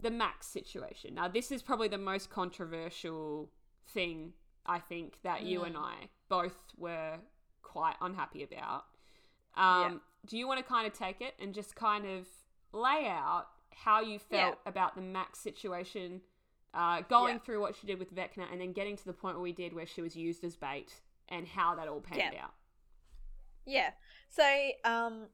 [0.00, 1.14] the Max situation.
[1.14, 3.50] Now this is probably the most controversial
[3.86, 4.34] thing
[4.64, 5.66] I think that you Mm.
[5.68, 7.20] and I both were
[7.62, 8.86] quite unhappy about.
[9.54, 12.26] Um, Do you want to kind of take it and just kind of
[12.72, 16.20] lay out how you felt about the Max situation,
[16.74, 17.38] uh, going Yeah.
[17.42, 19.72] through what she did with Vecna, and then getting to the point where we did
[19.72, 22.44] where she was used as bait, and how that all panned Yeah.
[22.44, 22.54] out.
[23.64, 23.92] yeah.
[24.28, 25.28] So um,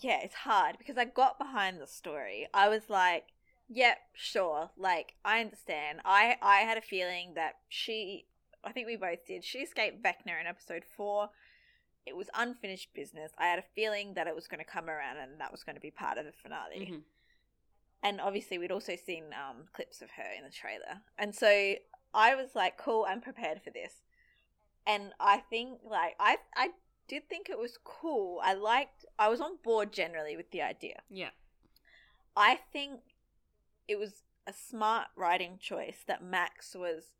[0.00, 2.48] yeah, it's hard because I got behind the story.
[2.54, 3.26] I was like,
[3.68, 4.70] yep, sure.
[4.76, 6.00] Like, I understand.
[6.04, 8.26] I I had a feeling that she,
[8.64, 9.44] I think we both did.
[9.44, 11.30] She escaped Vecna in episode four.
[12.04, 13.32] It was unfinished business.
[13.38, 15.76] I had a feeling that it was going to come around and that was going
[15.76, 16.88] to be part of the finale.
[16.90, 17.02] Mhm.
[18.02, 21.02] And obviously, we'd also seen um, clips of her in the trailer.
[21.16, 21.74] And so
[22.12, 24.02] I was like, cool, I'm prepared for this.
[24.84, 26.70] And I think, like, I, I
[27.12, 28.40] did think it was cool.
[28.42, 31.02] I liked, I was on board generally with the idea.
[31.10, 31.30] Yeah.
[32.36, 33.00] I think
[33.86, 37.12] it was a smart writing choice that Max was.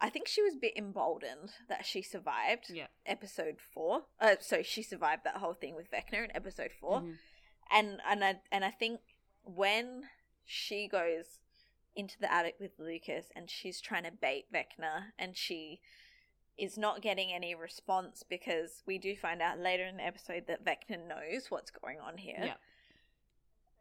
[0.00, 2.88] I think she was a bit emboldened that she survived Yeah.
[3.06, 4.04] episode four.
[4.20, 7.18] Uh, so she survived that whole thing with Vecna in episode 4 Mhm.
[7.70, 9.00] and and I and I think
[9.44, 10.10] when
[10.44, 11.38] she goes
[11.96, 15.80] into the attic with Lucas and she's trying to bait Vecna and she
[16.58, 20.64] is not getting any response because we do find out later in the episode that
[20.64, 22.36] Vecna knows what's going on here.
[22.38, 22.54] Yeah.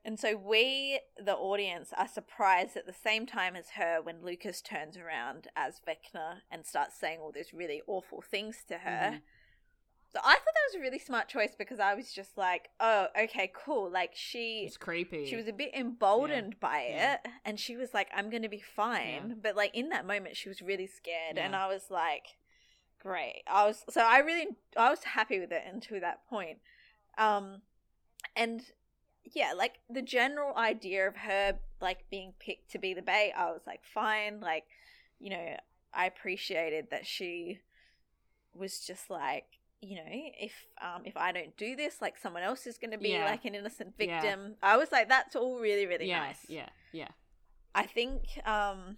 [0.05, 4.61] And so we, the audience, are surprised at the same time as her when Lucas
[4.61, 9.11] turns around as Vecna and starts saying all those really awful things to her.
[9.13, 9.21] Mhm.
[10.11, 13.07] So I thought that was a really smart choice because I was just like, oh,
[13.19, 13.89] okay, cool.
[13.89, 15.25] Like she It's creepy.
[15.25, 17.13] she was a bit emboldened by Yeah.
[17.13, 19.29] it and she was like, I'm gonna be fine.
[19.29, 19.35] Yeah.
[19.41, 22.35] But like in that moment she was really scared and I was like,
[23.03, 23.43] Great.
[23.47, 24.47] I was so I really
[24.77, 26.59] I was happy with it until that point.
[27.17, 27.61] Um
[28.35, 28.61] and
[29.25, 33.51] yeah, like the general idea of her like being picked to be the bait, I
[33.51, 34.39] was like, fine.
[34.39, 34.63] Like,
[35.19, 35.57] you know,
[35.93, 37.59] I appreciated that she
[38.55, 39.45] was just like,
[39.81, 43.09] you know, if um if I don't do this, like someone else is gonna be
[43.09, 43.25] Yeah.
[43.25, 44.21] like an innocent Yeah.
[44.21, 44.55] victim.
[44.63, 46.45] I was like, that's all really, really yeah, nice.
[46.47, 47.09] yeah, yeah.
[47.75, 48.95] I think um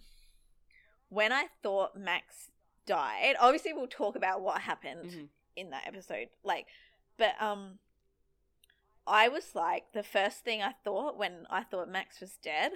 [1.08, 2.50] when I thought Max
[2.86, 5.28] died, obviously we'll talk about what happened Mhm.
[5.56, 6.28] in that episode.
[6.44, 6.66] Like,
[7.18, 7.78] but um,
[9.06, 12.72] I was like the first thing I thought when I thought Max was dead.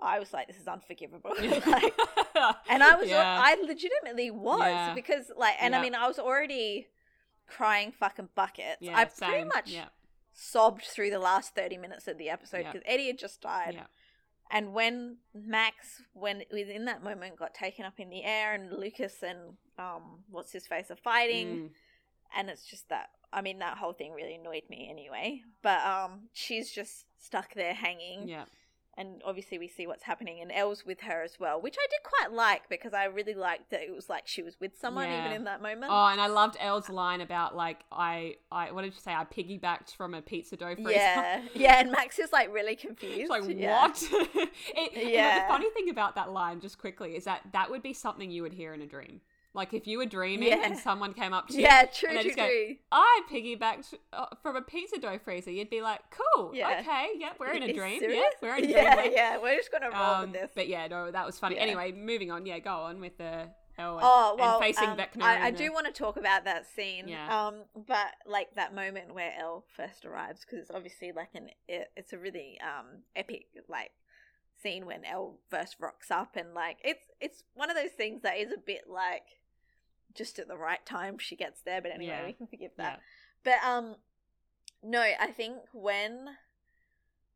[0.00, 1.32] I was like, this is unforgivable.
[1.40, 1.92] like,
[2.68, 3.40] and I was, yeah.
[3.42, 4.94] I legitimately was Yeah.
[4.94, 6.86] because, like, and I mean, I was already
[7.48, 8.76] crying fucking buckets.
[8.80, 9.86] yeah, I pretty much yeah,
[10.32, 12.72] sobbed through the last 30 minutes of the episode Yeah.
[12.72, 13.74] because Eddie had just died.
[14.50, 19.22] And when Max, when within that moment, got taken up in the air, and Lucas
[19.22, 19.38] and
[19.78, 21.70] um, what's his face are fighting, Mm,
[22.36, 23.10] and it's just that.
[23.30, 25.42] I mean, that whole thing really annoyed me anyway.
[25.62, 28.44] But um, she's just stuck there hanging, yeah.
[28.98, 32.00] And obviously we see what's happening, and El's with her as well, which I did
[32.02, 35.20] quite like because I really liked that it was like she was with someone Yeah.
[35.24, 35.92] even in that moment.
[35.94, 39.14] Oh, and I loved El's line about like I, I, what did you say?
[39.14, 40.90] I piggybacked from a pizza dough freezer.
[40.90, 43.30] yeah, yeah, and Max is like really confused.
[43.30, 43.82] Like yeah.
[43.82, 44.02] what?
[44.10, 45.08] it, yeah.
[45.08, 45.42] Yeah.
[45.42, 48.42] the funny thing about that line, just quickly, is that that would be something you
[48.42, 49.20] would hear in a dream.
[49.54, 50.62] Like if you were dreaming Yeah.
[50.64, 52.76] and someone came up to you, Yeah, true, and true, go, true.
[52.92, 55.50] I piggybacked uh, from a pizza dough freezer.
[55.50, 56.80] You'd be like, cool, Yeah.
[56.80, 58.00] okay, yeah, we're in a dream.
[58.02, 59.12] Yeah, we're in a yeah, dream.
[59.14, 59.38] yeah.
[59.38, 60.50] We're just gonna roll Um, with this.
[60.54, 61.56] but yeah, no, that was funny.
[61.56, 61.62] Yeah.
[61.62, 62.46] Anyway, moving on.
[62.46, 63.48] Yeah, go on with the
[63.80, 65.22] and, Oh well, and facing um, Vecna.
[65.22, 67.06] I, I do want to talk about that scene.
[67.08, 67.46] Yeah.
[67.46, 71.90] Um, but like that moment where El first arrives, because it's obviously like an it,
[71.96, 73.92] it's a really um epic like
[74.60, 78.36] scene when El first rocks up, and like it's it's one of those things that
[78.36, 79.22] is a bit like
[80.18, 81.80] just at the right time she gets there.
[81.80, 82.26] But anyway, Yeah.
[82.26, 82.96] we can forgive Yeah.
[82.96, 83.00] that.
[83.44, 83.96] But um,
[84.82, 86.36] no, I think when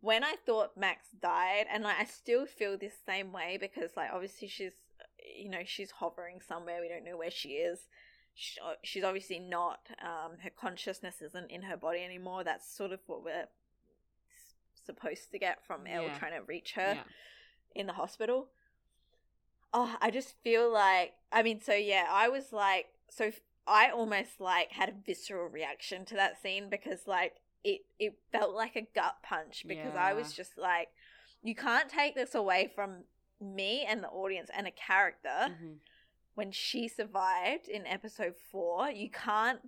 [0.00, 4.10] when I thought Max died, and like I still feel this same way because like
[4.12, 4.72] obviously she's
[5.40, 7.78] you know she's hovering somewhere we don't know where she is.
[8.34, 9.80] She, she's obviously not.
[10.02, 12.42] Um, her consciousness isn't in her body anymore.
[12.44, 13.46] That's sort of what we're
[14.84, 16.18] supposed to get from El Yeah.
[16.18, 17.04] trying to reach her Yeah.
[17.74, 18.50] in the hospital.
[19.74, 23.32] Oh, I just feel like I mean, so yeah, I was like, so
[23.66, 27.34] I almost like had a visceral reaction to that scene because like
[27.64, 30.88] it it felt like a gut punch because I was just like,
[31.42, 33.04] you can't take this away from
[33.40, 35.78] me and the audience and a character Mhm.
[36.34, 38.90] when she survived in episode four.
[38.90, 39.60] You can't.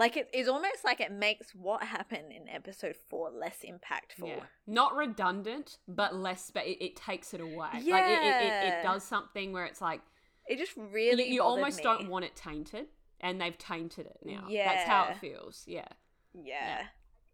[0.00, 4.28] Like it is almost like it makes what happened in episode four less impactful.
[4.28, 4.44] Yeah.
[4.66, 7.68] Not redundant, but less, but it, it takes it away.
[7.74, 8.80] Like, it, it, it, Yeah.
[8.80, 10.00] it does something where it's like,
[10.48, 11.82] It just really you bothered almost me.
[11.82, 12.86] don't want it tainted,
[13.20, 14.46] and they've tainted it now.
[14.48, 15.64] Yeah, That's how it feels.
[15.66, 15.88] Yeah.
[16.32, 16.84] Yeah.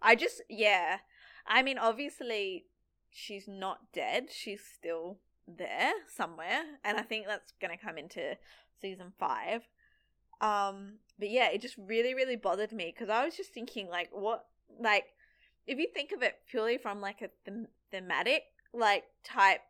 [0.03, 0.99] I just yeah.
[1.47, 2.65] I mean obviously
[3.11, 4.25] she's not dead.
[4.33, 8.37] She's still there somewhere and I think that's going to come into
[8.81, 9.63] season 5.
[10.41, 14.11] Um but yeah, it just really really bothered me cuz I was just thinking like
[14.13, 14.47] what
[14.79, 15.15] like
[15.67, 19.63] if you think of it purely from like a them- thematic like type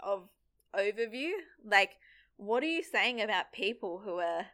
[0.00, 0.28] of
[0.74, 1.32] overview,
[1.64, 1.96] like
[2.36, 4.46] what are you saying about people who are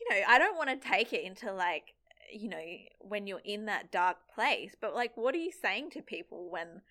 [0.00, 1.94] you know, I don't want to take it into like,
[2.32, 2.62] you know,
[3.00, 6.82] when you're in that dark place, but like, what are you saying to people when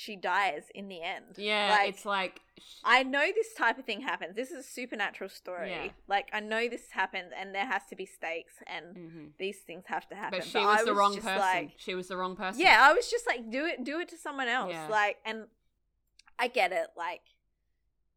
[0.00, 1.24] she dies in the end?
[1.36, 1.70] Yeah.
[1.70, 2.40] Like, it's like,
[2.84, 4.36] I know this type of thing happens.
[4.36, 5.70] This is a supernatural story.
[5.70, 5.88] Yeah.
[6.06, 9.32] Like, I know this happens and there has to be stakes and Mhm.
[9.38, 10.38] these things have to happen.
[10.38, 11.36] but she I was the wrong person.
[11.38, 12.60] like- she was the wrong person.
[12.60, 14.70] yeah, I was just like, do it, do it to someone else.
[14.72, 14.86] Yeah.
[14.86, 15.48] Like, and
[16.38, 16.90] I get it.
[16.96, 17.22] Like,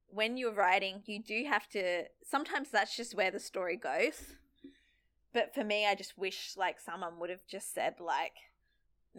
[0.07, 2.05] when you're writing, you do have to.
[2.23, 4.35] Sometimes that's just where the story goes.
[5.33, 8.33] But for me, I just wish like someone would have just said like,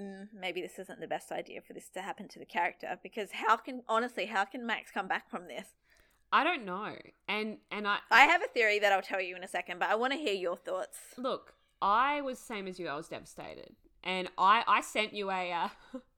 [0.00, 3.30] mm, maybe this isn't the best idea for this to happen to the character because
[3.32, 5.66] how can honestly how can Max come back from this?
[6.32, 6.94] I don't know.
[7.28, 9.90] And, and I, I have a theory that I'll tell you in a second, but
[9.90, 10.98] I want to hear your thoughts.
[11.18, 11.52] Look,
[11.82, 12.88] I was same as you.
[12.88, 15.68] I was devastated, and I I sent you a uh,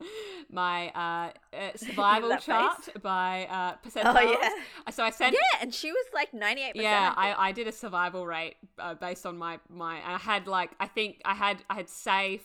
[0.51, 2.95] my uh, uh, survival chart face?
[3.03, 4.15] by uh, percentiles.
[4.17, 5.33] Oh yeah, So I sent.
[5.33, 6.77] yeah, and she was like ninety eight.
[6.77, 10.01] Yeah, I, I did a survival rate uh, based on my my.
[10.05, 12.45] I had like I think I had I had safe.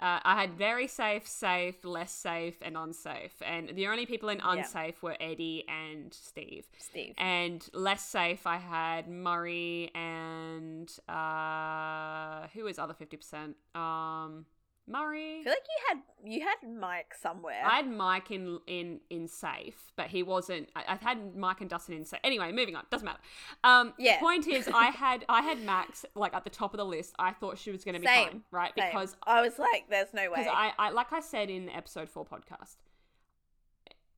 [0.00, 3.34] Uh, I had very safe, safe, less safe, and unsafe.
[3.44, 4.52] And the only people in Yeah.
[4.52, 6.66] unsafe were Eddie and Steve.
[6.78, 7.14] Steve.
[7.18, 13.56] And less safe, I had Murray and uh, who was other fifty percent?
[13.74, 14.46] Um,
[14.88, 15.40] Murray.
[15.40, 17.62] I feel like you had you had Mike somewhere.
[17.64, 20.68] I had Mike in in in safe, but he wasn't.
[20.74, 22.20] I, I had Mike and Dustin in safe.
[22.24, 22.84] Anyway, moving on.
[22.90, 23.20] Doesn't matter.
[23.64, 24.18] Um, Yeah.
[24.18, 27.14] Point is, I had I had Max like at the top of the list.
[27.18, 28.28] I thought she was going to be Same.
[28.28, 28.72] fine, right?
[28.76, 28.88] Same.
[28.90, 31.76] Because I was like, "There's no way." because I, I like I said in the
[31.76, 32.76] episode four podcast,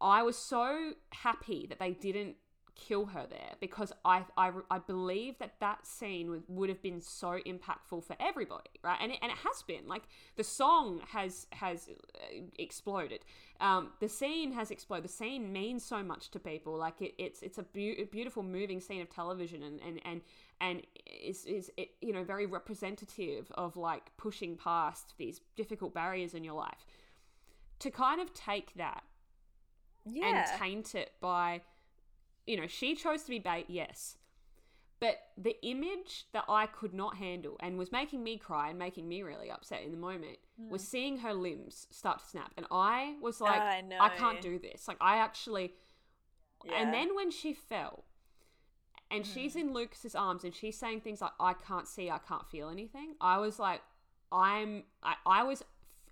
[0.00, 2.36] I was so happy that they didn't
[2.80, 7.00] kill her there because I I, I believe that that scene would, would have been
[7.00, 8.98] so impactful for everybody, right?
[9.00, 10.02] And it, and it has been like
[10.36, 13.24] the song has has uh, exploded.
[13.60, 15.04] Um, the scene has exploded.
[15.04, 16.76] The scene means so much to people.
[16.76, 20.20] Like it, it's it's a, a beautiful, moving scene of television, and and and
[20.60, 20.82] and
[21.22, 26.44] is is it you know very representative of like pushing past these difficult barriers in
[26.44, 26.86] your life.
[27.80, 29.02] To kind of take that
[30.04, 30.26] yeah.
[30.26, 31.60] and taint it by,
[32.46, 34.16] you know, she chose to be bait, yes.
[35.00, 39.08] But the image that I could not handle and was making me cry and making
[39.08, 40.68] me really upset in the moment hmm.
[40.68, 42.52] was seeing her limbs start to snap.
[42.58, 43.82] And I was like, I.
[43.98, 44.86] I can't do this.
[44.86, 45.72] Like, I actually.
[46.66, 46.82] Yeah.
[46.82, 48.04] And then when she fell,
[49.10, 49.32] and hmm.
[49.32, 52.68] she's in Lucas's arms and she's saying things like, I can't see, I can't feel
[52.68, 53.80] anything, I was like,
[54.30, 54.84] I'm.
[55.02, 55.62] I, I was.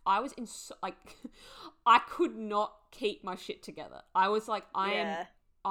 [0.06, 0.96] I was in so, like,
[1.86, 4.00] I could not keep my shit together.
[4.14, 5.24] I was like, I am yeah.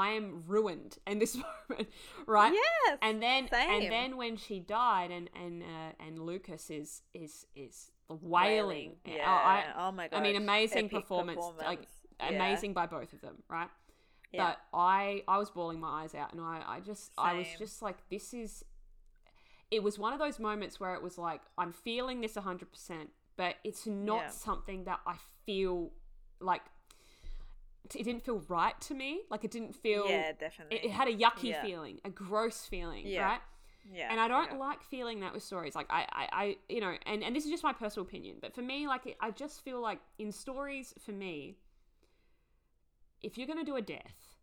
[0.03, 1.35] I am ruined in this
[1.69, 1.89] moment,
[2.27, 2.53] right?
[2.53, 2.97] Yes.
[3.01, 3.69] And then same.
[3.75, 8.91] and then when she died and and uh, and Lucas is is is wailing.
[9.05, 9.29] Yeah.
[9.29, 10.17] I, oh my god.
[10.19, 11.81] I mean amazing performance, like
[12.19, 12.29] Yeah.
[12.29, 13.69] amazing by both of them, right?
[14.31, 14.43] Yeah.
[14.43, 17.81] But I I was bawling my eyes out, and I I just I was just
[17.81, 18.63] like, this is.
[19.69, 23.55] It was one of those moments where it was like, I'm feeling this 100%, but
[23.65, 24.29] it's not Yeah.
[24.29, 25.15] something that I
[25.45, 25.91] feel
[26.39, 26.61] like.
[27.95, 29.21] It didn't feel right to me.
[29.29, 30.07] Like it didn't feel.
[30.07, 30.77] yeah, definitely.
[30.77, 31.61] It, it had a yucky Yeah.
[31.61, 33.25] feeling, a gross feeling, Yeah.
[33.25, 33.41] right?
[33.93, 34.57] yeah, and I don't yeah.
[34.57, 35.73] like feeling that with stories.
[35.75, 38.53] Like I, I, I, you know, and and this is just my personal opinion, but
[38.53, 41.55] for me, like I just feel like in stories, for me,
[43.21, 44.35] if you're gonna do a death,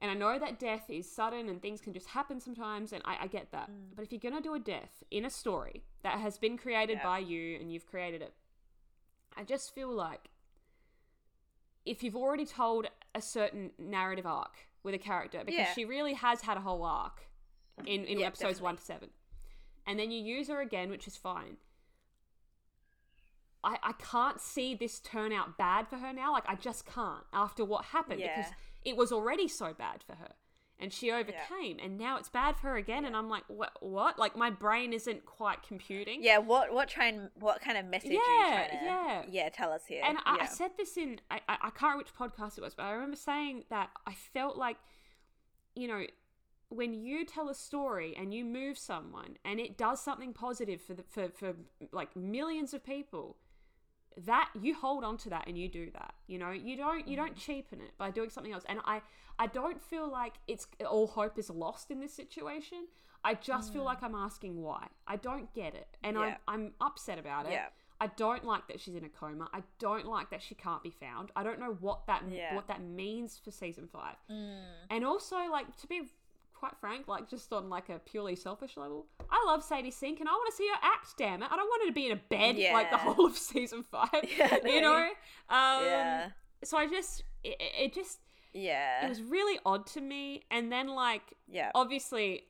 [0.00, 3.18] and I know that death is sudden and things can just happen sometimes, and I,
[3.22, 3.70] I get that.
[3.70, 3.94] Mm.
[3.94, 7.04] But if you're gonna do a death in a story that has been created Yeah.
[7.04, 8.34] by you and you've created it,
[9.36, 10.28] I just feel like
[11.84, 14.52] if you've already told a certain narrative arc
[14.82, 15.72] with a character, because Yeah.
[15.74, 17.22] she really has had a whole arc
[17.86, 18.64] in, in Yeah, episodes definitely.
[18.64, 19.10] one to seven,
[19.86, 21.56] and then you use her again, which is fine.
[23.64, 26.32] I, I can't see this turn out bad for her now.
[26.32, 28.36] Like I just can't after what happened Yeah.
[28.36, 28.52] because
[28.84, 30.32] it was already so bad for her,
[30.82, 33.04] and she overcame, and now it's bad for her again.
[33.04, 33.70] And I'm like, what?
[33.80, 34.18] What?
[34.18, 36.22] Like my brain isn't quite computing.
[36.22, 39.22] Yeah, what what trying what kind of message are Yeah, you trying to yeah.
[39.30, 40.02] yeah tell us here?
[40.04, 42.74] And I, I said this in I, I I can't remember which podcast it was,
[42.74, 44.76] but I remember saying that I felt like,
[45.76, 46.04] you know,
[46.68, 50.94] when you tell a story and you move someone and it does something positive for
[50.94, 51.54] the for, for
[51.92, 53.36] like millions of people,
[54.16, 56.14] that you hold on to that and you do that.
[56.26, 57.38] You know, you don't you don't mm.
[57.38, 58.64] cheapen it by doing something else.
[58.68, 59.02] And I
[59.42, 62.86] I don't feel like it's all hope is lost in this situation.
[63.24, 64.86] I just feel like I'm asking why.
[65.06, 66.36] I don't get it, and Yeah.
[66.46, 67.52] I'm I'm upset about it.
[67.52, 67.66] Yeah.
[68.00, 69.48] I don't like that she's in a coma.
[69.52, 71.30] I don't like that she can't be found.
[71.36, 72.54] I don't know what that Yeah.
[72.54, 74.16] what that means for season five.
[74.30, 74.62] Mm.
[74.90, 76.02] And also, like to be
[76.54, 80.28] quite frank, like just on like a purely selfish level, I love Sadie Sink and
[80.28, 81.08] I want to see her act.
[81.18, 83.36] Damn it, I don't want her to be in a bed like the whole of
[83.36, 84.22] season five.
[84.38, 85.02] Yeah, you know.
[85.48, 86.30] Um, yeah.
[86.64, 88.18] So I just it, it just
[88.54, 89.06] Yeah.
[89.06, 90.42] it was really odd to me.
[90.50, 91.70] And then like yeah.
[91.74, 92.44] obviously,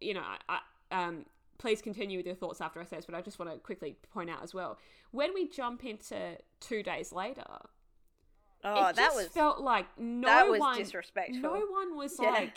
[0.00, 0.58] you know, I,
[0.90, 1.24] um,
[1.58, 3.96] please continue with your thoughts after I say this, but I just want to quickly
[4.12, 4.78] point out as well
[5.12, 7.44] when we jump into two days later,
[8.64, 11.40] oh, it that just was felt like no that was one, disrespectful.
[11.40, 12.30] no one was Yeah.
[12.30, 12.54] like,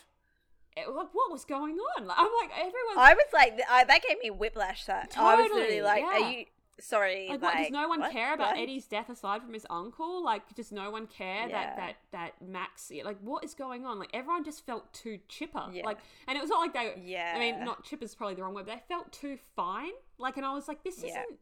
[0.78, 2.08] it, like, what was going on?
[2.08, 2.98] Like, I'm like, everyone.
[2.98, 4.86] I was like, I, that gave me whiplash.
[4.86, 6.08] That I was literally like, yeah.
[6.08, 6.46] are you
[6.80, 7.28] sorry?
[7.30, 8.12] like, Like, what, does no one what?
[8.12, 8.60] care about What?
[8.60, 10.24] Eddie's death aside from his uncle?
[10.24, 11.76] Like, does no one care Yeah.
[11.76, 11.96] that that
[12.40, 12.92] that Max?
[13.04, 14.00] Like, what is going on?
[14.00, 15.68] Like, everyone just felt too chipper.
[15.72, 15.86] Yeah.
[15.86, 15.98] Like,
[16.28, 17.02] and it was not like they.
[17.04, 17.34] Yeah.
[17.36, 18.66] I mean, not chipper's probably the wrong word.
[18.66, 19.92] But they felt too fine.
[20.18, 21.10] Like, and I was like, this Yeah.
[21.10, 21.40] isn't.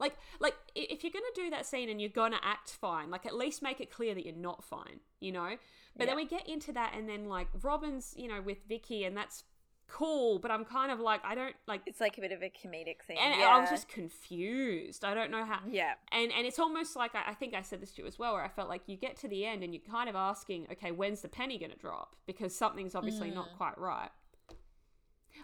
[0.00, 3.36] Like, like if you're gonna do that scene and you're gonna act fine, like at
[3.36, 5.56] least make it clear that you're not fine, you know.
[5.96, 9.14] But then we get into that, and then like Robin's, you know, with Vicky, and
[9.16, 9.44] that's
[9.92, 10.38] cool.
[10.38, 13.02] But I'm kind of like, I don't like, It's like a bit of a comedic
[13.06, 13.18] thing.
[13.18, 13.46] and yeah.
[13.48, 15.04] I was just confused.
[15.04, 15.94] I don't know how yeah.
[16.10, 18.34] and and it's almost like I, I think I said this to you as well,
[18.34, 20.90] where I felt like you get to the end and you're kind of asking, okay,
[20.92, 22.16] when's the penny going to drop?
[22.26, 23.34] Because something's obviously Mm.
[23.34, 24.10] not quite right.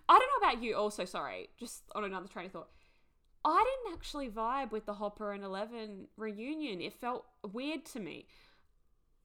[0.09, 0.75] I don't know about you.
[0.77, 2.69] Also, sorry, just on another train of thought.
[3.45, 6.81] I didn't actually vibe with the Hopper and Eleven reunion.
[6.81, 8.27] It felt weird to me,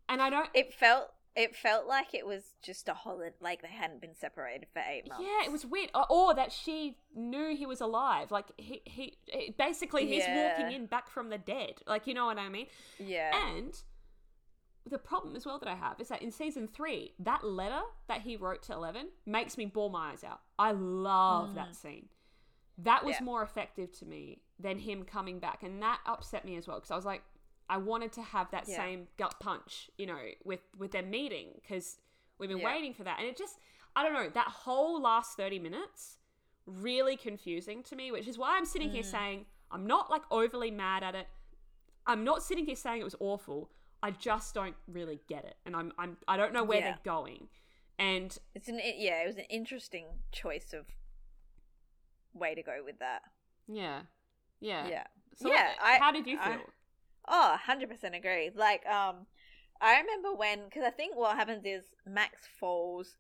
[0.08, 0.50] and I don't.
[0.54, 4.68] It felt it felt like it was just a holiday, like they hadn't been separated
[4.72, 5.24] for eight months.
[5.26, 5.90] Yeah, it was weird.
[5.96, 8.30] Or, or that she knew he was alive.
[8.32, 10.60] Like he, he, he basically he's Yeah.
[10.60, 11.82] walking in back from the dead.
[11.88, 12.68] Like you know what I mean?
[13.00, 13.32] Yeah.
[13.56, 13.74] And
[14.90, 18.22] the problem as well that I have is that in season three, that letter that
[18.22, 20.42] he wrote to Eleven makes me bore my eyes out.
[20.60, 22.10] I love that scene.
[22.78, 23.20] That was Mm.
[23.20, 23.26] Yeah.
[23.26, 26.92] more effective to me than him coming back, and that upset me as well because
[26.92, 27.24] I was like,
[27.70, 28.76] I wanted to have that Yeah.
[28.78, 31.98] same gut punch, you know, with with their meeting because
[32.38, 32.66] we've been Yeah.
[32.74, 33.60] waiting for that, and it just,
[33.96, 36.18] I don't know, that whole last thirty minutes
[36.66, 38.94] really confusing to me, which is why I'm sitting Mm.
[38.94, 41.28] here saying I'm not like overly mad at it.
[42.06, 43.72] I'm not sitting here saying it was awful.
[44.02, 46.92] I just don't really get it, and I'm I'm I don't know where Yeah.
[46.92, 47.50] they're going,
[47.98, 50.88] and It's an yeah, it was an interesting choice of
[52.34, 53.24] way to go with that.
[53.68, 54.04] yeah,
[54.60, 55.08] yeah, Yeah.
[55.36, 56.70] So Yeah, what- I- how did you I- feel?
[57.28, 58.52] Oh, 100% agree.
[58.56, 59.28] Like um
[59.82, 63.16] I remember when cuz I think what happens is Max falls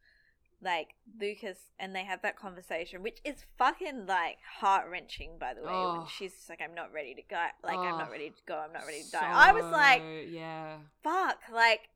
[0.61, 5.73] like Lucas and they have that conversation which is fucking like heart-wrenching by the way
[5.73, 5.97] Oh.
[5.97, 8.41] when she's just like I'm not ready to go like I'm not Oh, ready to
[8.45, 9.29] go I'm not ready to die.
[9.29, 11.89] I was like yeah, fuck like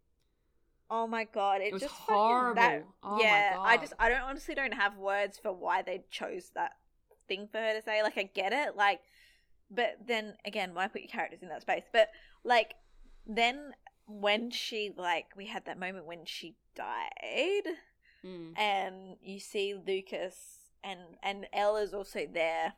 [0.89, 2.95] oh my god it, It was just fucking that horrible.
[3.03, 6.51] Oh my yeah i just i don't honestly don't have words for why they chose
[6.55, 6.73] that
[7.27, 9.01] thing for her to say like i get it like
[9.69, 12.09] but then again why put your characters in that space but
[12.43, 12.75] like
[13.25, 13.71] then
[14.07, 17.63] when she like we had that moment when she died
[18.25, 22.73] Mm, and you see lucas and and ella's also there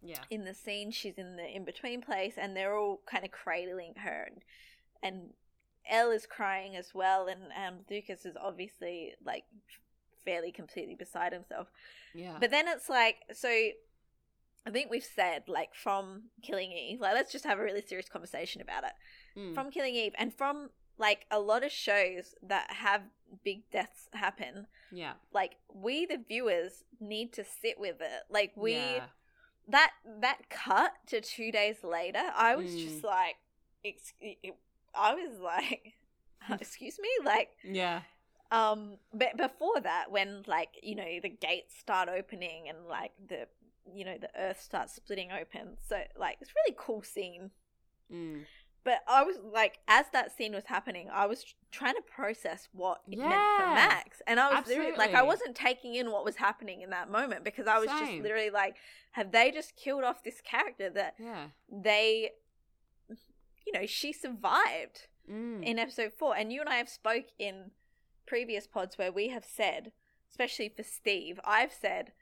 [0.00, 3.32] yeah, in the scene she's in the in between place and they're all kind of
[3.32, 4.42] cradling her and,
[5.02, 5.30] and
[5.88, 9.44] Elle is crying as well, and um, Lucas is obviously like
[10.24, 11.68] fairly completely beside himself.
[12.14, 12.36] Yeah.
[12.40, 13.48] But then it's like, so
[14.66, 18.08] I think we've said, like, from Killing Eve, like, let's just have a really serious
[18.08, 18.92] conversation about it.
[19.38, 19.54] Mm.
[19.54, 23.02] From Killing Eve, and from like a lot of shows that have
[23.44, 25.12] big deaths happen, yeah.
[25.32, 28.22] like, we, the viewers, need to sit with it.
[28.30, 29.04] Like, we, yeah.
[29.68, 29.90] that,
[30.22, 32.84] that cut to two days later, I was Mm.
[32.88, 33.36] just like,
[34.94, 35.92] I was like,
[36.50, 37.08] excuse me?
[37.24, 38.00] Like, Yeah.
[38.50, 43.48] um, but before that, when like you know the gates start opening and like the
[43.94, 47.50] you know the earth starts splitting open, so like it's a really cool scene.
[48.12, 48.44] Mm.
[48.84, 53.00] But I was like, as that scene was happening, I was trying to process what
[53.10, 56.36] it meant for Max, and I was literally like, I wasn't taking in what was
[56.36, 58.76] happening in that moment because I was just literally like,
[59.12, 61.48] have they just killed off this character that Yeah.
[61.68, 62.30] they,
[63.66, 65.64] you know, she survived Mm.
[65.64, 67.72] in episode four, and you and I have spoke in
[68.24, 69.90] previous pods where we have said,
[70.30, 72.12] especially for Steve, I've said,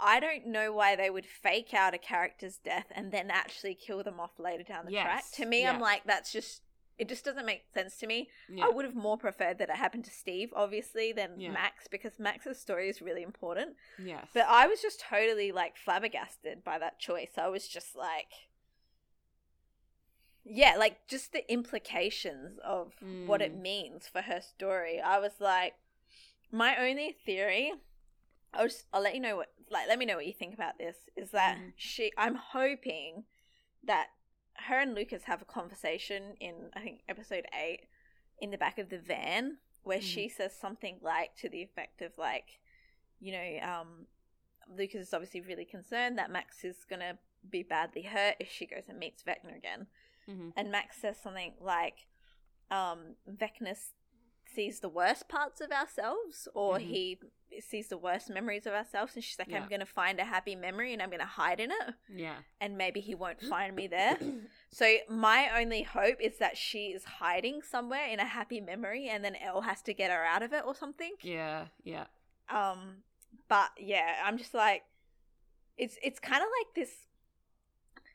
[0.00, 4.02] I don't know why they would fake out a character's death and then actually kill
[4.04, 5.24] them off later down the track.
[5.32, 6.62] To me, I'm like, that's just.
[6.98, 8.28] It just doesn't make sense to me.
[8.48, 8.64] yeah.
[8.66, 11.52] I would have more preferred that it happened to Steve, obviously, than Yeah.
[11.52, 13.76] Max, because Max's story is really important.
[14.02, 14.26] yes.
[14.34, 17.38] But I was just totally like flabbergasted by that choice.
[17.38, 18.32] I was just like,
[20.44, 22.94] yeah, like just the implications of
[23.26, 23.60] what it Mm.
[23.60, 25.00] means for her story.
[25.00, 25.74] I was like,
[26.50, 27.74] my only theory,
[28.54, 30.78] I'll, just, I'll let you know what, like, let me know what you think about
[30.78, 31.72] this, is that Mhm.
[31.76, 33.24] she, I'm hoping
[33.84, 34.08] that
[34.54, 37.88] her and Lucas have a conversation in, I think, episode eight
[38.40, 42.16] in the back of the van where she says something like to the effect of
[42.18, 42.60] like,
[43.20, 44.06] you know, um,
[44.68, 47.18] Lucas is obviously really concerned that Max is gonna
[47.48, 49.86] be badly hurt if she goes and meets Vecna again.
[50.26, 50.52] Mhm.
[50.56, 52.06] And Max says something like,
[52.70, 53.94] um, Vecna s-
[54.54, 56.82] sees the worst parts of ourselves, or Mhm.
[56.82, 57.18] he
[57.60, 59.62] sees the worst memories of ourselves, and she's like, Yeah.
[59.62, 62.42] I'm gonna find a happy memory and I'm gonna hide in it, Yeah.
[62.60, 64.18] and maybe he won't find me there.
[64.70, 69.24] So my only hope is that she is hiding somewhere in a happy memory, and
[69.24, 71.14] then Elle has to get her out of it or something.
[71.22, 71.68] Yeah.
[71.84, 72.06] Yeah.
[72.48, 73.02] Um,
[73.48, 74.84] but yeah, I'm just like,
[75.76, 77.06] it's it's kind of like this.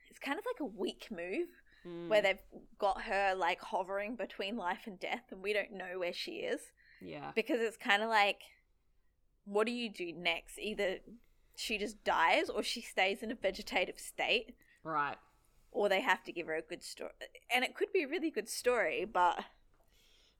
[0.10, 1.50] It's kind of like a weak move
[1.88, 2.08] Mm.
[2.08, 2.38] where they've
[2.80, 6.62] got her like hovering between life and death, and we don't know where she is
[7.02, 7.32] Yeah.
[7.36, 8.40] because it's kind of like,
[9.46, 10.58] what do you do next?
[10.60, 11.00] Either
[11.58, 15.18] she just dies, or she stays in a vegetative state, Right.
[15.72, 17.12] or they have to give her a good story,
[17.54, 19.44] and it could be a really good story, but.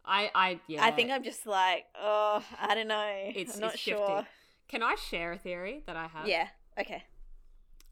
[0.06, 0.32] I.
[0.36, 0.60] I.
[0.68, 0.84] Yeah.
[0.86, 3.10] I think I'm just like, oh, I don't know.
[3.36, 4.18] It's I'm not it's sure.
[4.18, 4.30] shifty.
[4.68, 6.28] Can I share a theory that I have?
[6.28, 6.48] Yeah.
[6.80, 7.04] Okay.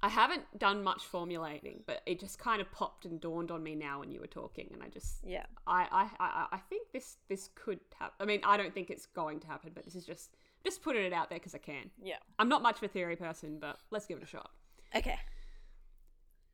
[0.03, 3.75] I haven't done much formulating, but it just kind of popped and dawned on me
[3.75, 5.45] now when you were talking, and I just Yeah.
[5.67, 8.15] I I I, I think this this could happen.
[8.19, 11.03] I mean, I don't think it's going to happen, but this is just just putting
[11.03, 11.89] it out there because I can.
[12.01, 12.17] Yeah.
[12.39, 14.49] I'm not much of a theory person, but let's give it a shot.
[14.95, 15.17] Okay.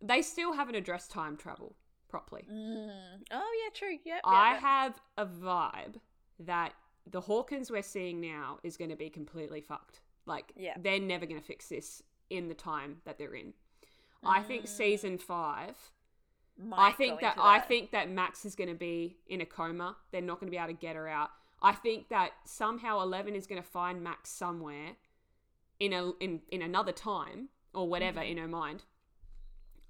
[0.02, 1.76] They still haven't addressed time travel
[2.10, 2.45] properly.
[2.52, 3.22] Mm.
[3.32, 3.98] Oh yeah, true.
[4.06, 4.22] Yep.
[4.24, 5.95] I have a vibe
[6.40, 6.74] that
[7.10, 10.02] the Hawkins we're seeing now is going to be completely fucked.
[10.26, 10.76] Like, Yeah.
[10.78, 13.54] they're never going to fix this in the time that they're in.
[14.24, 14.68] I think Mm.
[14.68, 15.76] season five.
[16.74, 19.95] I think go that, I think that Max is going to be in a coma.
[20.12, 21.30] They're not going to be able to get her out.
[21.62, 24.95] I think that somehow Eleven is going to find Max somewhere
[25.80, 28.32] in a in in another time or whatever Mm-hmm.
[28.32, 28.86] in her mind.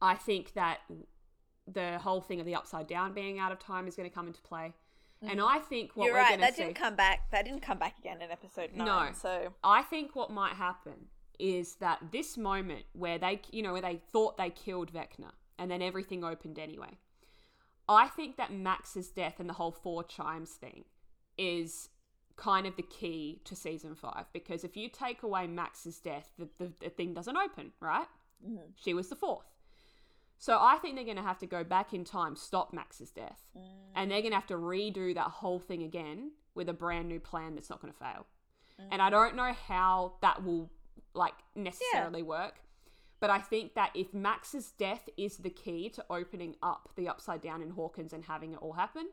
[0.01, 0.81] I think that
[1.65, 4.27] the whole thing of the upside down being out of time is going to come
[4.27, 4.73] into play.
[5.21, 6.05] And I think what Mm-hmm.
[6.07, 6.27] You're we're right.
[6.29, 7.31] going That to see didn't come back.
[7.31, 8.85] That didn't come back again in episode nine.
[8.85, 9.11] No.
[9.19, 11.07] So I think what might happen
[11.39, 15.69] is that this moment where they, you know, where they thought they killed Vecna and
[15.69, 16.97] then everything opened anyway.
[17.89, 20.83] I think that Max's death and the whole four chimes thing
[21.37, 21.89] is
[22.35, 26.47] kind of the key to season five because if you take away Max's death, the,
[26.57, 28.07] the, the thing doesn't open, right?
[28.45, 28.59] Mhm.
[28.75, 29.45] She was the fourth.
[30.39, 33.41] So I think they're going to have to go back in time, stop Max's death,
[33.57, 33.61] Mm.
[33.95, 37.19] and they're going to have to redo that whole thing again with a brand new
[37.19, 38.27] plan that's not going to fail.
[38.91, 40.69] And I don't know how that will
[41.17, 42.55] like necessarily work,
[43.19, 47.41] but I think that if Max's death is the key to opening up the upside
[47.41, 49.07] down in Hawkins and having it all happen,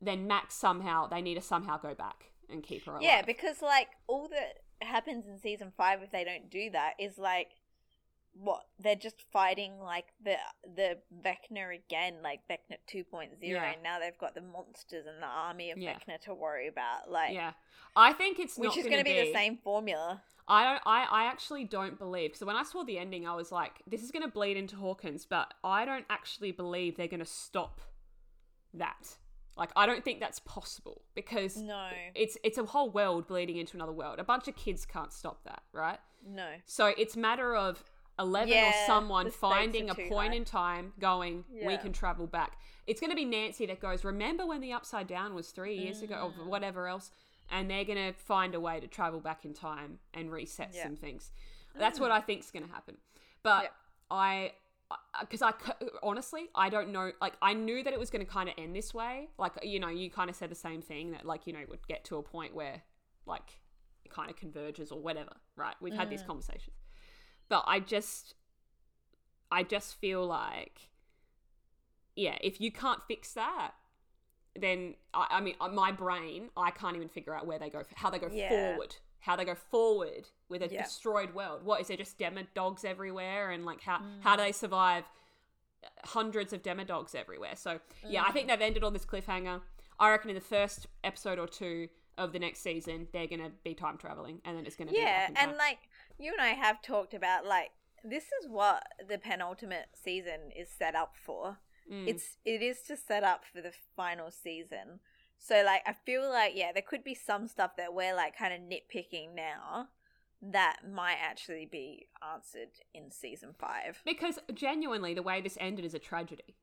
[0.00, 3.02] then Max somehow they need to somehow go back and keep her alive.
[3.02, 7.18] yeah, because like all that happens in season five, if they don't do that, is
[7.18, 7.48] like
[8.36, 10.34] what they're just fighting like the
[10.76, 13.72] the Vecna again, like Vecna 2.0, Yeah.
[13.72, 15.94] and now they've got the monsters and the army of Yeah.
[15.94, 17.10] Vecna to worry about.
[17.10, 17.52] Like, yeah.
[17.96, 20.22] I think it's which is going to be the same formula.
[20.46, 20.82] I don't.
[20.86, 22.36] I, I actually don't believe.
[22.36, 24.76] So when I saw the ending, I was like, "This is going to bleed into
[24.76, 27.80] Hawkins," but I don't actually believe they're going to stop
[28.74, 29.16] that.
[29.56, 31.88] Like I don't think that's possible because No.
[32.14, 34.18] it's it's a whole world bleeding into another world.
[34.18, 35.98] A bunch of kids can't stop that, right?
[36.26, 36.48] No.
[36.66, 37.84] So it's matter of
[38.18, 40.36] Eleven Yeah, or someone finding a point high.
[40.36, 42.58] in time, going, we can travel back.
[42.86, 46.00] It's going to be Nancy that goes, remember when the Upside Down was three years
[46.02, 46.46] ago, Mm.
[46.46, 47.10] or whatever else,
[47.50, 50.84] and they're going to find a way to travel back in time and reset Yeah.
[50.84, 51.30] some things.
[51.76, 52.98] That's what I think's going to happen.
[53.42, 53.68] But Yeah.
[54.10, 54.52] I,
[55.20, 55.52] because I
[56.02, 57.12] honestly, I don't know.
[57.20, 59.28] Like, I knew that it was going to kind of end this way.
[59.38, 61.68] Like, you know, you kind of said the same thing that, like, you know, it
[61.68, 62.82] would get to a point where,
[63.26, 63.58] like,
[64.04, 65.74] it kind of converges or whatever, right?
[65.80, 66.26] We've had these Mm.
[66.26, 66.76] conversations.
[67.48, 68.34] But I just,
[69.50, 70.90] I just feel like,
[72.14, 73.72] yeah, if you can't fix that,
[74.56, 77.82] then I, I mean, uh, my brain, I can't even figure out where they go,
[77.94, 78.48] how they go Yeah.
[78.48, 80.82] forward, how they go forward with a Yeah.
[80.82, 81.64] destroyed world.
[81.64, 84.22] What is there just demo dogs everywhere, and like how Mm.
[84.22, 85.04] how do they survive?
[86.04, 87.56] Hundreds of demodogs everywhere.
[87.56, 88.32] So yeah, I Mm.
[88.32, 89.60] think they've ended on this cliffhanger.
[89.98, 93.74] I reckon in the first episode or two of the next season, they're gonna be
[93.74, 95.36] time traveling, and then it's gonna be Yeah, time.
[95.36, 95.78] and like
[96.18, 97.72] you and I have talked about, like
[98.02, 101.58] this is what the penultimate season is set up for.
[101.90, 102.08] Mm.
[102.08, 105.00] It's it is to set up for the final season.
[105.38, 108.54] So like I feel like yeah, there could be some stuff that we're like kind
[108.54, 109.88] of nitpicking now
[110.42, 114.00] that might actually be answered in season five.
[114.04, 116.56] because genuinely, the way this ended is a tragedy.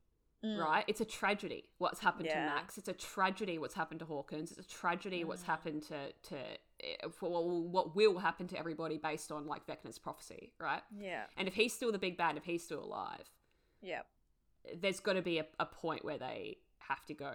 [0.44, 0.58] Mm.
[0.58, 0.84] right?
[0.88, 2.46] It's a tragedy what's happened Yeah.
[2.50, 2.76] to Max.
[2.80, 4.52] It's a tragedy what's happened to Hawkins.
[4.52, 5.46] It's a tragedy what's Mm.
[5.46, 6.38] happened to to
[6.80, 7.30] eh, for
[7.70, 10.82] what will happen to everybody based on like Vecna's prophecy, right?
[10.98, 11.26] Yeah.
[11.38, 13.30] And if he's still the big bad, if he's still alive,
[13.82, 14.02] Yeah.
[14.80, 17.34] There's got to be a, a point where they have to go.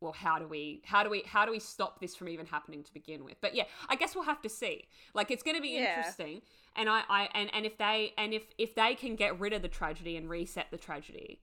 [0.00, 2.82] Well, how do we how do we how do we stop this from even happening
[2.82, 3.36] to begin with?
[3.40, 4.88] But yeah, I guess we'll have to see.
[5.14, 5.96] Like it's going to be Yeah.
[5.98, 6.40] interesting,
[6.74, 9.60] and I, I and and if they and if if they can get rid of
[9.62, 11.42] the tragedy and reset the tragedy,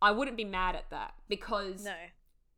[0.00, 1.92] I wouldn't be mad at that because No.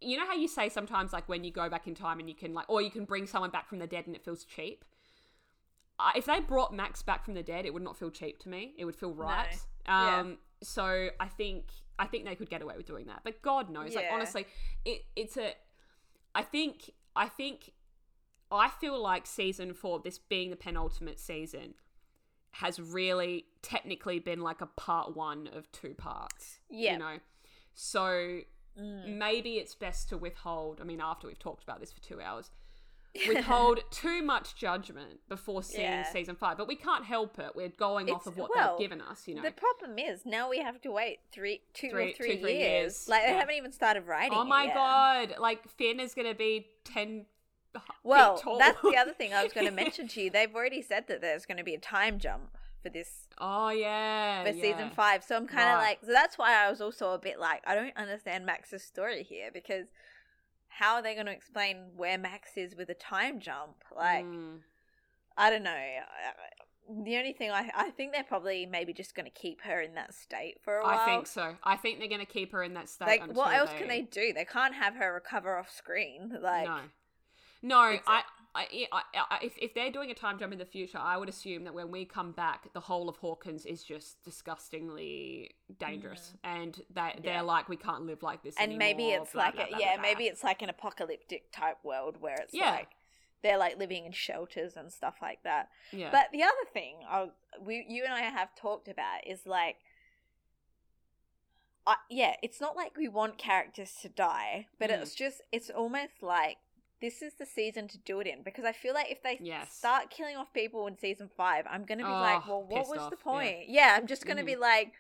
[0.01, 2.37] you know how you say sometimes like when you go back in time and you
[2.37, 4.85] can like or you can bring someone back from the dead and it feels cheap
[6.17, 8.75] if they brought max back from the dead it would not feel cheap to me
[8.77, 9.57] it would feel right
[9.87, 10.19] Yeah.
[10.21, 11.67] um so i think
[11.99, 14.47] i think they could get away with doing that but god knows like honestly
[14.85, 15.53] it it's a
[16.35, 17.73] i think i think
[18.51, 21.75] i feel like season 4 this being the penultimate season
[22.57, 26.93] has really technically been like a part 1 of two parts Yeah.
[26.95, 27.17] you know
[27.75, 28.41] so
[28.79, 29.19] Mm.
[29.19, 30.81] maybe it's best to withhold.
[30.81, 32.51] I mean, after we've talked about this for two hours,
[33.29, 36.11] withhold too much judgment before seeing Yeah.
[36.11, 36.57] season five.
[36.57, 37.53] But we can't help it.
[37.55, 39.27] We're going off of what well, they've given us.
[39.29, 39.43] You know.
[39.43, 42.53] The problem is now we have to wait three, two Three- or three, two, three
[42.59, 42.63] years.
[42.83, 43.09] years.
[43.09, 44.37] Like they haven't even started writing.
[44.37, 45.35] oh my god!
[45.39, 47.27] Like Finn is gonna be ten.
[48.05, 50.29] Well, that's the other thing I was going to mention to you.
[50.31, 54.43] They've already said that there's going to be a time jump for this Oh yeah.
[54.45, 54.61] for yeah.
[54.63, 55.25] season five.
[55.25, 55.83] So I'm kind of Right.
[55.83, 59.23] like, so that's why I was also a bit like, I don't understand Max's story
[59.23, 59.87] here because
[60.79, 63.85] how are they going to explain where Max is with a time jump?
[63.97, 64.61] Like, Mm.
[65.37, 65.79] I don't know.
[66.91, 69.95] The only thing I I think they're probably maybe just going to keep her in
[69.95, 70.99] that state for a while.
[70.99, 71.57] I think so.
[71.63, 73.07] I think they're gonna keep her in that state.
[73.07, 74.33] Like, until what else can they do?
[74.33, 76.37] They can't have her recover off screen.
[76.43, 76.81] Like, no,
[77.63, 77.99] no.
[78.07, 78.23] I,
[78.55, 81.29] I, I, I, if if they're doing a time jump in the future, I would
[81.31, 86.75] assume that when we come back, the whole of Hawkins is just disgustingly dangerous, and
[86.93, 87.35] they they're.
[87.35, 87.41] Yeah.
[87.41, 88.55] like, we can't live like this.
[88.59, 92.17] and maybe it's blah, like blah, blah, yeah maybe it's like an apocalyptic type world
[92.21, 92.73] where it's Yeah.
[92.73, 92.89] like
[93.43, 96.11] they're like living in shelters and stuff like that yeah.
[96.13, 97.29] but the other thing I,
[97.61, 99.77] we you and i have talked about is like
[101.87, 105.03] I, yeah it's not like we want characters to die but Mm.
[105.03, 106.59] it's just it's almost like
[107.03, 109.75] this is the season to do it in because i feel like if they Yes.
[109.77, 112.99] start killing off people in season five i'm gonna be like Oh, well what was
[113.01, 114.61] off, the point yeah, i'm just gonna be Mhm.
[114.61, 114.93] like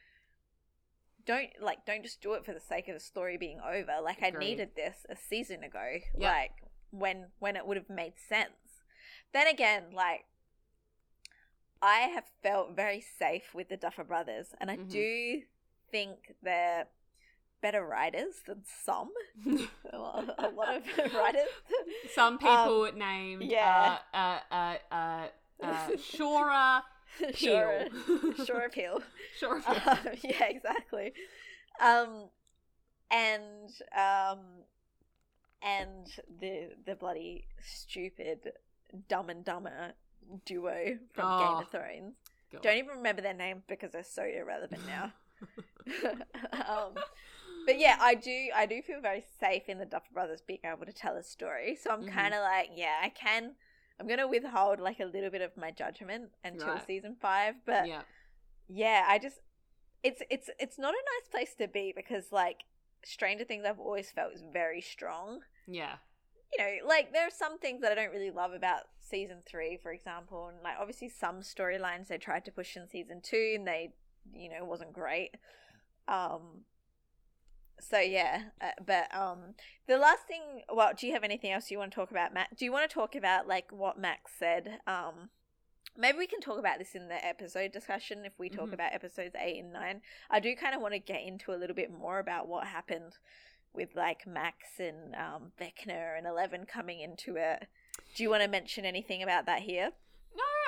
[1.24, 4.22] don't like don't just do it for the sake of the story being over like
[4.22, 6.32] i needed this a season ago Yep.
[6.32, 6.50] like
[6.90, 8.82] when when it would have made sense
[9.32, 10.24] then again like
[11.80, 14.88] i have felt very safe with the duffer brothers and i Mhm.
[14.90, 15.42] do
[15.92, 16.88] think they're
[17.62, 19.10] better writers than some
[19.92, 20.28] a lot
[20.76, 20.84] of
[21.14, 21.48] writers
[22.14, 23.98] Some people named Um, yeah.
[24.12, 25.26] uh, uh, uh, uh,
[25.64, 26.82] uh, Shora
[27.34, 27.88] Peel.
[28.44, 29.00] sure appeal
[29.40, 29.82] Shora Peel.
[29.86, 31.12] um, yeah, exactly.
[31.80, 32.28] Um,
[33.10, 34.40] and um,
[35.62, 36.06] and
[36.40, 38.52] the the bloody stupid
[39.08, 39.92] Dumb and Dumber
[40.44, 42.14] duo from Game Oh, of Thrones.
[42.52, 42.62] God.
[42.62, 45.12] Don't even remember their name because they're so irrelevant now.
[46.68, 46.94] um,
[47.66, 50.86] but yeah, I do I do feel very safe in the Duffer Brothers being able
[50.86, 51.76] to tell a story.
[51.76, 52.12] So I'm Mhm.
[52.12, 53.56] kind of like, yeah, I can.
[54.00, 56.86] I'm gonna withhold like a little bit of my judgment until Right.
[56.86, 58.02] season five, but yeah.
[58.68, 59.40] yeah, I just
[60.02, 62.64] it's it's it's not a nice place to be because like
[63.04, 65.44] Stranger Things I've always felt is very strong.
[65.66, 65.98] Yeah.
[66.52, 69.76] You know, like there are some things that I don't really love about season three,
[69.76, 73.66] for example, and like obviously some storylines they tried to push in season two and
[73.66, 73.94] they,
[74.34, 75.36] you know, wasn't great.
[76.08, 76.64] Um.
[77.84, 79.54] So yeah, uh, but um,
[79.88, 80.62] the last thing.
[80.72, 82.56] Well, do you have anything else you want to talk about, Matt?
[82.56, 84.78] Do you want to talk about like what Max said?
[84.86, 85.30] Um,
[85.96, 88.74] maybe we can talk about this in the episode discussion if we talk Mhm.
[88.74, 90.00] about episodes eight and nine.
[90.30, 93.18] I do kind of want to get into a little bit more about what happened
[93.74, 97.66] with like Max and um, Vecna and Eleven coming into it.
[98.14, 99.92] Do you want to mention anything about that here?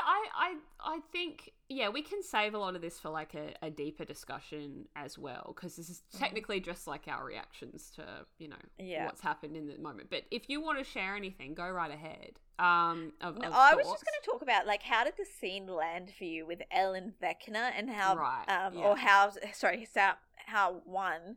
[0.06, 0.56] I, I,
[0.96, 4.04] I think yeah, we can save a lot of this for like a, a deeper
[4.04, 6.18] discussion as well because this is Mhm.
[6.18, 8.04] technically just like our reactions to
[8.38, 9.06] you know Yeah.
[9.06, 10.10] what's happened in the moment.
[10.10, 12.38] But if you want to share anything, go right ahead.
[12.58, 15.24] Um, of, No, of I was just going to talk about like how did the
[15.24, 18.84] scene land for you with Ellen Vecna and how Right, um yeah.
[18.84, 20.14] or how sorry how
[20.46, 21.36] how one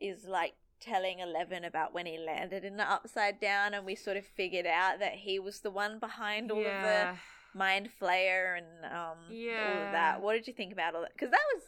[0.00, 4.18] is like telling Eleven about when he landed in the upside down and we sort
[4.18, 7.16] of figured out that he was the one behind all of the yeah.
[7.54, 9.84] Mind flayer and um all Yeah.
[9.86, 10.20] of that.
[10.20, 11.12] What did you think about all that?
[11.12, 11.62] Because that was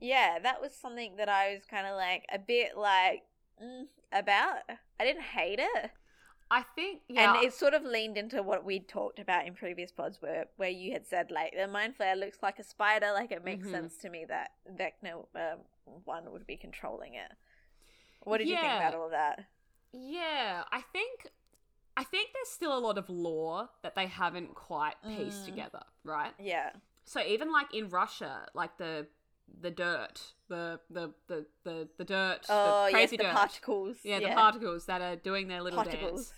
[0.00, 3.22] yeah, that was something that I was kind of like a bit like
[3.62, 4.58] mm, about.
[4.98, 5.90] I didn't hate it.
[6.50, 7.34] I think yeah.
[7.34, 10.68] And it sort of leaned into what we'd talked about in previous pods where where
[10.70, 13.70] you had said like the mind flayer looks like a spider, like it makes Mhm.
[13.70, 15.60] sense to me that Vecna um,
[16.04, 17.30] one would be controlling it.
[18.24, 19.44] What did you think about all of that?
[19.92, 21.26] Yeah, I think
[22.00, 25.50] I think there's still a lot of lore that they haven't quite pieced Mm.
[25.50, 26.32] together, right?
[26.52, 26.70] Yeah.
[27.04, 29.06] So even like in Russia, like the
[29.66, 30.16] the dirt,
[30.48, 33.32] the the the the, the dirt, Oh the yes, crazy the dirt.
[33.34, 33.96] particles.
[34.10, 36.28] yeah, the particles that are doing their little Particles.
[36.28, 36.32] dance.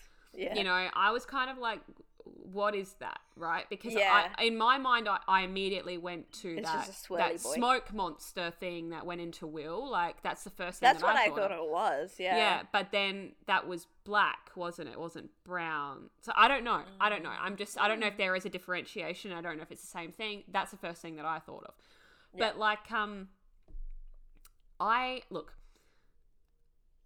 [0.45, 0.55] Yeah.
[0.57, 1.81] You know, I was kind of like,
[2.25, 3.69] what is that, right?
[3.69, 4.29] Because Yeah.
[4.37, 7.41] I, in my mind, I, I immediately went to It's that just a swirly that
[7.41, 9.91] smoke monster thing that went into Will.
[9.91, 10.89] Like that's the first thing.
[10.89, 12.15] That's that what I thought thought it was.
[12.19, 12.37] Yeah.
[12.37, 14.93] Yeah, but then that was black, wasn't it?
[14.93, 16.11] It wasn't brown.
[16.21, 16.83] So I don't know.
[17.01, 17.33] I don't know.
[17.39, 19.33] I'm just I don't know if there is a differentiation.
[19.33, 20.45] I don't know if it's the same thing.
[20.49, 21.75] That's the first thing that I thought of.
[22.35, 22.49] Yeah.
[22.49, 23.29] But like um
[24.81, 25.55] I look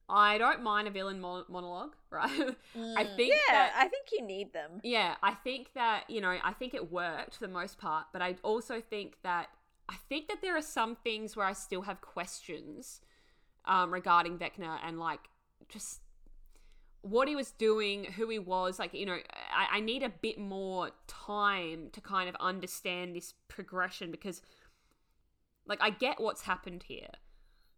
[0.09, 2.31] I don't mind a villain mon- monologue, right?
[2.31, 4.81] I Mm, think Yeah, that- I think you need them.
[4.85, 8.23] yeah, I think that, you know, I think it worked for the most part, but
[8.23, 9.49] I also think that
[9.89, 13.01] I think that there are some things where I still have questions
[13.67, 15.21] um, regarding Vecna and like
[15.69, 16.01] just
[17.03, 18.81] what he was doing, who he was.
[18.81, 19.19] Like, you know,
[19.55, 24.43] I, I need a bit more time to kind of understand this progression because,
[25.67, 27.11] like, I get what's happened here,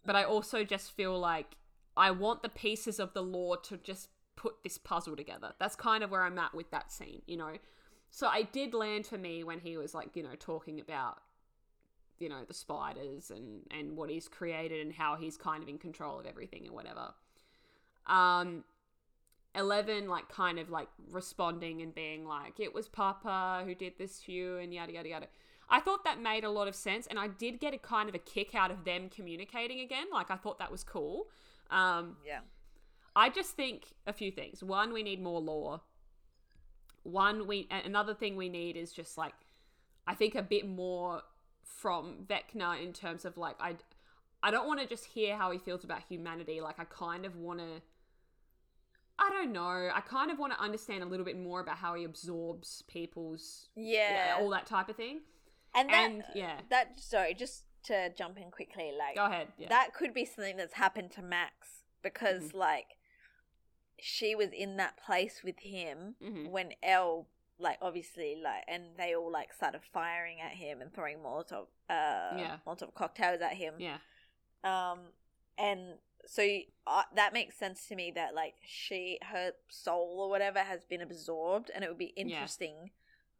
[0.06, 1.56] but I also just feel like
[1.98, 5.52] I want the pieces of the lore to just put this puzzle together.
[5.58, 7.54] That's kind of where I'm at with that scene, you know.
[8.10, 11.18] So I did land for me when he was like, you know, talking about
[12.18, 15.78] you know the spiders and and what he's created and how he's kind of in
[15.78, 17.14] control of everything and whatever.
[18.06, 18.64] Um
[19.54, 24.20] 11 like kind of like responding and being like it was papa who did this
[24.20, 25.26] to you and yada yada yada
[25.70, 28.14] i thought that made a lot of sense and i did get a kind of
[28.14, 31.28] a kick out of them communicating again like i thought that was cool
[31.70, 32.40] um Yeah.
[33.16, 34.62] I just think a few things.
[34.62, 35.80] One, we need more lore.
[37.02, 39.34] One, we another thing we need is just like
[40.06, 41.22] I think a bit more
[41.62, 43.76] from Vecna in terms of like I
[44.42, 46.60] I don't want to just hear how he feels about humanity.
[46.60, 47.82] Like I kind of want to
[49.18, 49.90] I don't know.
[49.92, 53.68] I kind of want to understand a little bit more about how he absorbs people's
[53.74, 54.36] Yeah.
[54.38, 55.22] all that type of thing.
[55.74, 56.60] and that, and, yeah.
[56.70, 59.48] That sorry, just to jump in quickly, like Go ahead.
[59.58, 59.68] Yeah.
[59.68, 62.58] that could be something that's happened to Max because Mm-hmm.
[62.58, 62.86] like
[64.00, 66.50] she was in that place with him Mhm.
[66.50, 67.26] when Elle
[67.58, 72.36] like obviously like and they all like started firing at him and throwing Molotov uh
[72.38, 72.58] Yeah.
[72.66, 73.74] Molotov cocktails at him.
[73.78, 73.98] yeah.
[74.62, 75.00] Um
[75.56, 76.42] and so
[76.86, 81.00] uh, that makes sense to me that like she her soul or whatever has been
[81.00, 82.90] absorbed and it would be interesting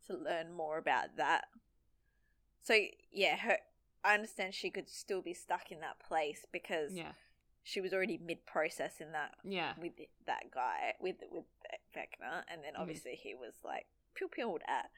[0.07, 1.45] to learn more about that.
[2.63, 2.75] So
[3.13, 3.59] yeah, her
[4.05, 7.13] I understand she could still be stuck in that place because Yeah.
[7.63, 9.75] she was already mid process in that Yeah.
[9.79, 9.93] with
[10.27, 11.45] that guy with with
[11.95, 12.81] Vecna, and then Mhm.
[12.81, 14.91] obviously he was like pew pewed at.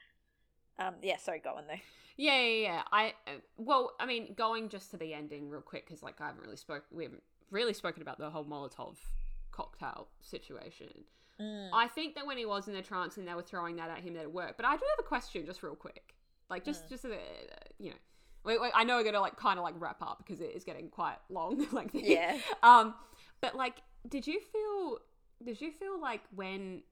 [0.79, 1.79] Um, yeah, sorry, go on though.
[2.17, 2.83] Yeah, yeah, yeah.
[2.91, 6.27] I uh, well, I mean, going just to the ending real quick because like I
[6.27, 8.97] haven't really spoke, we haven't really spoken about the whole Molotov
[9.51, 11.05] cocktail situation.
[11.39, 11.69] Mm.
[11.73, 13.99] I think that when he was in the trance and they were throwing that at
[13.99, 14.57] him, that it worked.
[14.57, 16.15] But I do have a question, just real quick,
[16.49, 16.89] like just Mm.
[16.89, 17.09] just uh,
[17.79, 17.97] you know.
[18.43, 20.63] Wait, wait, I know we're gonna like kind of like wrap up because it is
[20.63, 21.65] getting quite long.
[21.71, 22.37] like the- Yeah.
[22.63, 22.93] Um,
[23.41, 23.75] but like,
[24.07, 24.99] did you feel?
[25.43, 26.83] Did you feel like when?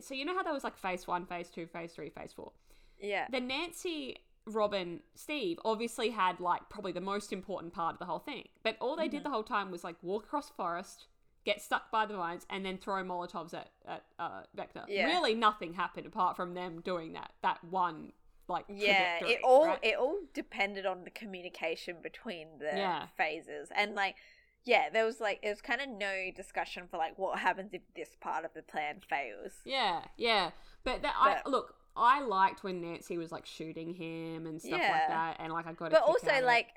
[0.00, 2.52] So you know how there was like phase one, phase two, phase three, phase four
[2.98, 3.26] Yeah.
[3.30, 4.16] the Nancy
[4.46, 8.44] Robin, Steve obviously had like probably the most important part of the whole thing.
[8.62, 9.24] But all they did Mm-hmm.
[9.24, 11.06] the whole time was like walk across forest,
[11.44, 14.84] get stuck by the vines, and then throw Molotovs at at uh, Vecna.
[14.88, 15.06] Yeah.
[15.06, 18.12] Really, nothing happened apart from them doing that that one
[18.48, 19.78] like yeah it all right?
[19.82, 23.06] it all depended on the communication between the Yeah.
[23.16, 24.16] phases and like
[24.64, 27.82] yeah there was like it was kind of no discussion for like what happens if
[27.94, 30.50] this part of the plan fails Yeah, yeah.
[30.84, 34.90] But that I look, I liked when Nancy was like shooting him and stuff Yeah.
[34.90, 35.90] like that, and like I got.
[35.90, 36.68] But also like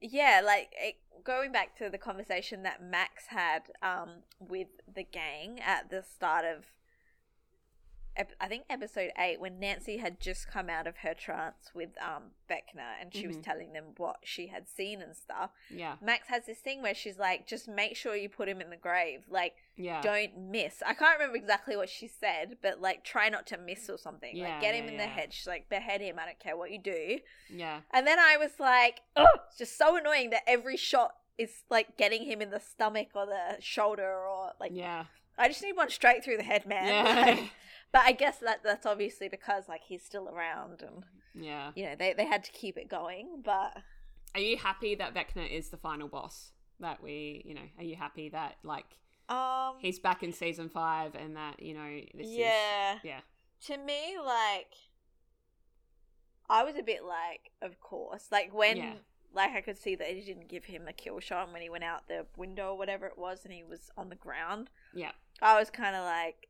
[0.00, 5.58] yeah like it, going back to the conversation that max had um with the gang
[5.60, 6.64] at the start of
[8.40, 12.30] I think episode 8 when Nancy had just come out of her trance with um
[12.50, 13.42] Vecna and she was Mhm.
[13.42, 17.18] telling them what she had seen and stuff yeah, Max has this thing where she's
[17.18, 19.24] like just make sure you put him in the grave.
[19.28, 20.82] Like yeah, don't miss.
[20.86, 24.34] I can't remember exactly what she said but like try not to miss or something.
[24.34, 25.32] Yeah, like get him yeah, in the head.
[25.32, 26.18] She's like behead him.
[26.18, 27.18] I don't care what you do.
[27.50, 31.64] Yeah, and then I was like, oh, it's just so annoying that every shot is
[31.68, 35.04] like getting him in the stomach or the shoulder or like yeah,
[35.36, 36.86] I just need one straight through the head, man.
[36.86, 37.46] yeah,
[37.92, 41.04] but I guess that that's obviously because like he's still around and
[41.34, 41.70] yeah.
[41.74, 43.42] you know they they had to keep it going.
[43.44, 43.78] But
[44.34, 46.52] Are you happy that Vecna is the final boss?
[46.80, 48.98] That we, you know, are you happy that like
[49.28, 53.20] um, he's back in season five and that you know this yeah, is yeah,
[53.66, 54.74] to me like
[56.48, 58.76] I was a bit like, of course, like when.
[58.76, 58.92] Yeah.
[59.34, 61.84] Like I could see that he didn't give him a kill shot when he went
[61.84, 64.70] out the window or whatever it was, and he was on the ground.
[64.94, 65.10] yeah,
[65.42, 66.45] I was kind of like,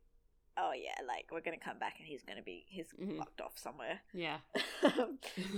[0.57, 3.17] oh yeah, like we're gonna come back and he's gonna be he's Mhm.
[3.19, 4.01] locked off somewhere.
[4.13, 4.39] yeah,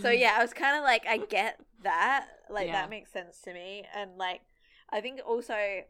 [0.02, 2.74] so yeah, I was kind of like, I get that, like Yeah.
[2.74, 4.42] that makes sense to me, and like
[4.90, 5.84] I think also I've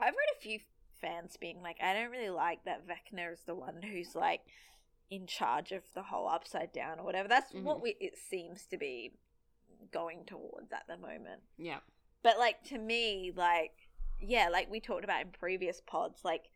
[0.00, 0.60] read a few
[1.00, 4.40] fans being like, I don't really like that Vecna is the one who's like
[5.10, 7.28] in charge of the whole upside down or whatever.
[7.28, 7.82] That's what Mhm.
[7.82, 9.12] we it seems to be
[9.92, 11.42] going towards at the moment.
[11.58, 11.80] yeah,
[12.22, 13.88] But like to me, like
[14.20, 16.48] yeah, like we talked about in previous pods, like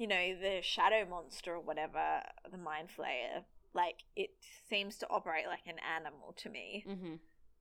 [0.00, 3.44] you know the shadow monster or whatever, the mind flayer,
[3.74, 4.30] like it
[4.70, 6.86] seems to operate like an animal to me.
[6.88, 7.14] mm-hmm.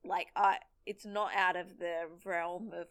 [0.05, 2.87] Like I, it's not out of the realm of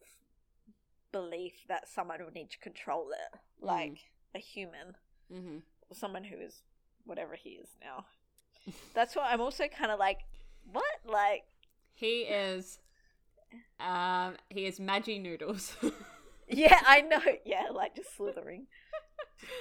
[1.13, 3.99] belief that someone would need to control it, like
[4.35, 4.97] a human
[5.33, 5.59] Mm-hmm.
[5.91, 6.63] or someone who is
[7.05, 8.07] whatever he is now.
[8.95, 10.21] That's why I'm also kind of like,
[10.73, 11.43] what, like.
[11.95, 12.79] He is,
[13.79, 15.77] um, he is Maggi Noodles.
[16.51, 17.21] Yeah, I know.
[17.45, 18.69] Yeah, like just slithering,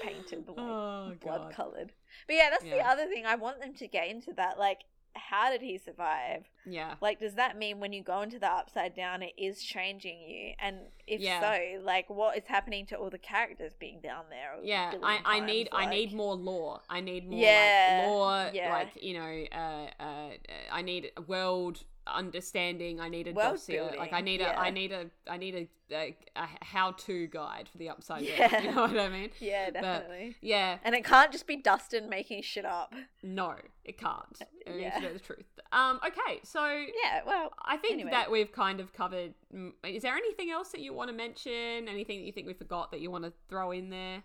[0.01, 1.91] painted like oh blood colored.
[2.27, 3.25] But yeah, that's the other thing.
[3.25, 4.57] I want them to get into that.
[4.57, 4.79] Like,
[5.13, 6.45] how did he survive?
[6.65, 6.95] Yeah.
[7.01, 10.53] Like, does that mean when you go into the upside down, it is changing you?
[10.59, 10.77] And
[11.07, 11.39] if Yeah.
[11.41, 14.55] so, like, what is happening to all the characters being down there?
[14.63, 15.45] Yeah, I, I times?
[15.51, 16.81] need I need more lore.
[16.89, 18.49] I need more Yeah, like lore.
[18.53, 18.71] yeah.
[18.71, 20.29] Like you know, uh, uh,
[20.71, 21.83] I need a world
[22.15, 22.99] understanding.
[22.99, 23.95] I need a World dossier.
[23.97, 24.59] Like I need a yeah.
[24.59, 28.35] I need a I need a, a, a how to guide for the upside down.
[28.37, 28.61] Yeah.
[28.61, 29.29] You know what I mean?
[29.39, 30.35] Yeah, definitely.
[30.41, 30.77] Yeah.
[30.83, 32.93] And it can't just be Dustin making shit up.
[33.23, 34.41] No, it can't.
[34.65, 34.95] I mean, Yeah.
[34.95, 35.45] to know the truth.
[35.71, 35.99] Um.
[36.05, 36.39] Okay.
[36.43, 36.65] So
[37.03, 38.11] Yeah, well, I think Anyway.
[38.11, 39.33] that we've kind of covered.
[39.53, 41.87] mm, Is there anything else that you want to mention?
[41.89, 44.23] Anything that you think we forgot that you want to throw in there?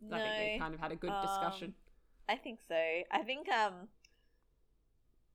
[0.00, 0.16] no.
[0.16, 1.74] I think we kind of had a good Um, discussion.
[2.28, 2.74] I think so.
[3.10, 3.88] I think um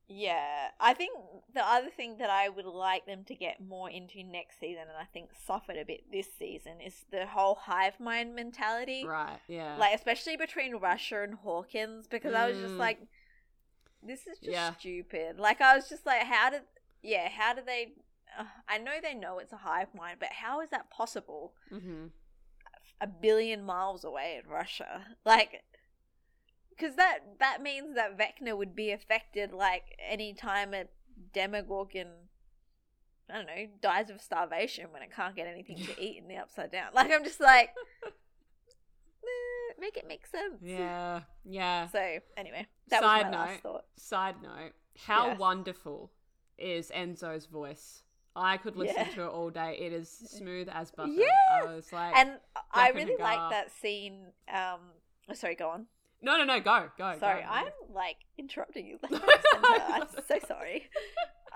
[0.09, 1.11] yeah, I think
[1.53, 4.97] the other thing that I would like them to get more into next season and
[4.99, 9.05] I think suffered a bit this season is the whole hive mind mentality.
[9.05, 9.37] Right.
[9.47, 9.75] Yeah.
[9.77, 12.79] Like especially between Russia and Hawkins because I was just Mm.
[12.79, 12.99] like
[14.01, 14.73] this is just Yeah.
[14.73, 15.37] stupid.
[15.39, 16.63] Like I was just like how did
[17.03, 17.93] yeah, how do they
[18.37, 21.53] uh, I know they know it's a hive mind, but how is that possible?
[21.71, 22.07] mm-hmm.
[23.01, 25.05] a billion miles away in Russia.
[25.25, 25.63] Like,
[26.79, 30.85] because that that means that Vecna would be affected like any time a
[31.33, 32.07] Demogorgon,
[33.29, 36.37] I don't know, dies of starvation when it can't get anything to eat in the
[36.37, 36.91] Upside Down.
[36.93, 37.69] Like, I'm just like,
[38.05, 40.59] eh, make it make sense.
[40.61, 41.21] Yeah.
[41.43, 41.87] Yeah.
[41.89, 41.99] So
[42.37, 43.37] anyway, that Side was my note.
[43.37, 43.85] last thought.
[43.97, 44.71] Side note:
[45.05, 45.39] How Yes.
[45.39, 46.11] wonderful
[46.57, 48.03] is Enzo's voice?
[48.35, 49.13] I could listen Yeah.
[49.15, 49.75] to it all day.
[49.79, 51.11] It is smooth as butter.
[51.11, 51.25] Yeah.
[51.61, 52.39] I was like, And
[52.71, 54.27] I really like that scene.
[54.53, 54.79] Um,
[55.33, 55.87] sorry, go on.
[56.21, 57.15] No, no, no, go, go.
[57.19, 57.47] Sorry, go.
[57.49, 58.99] I'm like interrupting you.
[59.01, 59.93] left, No, right, and no, center.
[59.93, 60.89] I'm so sorry.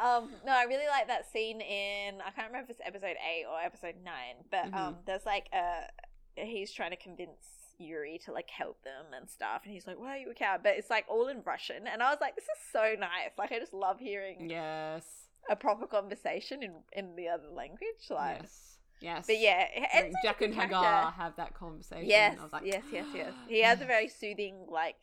[0.01, 3.45] Um, no, I really like that scene in I can't remember if it's episode eight
[3.49, 4.75] or episode nine, but Mhm.
[4.75, 5.87] um, there's like a
[6.35, 7.45] he's trying to convince
[7.77, 10.61] Yuri to like help them and stuff, and he's like, "Why are you a coward?"
[10.63, 13.51] But it's like all in Russian, and I was like, "This is so nice!" Like
[13.51, 15.05] I just love hearing Yes.
[15.49, 18.09] a proper conversation in in the other language.
[18.09, 18.72] Like, Yes.
[19.01, 19.25] Yes.
[19.27, 21.11] but yeah, Like, Jack and Hagar character.
[21.21, 22.07] have that conversation.
[22.09, 23.33] Yes, I was like, yes, yes, yes.
[23.49, 24.95] He has a very soothing, like,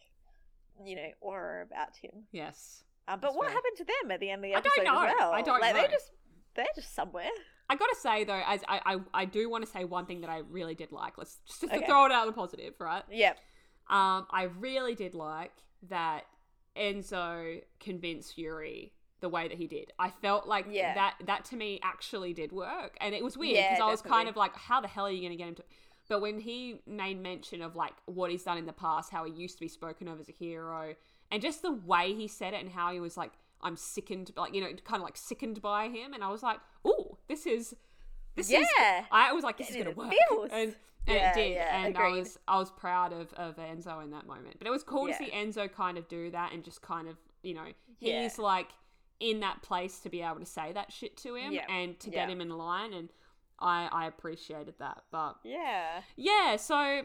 [0.85, 2.25] you know, aura about him.
[2.33, 2.85] Yes.
[3.09, 3.55] Um, but what fair.
[3.55, 5.09] happened to them at the end of the episode I don't know.
[5.09, 5.33] as well?
[5.33, 5.83] I don't like, know.
[5.83, 6.11] They just
[6.55, 7.29] they're just somewhere.
[7.69, 10.31] I gotta say though, as I, I, I do want to say one thing that
[10.31, 11.19] I really did like.
[11.19, 11.87] Let's just to Okay.
[11.87, 13.03] throw it out the positive, right?
[13.11, 13.37] Yep.
[13.89, 15.53] Um, I really did like
[15.89, 16.25] that
[16.77, 19.92] Enzo convinced Yuri the way that he did.
[19.98, 20.94] I felt like Yeah.
[20.94, 24.02] that that to me actually did work, and it was weird Yeah, because I was
[24.02, 25.64] kind of like, how the hell are you going to get him to?
[26.09, 29.32] But when he made mention of like what he's done in the past, how he
[29.32, 30.94] used to be spoken of as a hero,
[31.30, 33.32] and just the way he said it and how he was like,
[33.62, 36.59] I'm sickened, like you know, kind of like sickened by him, and I was like,
[36.84, 37.74] oh, this is.
[38.36, 38.64] This is,
[39.10, 40.51] I was like, this is gonna work, feels.
[40.52, 40.74] and,
[41.06, 44.10] and Yeah, it did, yeah, and I was I was proud of, of Enzo in
[44.12, 44.56] that moment.
[44.59, 45.18] But it was cool Yeah.
[45.18, 47.66] to see Enzo kind of do that and just kind of, you know,
[47.98, 48.22] Yeah.
[48.22, 48.68] he's like
[49.20, 51.66] in that place to be able to say that shit to him Yeah.
[51.70, 52.34] and to get Yeah.
[52.34, 52.92] him in line.
[52.92, 53.10] And
[53.59, 55.02] I, I appreciated that.
[55.10, 56.02] But Yeah.
[56.16, 57.02] yeah, so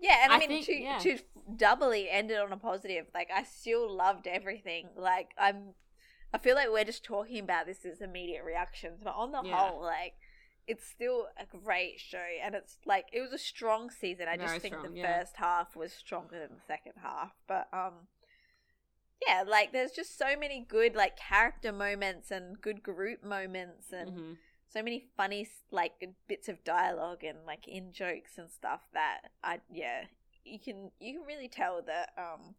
[0.00, 0.98] Yeah, and I, I mean think- to yeah.
[0.98, 1.18] to
[1.56, 3.06] doubly end it on a positive.
[3.14, 4.88] Like I still loved everything.
[4.96, 5.74] Like I'm,
[6.34, 9.56] I feel like we're just talking about this as immediate reactions, but on the Yeah.
[9.56, 10.14] whole, like
[10.66, 14.26] it's still a great show, and it's like it was a strong season.
[14.28, 15.18] I just think strong, the yeah.
[15.20, 18.08] first half was stronger than the second half, but um.
[19.26, 24.10] Yeah, like there's just so many good like character moments and good group moments and
[24.10, 24.36] mhm.
[24.68, 25.92] so many funny like
[26.26, 30.04] bits of dialogue and like in jokes and stuff that I yeah
[30.44, 32.54] you can you can really tell that um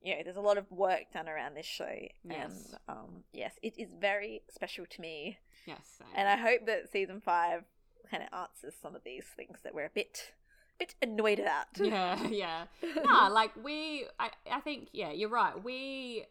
[0.00, 1.92] you know there's a lot of work done around this show
[2.24, 2.52] Yes.
[2.52, 6.08] and um yes it is very special to me yes, same.
[6.14, 7.64] and I hope that season five
[8.08, 10.32] kind of answers some of these things that we're a bit
[10.78, 12.64] bit annoyed about yeah, yeah.
[13.04, 15.62] nah, like we, I, I think, yeah, you're right.
[15.62, 16.24] We,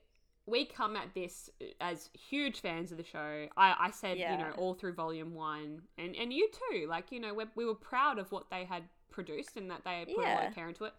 [0.45, 1.49] we come at this
[1.81, 3.47] as huge fans of the show.
[3.57, 6.87] I, I said, you know, all through volume one, and and you too.
[6.87, 9.99] Like, you know, we we were proud of what they had produced and that they
[9.99, 10.93] had put a lot of care into it.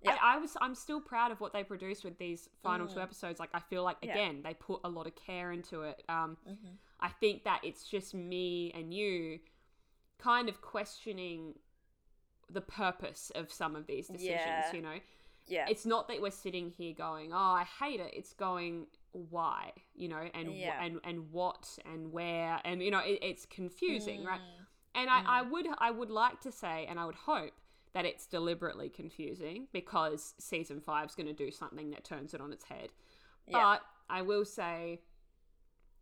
[0.00, 0.16] Yeah.
[0.22, 3.02] I, I was, I'm still proud of what they produced with these final two Mm.
[3.02, 3.40] episodes.
[3.40, 4.12] Like, I feel like Yeah.
[4.12, 6.02] again they put a lot of care into it.
[6.08, 6.76] Um, Mhm.
[7.00, 9.40] I think that it's just me and you
[10.18, 11.54] kind of questioning
[12.50, 14.72] the purpose of some of these decisions, Yeah.
[14.72, 14.98] you know?
[15.46, 19.72] yeah It's not that we're sitting here going, "Oh, I hate it." It's going, "Why?"
[19.94, 20.82] You know, and Yeah.
[20.84, 24.40] and and what and where and you know, it, it's confusing, right?
[24.40, 24.66] Mm.
[24.94, 27.52] And I, I would I would like to say and I would hope
[27.94, 32.40] that it's deliberately confusing because season 5 is going to do something that turns it
[32.40, 32.90] on its head.
[33.46, 33.54] Yeah.
[33.62, 35.00] But I will say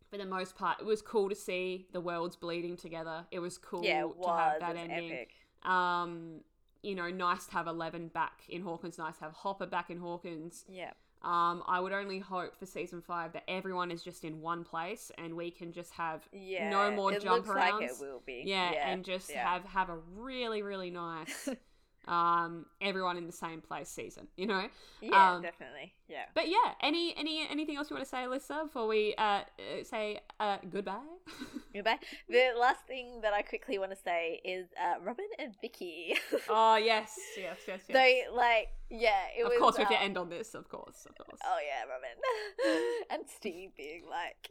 [0.09, 3.25] for the most part it was cool to see the worlds bleeding together.
[3.31, 5.11] It was cool yeah it to have that it was ending.
[5.13, 5.31] epic
[5.63, 6.41] Um
[6.83, 9.97] you know, nice to have Eleven back in Hawkins, nice to have Hopper back in
[9.99, 10.63] Hawkins.
[10.69, 10.91] yeah
[11.23, 15.11] Um, I would only hope for season five that everyone is just in one place
[15.17, 17.99] and we can just have yeah no more it jump looks like it arounds.
[17.99, 19.51] will be yeah, and just yeah.
[19.51, 21.49] have have a really really nice
[22.07, 24.67] um everyone in the same place season you know?
[25.01, 25.93] Yeah um, definitely.
[26.07, 26.25] Yeah.
[26.33, 29.43] but yeah any any anything else you want to say alyssa before we uh uh,
[29.83, 30.99] say uh goodbye?
[31.73, 31.99] Goodbye.
[32.27, 36.15] The last thing that I quickly want to say is uh, Robin and Vicky.
[36.49, 37.93] oh yes yes yes yes.
[37.93, 39.59] They like, yeah, it of was.
[39.59, 41.39] course we have to um, end on this of course of course.
[41.45, 42.97] Oh yeah, Robin.
[43.11, 44.49] And Steve being like,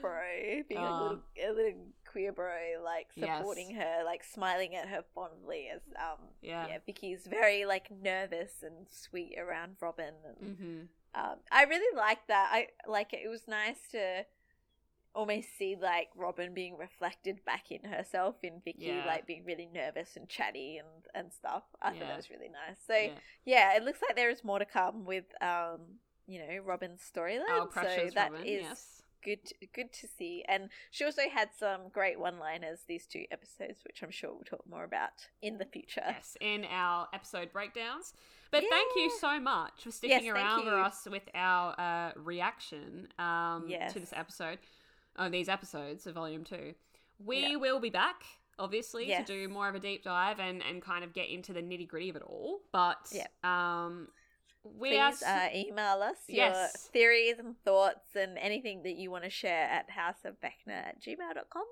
[0.00, 2.54] bro, being a, little, a little queer bro,
[2.84, 3.20] like Oh.
[3.20, 3.38] Yes.
[3.38, 6.66] supporting her, like smiling at her fondly as um, Yeah.
[6.68, 10.14] yeah, Vicky's very like nervous and sweet around Robin.
[10.26, 10.80] And, mm-hmm
[11.14, 12.50] um, I really like that.
[12.52, 13.20] I like it.
[13.24, 14.24] It was nice to
[15.14, 19.04] almost see like Robin being reflected back in herself in Vicky, Yeah.
[19.06, 21.64] like being really nervous and chatty and and stuff.
[21.82, 22.76] I thought that was really nice.
[22.86, 23.10] So yeah.
[23.44, 25.80] yeah, it looks like there is more to come with um,
[26.26, 27.44] you know, Robin's storyline.
[27.48, 30.44] oh so that Robin, is yes good to, good to see.
[30.48, 34.64] And she also had some great one-liners these two episodes, which I'm sure we'll talk
[34.68, 36.02] more about in the future.
[36.06, 38.14] Yes, in our episode breakdowns.
[38.50, 43.08] But thank you so much for sticking Yes, around for us with our uh, reaction
[43.18, 43.92] um, Yes.
[43.92, 44.58] to this episode,
[45.16, 46.74] oh, these episodes of Volume 2.
[47.24, 47.56] We Yeah.
[47.56, 48.22] will be back,
[48.58, 49.26] obviously, Yes.
[49.26, 51.86] to do more of a deep dive and, and kind of get into the nitty
[51.88, 52.60] gritty of it all.
[52.72, 53.26] But Yeah.
[53.44, 54.08] um,
[54.64, 55.10] we are.
[55.10, 56.52] Please uh, email us your
[56.92, 61.64] theories and thoughts and anything that you want to share at houseofvecna at gmail.com.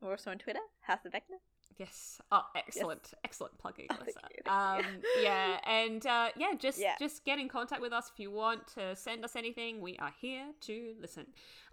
[0.00, 1.38] We're also on Twitter, House of Vecna.
[1.78, 2.20] Yes.
[2.32, 6.94] Oh, excellent, excellent plugging, Oh, thank you, thank Um, yeah, and uh, yeah, just Yeah.
[6.98, 9.80] just get in contact with us if you want to send us anything.
[9.82, 11.26] We are here to listen.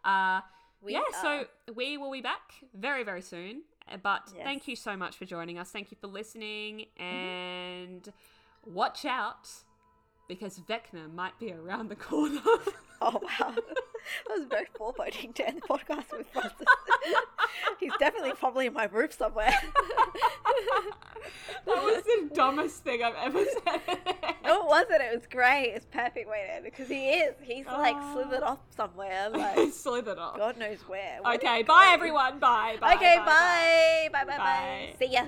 [0.04, 0.42] Uh,
[0.82, 3.62] We yeah, are- so we will be back very very soon.
[3.90, 4.34] Uh, But Yes.
[4.34, 4.44] Mm-hmm.
[4.44, 5.72] thank you so much for joining us.
[5.72, 8.12] Thank you for listening, and
[8.66, 9.48] watch out
[10.34, 12.40] because Vecna might be around the corner.
[13.06, 13.52] Oh, wow.
[13.54, 16.66] that was very foreboding to end the podcast with Frances.
[17.78, 19.54] He's definitely probably in my roof somewhere.
[21.66, 23.82] That was the dumbest thing I've ever said.
[24.46, 25.02] No, it wasn't.
[25.02, 25.74] It was great.
[25.76, 27.36] It's perfect way to end because he is.
[27.42, 28.14] He's like Oh.
[28.14, 29.30] slithered off somewhere.
[29.34, 30.38] Like Slithered off.
[30.38, 31.20] God knows where.
[31.22, 31.94] Where Okay, bye go?
[31.94, 32.40] everyone.
[32.40, 32.78] Bye.
[32.80, 33.26] bye okay, bye.
[33.26, 34.10] bye.
[34.14, 34.38] Bye, bye, bye.
[34.38, 34.96] Bye.
[34.98, 35.26] See ya.